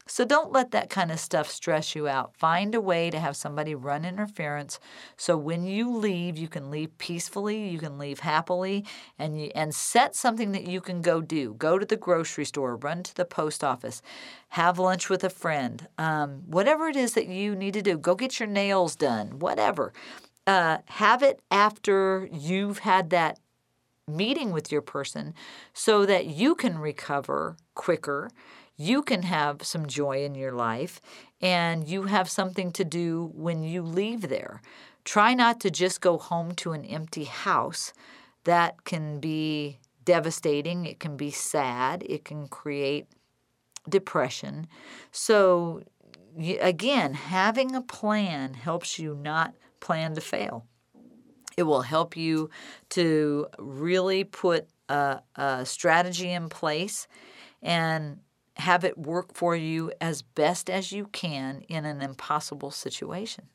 So 0.07 0.25
don't 0.25 0.51
let 0.51 0.71
that 0.71 0.89
kind 0.89 1.11
of 1.11 1.19
stuff 1.19 1.49
stress 1.49 1.95
you 1.95 2.07
out. 2.07 2.35
Find 2.35 2.73
a 2.73 2.81
way 2.81 3.09
to 3.09 3.19
have 3.19 3.35
somebody 3.35 3.75
run 3.75 4.05
interference 4.05 4.79
so 5.15 5.37
when 5.37 5.65
you 5.65 5.95
leave, 5.95 6.37
you 6.37 6.47
can 6.47 6.69
leave 6.69 6.97
peacefully, 6.97 7.67
you 7.69 7.79
can 7.79 7.97
leave 7.97 8.19
happily, 8.19 8.85
and 9.17 9.39
you, 9.39 9.51
and 9.55 9.73
set 9.73 10.15
something 10.15 10.51
that 10.51 10.67
you 10.67 10.81
can 10.81 11.01
go 11.01 11.21
do. 11.21 11.53
Go 11.55 11.77
to 11.77 11.85
the 11.85 11.97
grocery 11.97 12.45
store, 12.45 12.75
run 12.75 13.03
to 13.03 13.15
the 13.15 13.25
post 13.25 13.63
office, 13.63 14.01
have 14.49 14.79
lunch 14.79 15.09
with 15.09 15.23
a 15.23 15.29
friend, 15.29 15.87
um, 15.97 16.43
whatever 16.45 16.87
it 16.87 16.95
is 16.95 17.13
that 17.13 17.27
you 17.27 17.55
need 17.55 17.73
to 17.73 17.81
do. 17.81 17.97
Go 17.97 18.15
get 18.15 18.39
your 18.39 18.47
nails 18.47 18.95
done, 18.95 19.39
whatever. 19.39 19.93
Uh, 20.45 20.77
have 20.85 21.23
it 21.23 21.41
after 21.51 22.29
you've 22.31 22.79
had 22.79 23.09
that 23.09 23.39
meeting 24.07 24.51
with 24.51 24.71
your 24.71 24.81
person 24.81 25.33
so 25.73 26.05
that 26.05 26.27
you 26.27 26.55
can 26.55 26.77
recover 26.77 27.57
quicker 27.75 28.29
you 28.77 29.01
can 29.01 29.23
have 29.23 29.63
some 29.63 29.87
joy 29.87 30.23
in 30.23 30.35
your 30.35 30.51
life 30.51 31.01
and 31.41 31.87
you 31.87 32.03
have 32.03 32.29
something 32.29 32.71
to 32.71 32.85
do 32.85 33.31
when 33.33 33.63
you 33.63 33.81
leave 33.81 34.29
there. 34.29 34.61
Try 35.03 35.33
not 35.33 35.59
to 35.61 35.71
just 35.71 35.99
go 35.99 36.17
home 36.17 36.53
to 36.55 36.73
an 36.73 36.85
empty 36.85 37.23
house. 37.23 37.91
That 38.43 38.83
can 38.85 39.19
be 39.19 39.79
devastating, 40.05 40.85
it 40.85 40.99
can 40.99 41.17
be 41.17 41.31
sad, 41.31 42.03
it 42.07 42.23
can 42.23 42.47
create 42.47 43.07
depression. 43.89 44.67
So, 45.11 45.81
again, 46.37 47.13
having 47.13 47.75
a 47.75 47.81
plan 47.81 48.53
helps 48.53 48.99
you 48.99 49.15
not 49.15 49.53
plan 49.79 50.15
to 50.15 50.21
fail. 50.21 50.65
It 51.57 51.63
will 51.63 51.81
help 51.81 52.15
you 52.15 52.49
to 52.89 53.47
really 53.57 54.23
put 54.23 54.67
a, 54.87 55.21
a 55.35 55.65
strategy 55.65 56.31
in 56.31 56.47
place 56.49 57.07
and 57.61 58.19
have 58.57 58.83
it 58.83 58.97
work 58.97 59.33
for 59.33 59.55
you 59.55 59.91
as 60.01 60.21
best 60.21 60.69
as 60.69 60.91
you 60.91 61.07
can 61.07 61.61
in 61.69 61.85
an 61.85 62.01
impossible 62.01 62.71
situation. 62.71 63.49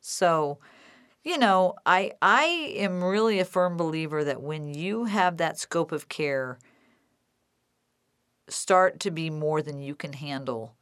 So, 0.00 0.58
you 1.24 1.38
know, 1.38 1.74
I 1.86 2.12
I 2.22 2.44
am 2.76 3.04
really 3.04 3.40
a 3.40 3.44
firm 3.44 3.76
believer 3.76 4.24
that 4.24 4.42
when 4.42 4.68
you 4.74 5.04
have 5.06 5.38
that 5.38 5.58
scope 5.58 5.92
of 5.92 6.08
care 6.08 6.58
start 8.48 9.00
to 9.00 9.10
be 9.10 9.28
more 9.28 9.60
than 9.60 9.78
you 9.80 9.94
can 9.94 10.14
handle, 10.14 10.74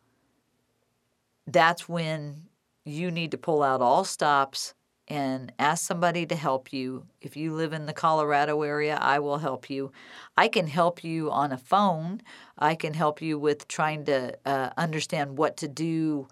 that's 1.47 1.89
when 1.89 2.49
you 2.85 3.11
need 3.11 3.30
to 3.30 3.39
pull 3.39 3.62
out 3.62 3.80
all 3.80 4.05
stops 4.05 4.74
and 5.13 5.53
ask 5.59 5.87
somebody 5.87 6.25
to 6.25 6.35
help 6.35 6.73
you. 6.73 7.05
If 7.21 7.37
you 7.37 7.53
live 7.53 7.75
in 7.75 7.85
the 7.85 7.93
Colorado 7.93 8.63
area, 8.63 8.97
I 8.99 9.19
will 9.19 9.37
help 9.37 9.69
you. 9.69 9.93
I 10.39 10.49
can 10.49 10.67
help 10.67 11.05
you 11.05 11.31
on 11.31 11.53
a 11.53 11.59
phone. 11.59 12.23
I 12.59 12.75
can 12.75 12.95
help 12.95 13.21
you 13.21 13.39
with 13.39 13.69
trying 13.69 14.07
to 14.07 14.35
uh, 14.47 14.71
understand 14.79 15.37
what 15.37 15.59
to 15.59 15.69
do, 15.69 16.29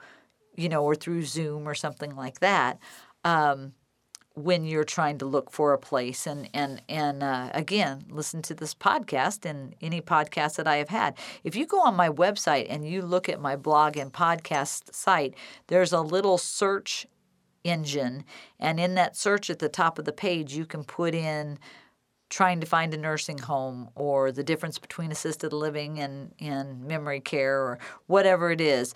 you 0.56 0.70
know, 0.70 0.82
or 0.82 0.94
through 0.94 1.24
Zoom 1.24 1.68
or 1.68 1.74
something 1.74 2.16
like 2.16 2.40
that. 2.40 2.78
Um, 3.22 3.74
when 4.32 4.64
you're 4.64 4.84
trying 4.84 5.18
to 5.18 5.26
look 5.26 5.50
for 5.50 5.74
a 5.74 5.78
place 5.78 6.26
and 6.26 6.48
and 6.54 6.80
and 6.88 7.22
uh, 7.22 7.50
again 7.52 8.04
listen 8.08 8.40
to 8.40 8.54
this 8.54 8.74
podcast 8.74 9.44
and 9.44 9.74
any 9.80 10.00
podcast 10.00 10.54
that 10.54 10.68
i 10.68 10.76
have 10.76 10.88
had 10.88 11.18
if 11.42 11.56
you 11.56 11.66
go 11.66 11.80
on 11.80 11.96
my 11.96 12.08
website 12.08 12.64
and 12.70 12.88
you 12.88 13.02
look 13.02 13.28
at 13.28 13.40
my 13.40 13.56
blog 13.56 13.96
and 13.96 14.12
podcast 14.12 14.94
site 14.94 15.34
there's 15.66 15.92
a 15.92 16.00
little 16.00 16.38
search 16.38 17.06
engine. 17.64 18.24
And 18.58 18.80
in 18.80 18.94
that 18.94 19.16
search 19.16 19.50
at 19.50 19.58
the 19.58 19.68
top 19.68 19.98
of 19.98 20.04
the 20.04 20.12
page, 20.12 20.54
you 20.54 20.66
can 20.66 20.84
put 20.84 21.14
in 21.14 21.58
trying 22.30 22.60
to 22.60 22.66
find 22.66 22.94
a 22.94 22.96
nursing 22.96 23.38
home 23.38 23.90
or 23.96 24.32
the 24.32 24.44
difference 24.44 24.78
between 24.78 25.10
assisted 25.10 25.52
living 25.52 25.98
and, 25.98 26.32
and 26.40 26.84
memory 26.84 27.20
care 27.20 27.60
or 27.60 27.78
whatever 28.06 28.50
it 28.50 28.60
is. 28.60 28.94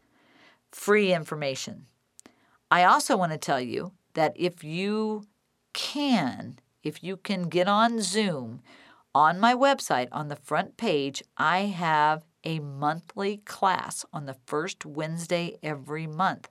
free 0.72 1.14
information. 1.14 1.86
I 2.72 2.82
also 2.82 3.16
want 3.16 3.30
to 3.30 3.38
tell 3.38 3.60
you 3.60 3.92
that 4.14 4.32
if 4.34 4.64
you 4.64 5.22
can, 5.72 6.58
if 6.82 7.04
you 7.04 7.16
can 7.16 7.44
get 7.44 7.68
on 7.68 8.00
Zoom, 8.00 8.62
on 9.14 9.38
my 9.38 9.54
website, 9.54 10.08
on 10.10 10.26
the 10.26 10.34
front 10.34 10.76
page, 10.76 11.22
I 11.36 11.60
have 11.60 12.24
a 12.42 12.58
monthly 12.58 13.36
class 13.36 14.04
on 14.12 14.26
the 14.26 14.36
first 14.46 14.84
Wednesday 14.84 15.56
every 15.62 16.08
month. 16.08 16.48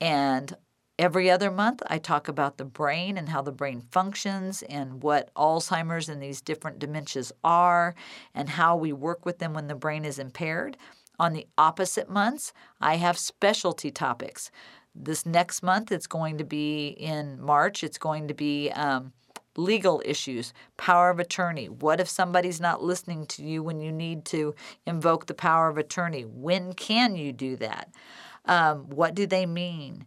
And 0.00 0.56
Every 0.98 1.30
other 1.30 1.50
month, 1.50 1.82
I 1.88 1.98
talk 1.98 2.26
about 2.26 2.56
the 2.56 2.64
brain 2.64 3.18
and 3.18 3.28
how 3.28 3.42
the 3.42 3.52
brain 3.52 3.82
functions 3.90 4.62
and 4.62 5.02
what 5.02 5.32
Alzheimer's 5.34 6.08
and 6.08 6.22
these 6.22 6.40
different 6.40 6.78
dementias 6.78 7.32
are 7.44 7.94
and 8.34 8.48
how 8.48 8.76
we 8.76 8.94
work 8.94 9.26
with 9.26 9.38
them 9.38 9.52
when 9.52 9.66
the 9.66 9.74
brain 9.74 10.06
is 10.06 10.18
impaired. 10.18 10.78
On 11.18 11.34
the 11.34 11.46
opposite 11.58 12.08
months, 12.08 12.54
I 12.80 12.96
have 12.96 13.18
specialty 13.18 13.90
topics. 13.90 14.50
This 14.94 15.26
next 15.26 15.62
month, 15.62 15.92
it's 15.92 16.06
going 16.06 16.38
to 16.38 16.44
be 16.44 16.88
in 16.88 17.42
March, 17.42 17.84
it's 17.84 17.98
going 17.98 18.28
to 18.28 18.34
be 18.34 18.70
um, 18.70 19.12
legal 19.54 20.00
issues, 20.02 20.54
power 20.78 21.10
of 21.10 21.20
attorney. 21.20 21.68
What 21.68 22.00
if 22.00 22.08
somebody's 22.08 22.60
not 22.60 22.82
listening 22.82 23.26
to 23.26 23.42
you 23.42 23.62
when 23.62 23.80
you 23.80 23.92
need 23.92 24.24
to 24.26 24.54
invoke 24.86 25.26
the 25.26 25.34
power 25.34 25.68
of 25.68 25.76
attorney? 25.76 26.22
When 26.22 26.72
can 26.72 27.16
you 27.16 27.32
do 27.32 27.56
that? 27.56 27.90
Um, 28.46 28.88
what 28.88 29.14
do 29.14 29.26
they 29.26 29.44
mean? 29.44 30.06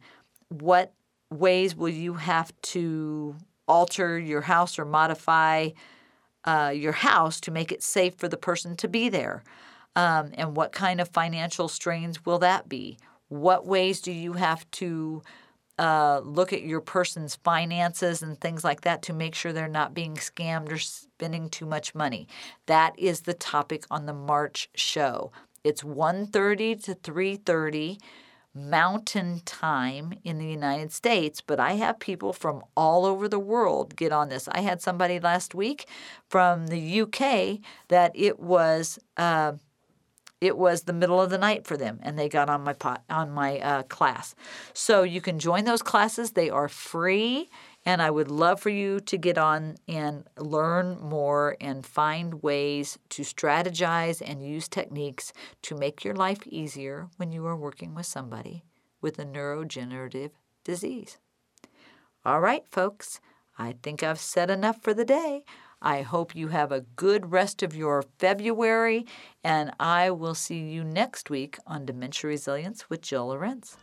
What 0.50 0.93
ways 1.32 1.76
will 1.76 1.89
you 1.89 2.16
have 2.16 2.52
to 2.62 3.36
alter 3.68 4.18
your 4.20 4.41
house 4.41 4.80
or 4.80 4.86
modify 4.86 5.70
uh, 6.45 6.74
your 6.76 6.91
house 6.91 7.39
to 7.41 7.52
make 7.52 7.72
it 7.72 7.84
safe 7.84 8.16
for 8.16 8.28
the 8.28 8.38
person 8.38 8.76
to 8.78 8.88
be 8.88 9.10
there? 9.10 9.43
Um, 9.95 10.32
and 10.36 10.56
what 10.56 10.72
kind 10.72 11.02
of 11.02 11.10
financial 11.10 11.68
strains 11.68 12.26
will 12.26 12.39
that 12.39 12.70
be? 12.70 12.97
What 13.30 13.66
ways 13.66 14.02
do 14.02 14.12
you 14.12 14.34
have 14.34 14.70
to 14.72 15.22
uh, 15.78 16.22
look 16.24 16.52
at 16.52 16.64
your 16.64 16.82
person's 16.82 17.36
finances 17.36 18.22
and 18.22 18.39
things 18.39 18.64
like 18.64 18.82
that 18.82 19.02
to 19.04 19.14
make 19.14 19.36
sure 19.36 19.54
they're 19.54 19.68
not 19.68 19.93
being 19.93 20.16
scammed 20.16 20.72
or 20.72 20.78
spending 20.78 21.50
too 21.50 21.66
much 21.66 21.93
money? 21.93 22.28
That 22.66 22.97
is 22.97 23.22
the 23.22 23.34
topic 23.34 23.86
on 23.91 24.06
the 24.06 24.14
March 24.14 24.70
show. 24.74 25.32
It's 25.64 25.84
1:30 25.84 26.76
to 26.84 26.95
3:30 26.95 28.00
mountain 28.60 29.41
time 29.45 30.14
in 30.24 30.38
the 30.38 30.45
United 30.45 30.91
States, 30.91 31.41
but 31.41 31.60
I 31.60 31.74
have 31.74 31.99
people 31.99 32.34
from 32.34 32.64
all 32.76 33.05
over 33.05 33.28
the 33.28 33.39
world 33.39 33.95
get 33.95 34.12
on 34.12 34.30
this. 34.30 34.47
I 34.51 34.62
had 34.62 34.82
somebody 34.82 35.20
last 35.20 35.55
week 35.55 35.88
from 36.30 36.68
the 36.68 37.01
UK 37.01 37.60
that 37.88 38.12
it 38.16 38.39
was. 38.39 38.99
Uh, 39.18 39.53
it 40.41 40.57
was 40.57 40.84
the 40.84 40.93
middle 40.93 41.22
of 41.22 41.30
the 41.30 41.38
night 41.38 41.68
for 41.68 41.76
them 41.76 41.99
and 42.01 42.18
they 42.18 42.30
got 42.30 42.49
on 42.49 42.64
my 42.64 42.72
pot, 42.72 43.03
on 43.10 43.30
my 43.30 43.60
uh, 43.60 43.84
class 43.84 44.36
so 44.74 45.03
you 45.03 45.20
can 45.20 45.38
join 45.38 45.66
those 45.66 45.82
classes 45.82 46.32
they 46.32 46.49
are 46.49 46.70
free 46.70 47.49
And 47.86 48.02
I 48.02 48.12
would 48.12 48.30
love 48.30 48.60
for 48.60 48.70
you 48.70 49.00
to 49.00 49.18
get 49.18 49.38
on 49.38 49.76
and 49.88 50.26
learn 50.38 51.00
more 51.00 51.56
and 51.62 51.86
find 51.86 52.44
ways 52.44 53.00
to 53.10 53.24
strategize 53.24 54.22
and 54.24 54.46
use 54.46 54.68
techniques 54.68 55.34
to 55.64 55.76
make 55.76 56.04
your 56.04 56.16
life 56.16 56.46
easier 56.46 57.08
when 57.18 57.32
you 57.32 57.46
are 57.46 57.56
working 57.56 57.96
with 57.96 58.06
somebody 58.06 58.64
with 59.02 59.18
a 59.18 59.26
neurodegenerative 59.26 60.32
disease. 60.64 61.18
All 62.26 62.42
right, 62.42 62.68
folks, 62.70 63.22
I 63.58 63.76
think 63.82 64.04
I've 64.04 64.20
said 64.20 64.50
enough 64.50 64.82
for 64.82 64.94
the 64.94 65.06
day. 65.06 65.44
I 65.82 66.02
hope 66.02 66.36
you 66.36 66.50
have 66.50 66.72
a 66.72 66.82
good 66.82 67.32
rest 67.32 67.64
of 67.64 67.74
your 67.76 68.04
February, 68.18 69.06
and 69.44 69.72
I 69.80 70.12
will 70.12 70.36
see 70.36 70.60
you 70.60 70.84
next 70.84 71.30
week 71.30 71.58
on 71.66 71.86
Dementia 71.86 72.28
Resilience 72.28 72.90
with 72.90 73.02
Jill 73.02 73.28
Lorenz. 73.28 73.78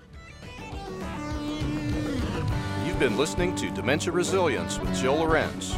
You've 2.97 3.11
been 3.11 3.19
listening 3.19 3.55
to 3.57 3.71
Dementia 3.71 4.11
Resilience 4.11 4.79
with 4.79 4.99
Jill 4.99 5.17
Lorenz. 5.17 5.77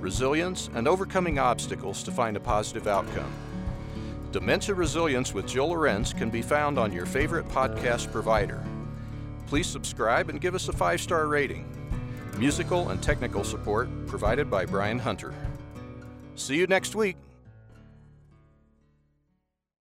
resilience, 0.00 0.68
and 0.74 0.88
overcoming 0.88 1.38
obstacles 1.38 2.02
to 2.02 2.10
find 2.10 2.36
a 2.36 2.40
positive 2.40 2.88
outcome. 2.88 3.32
Dementia 4.32 4.74
Resilience 4.74 5.32
with 5.32 5.46
Jill 5.46 5.68
Lorenz 5.68 6.12
can 6.12 6.28
be 6.28 6.42
found 6.42 6.76
on 6.76 6.92
your 6.92 7.06
favorite 7.06 7.46
podcast 7.46 8.10
provider. 8.10 8.64
Please 9.52 9.66
subscribe 9.66 10.30
and 10.30 10.40
give 10.40 10.54
us 10.54 10.68
a 10.68 10.72
five 10.72 10.98
star 10.98 11.26
rating. 11.26 11.66
Musical 12.38 12.88
and 12.88 13.02
technical 13.02 13.44
support 13.44 13.90
provided 14.06 14.50
by 14.50 14.64
Brian 14.64 14.98
Hunter. 14.98 15.34
See 16.36 16.56
you 16.56 16.66
next 16.66 16.94
week. 16.94 17.18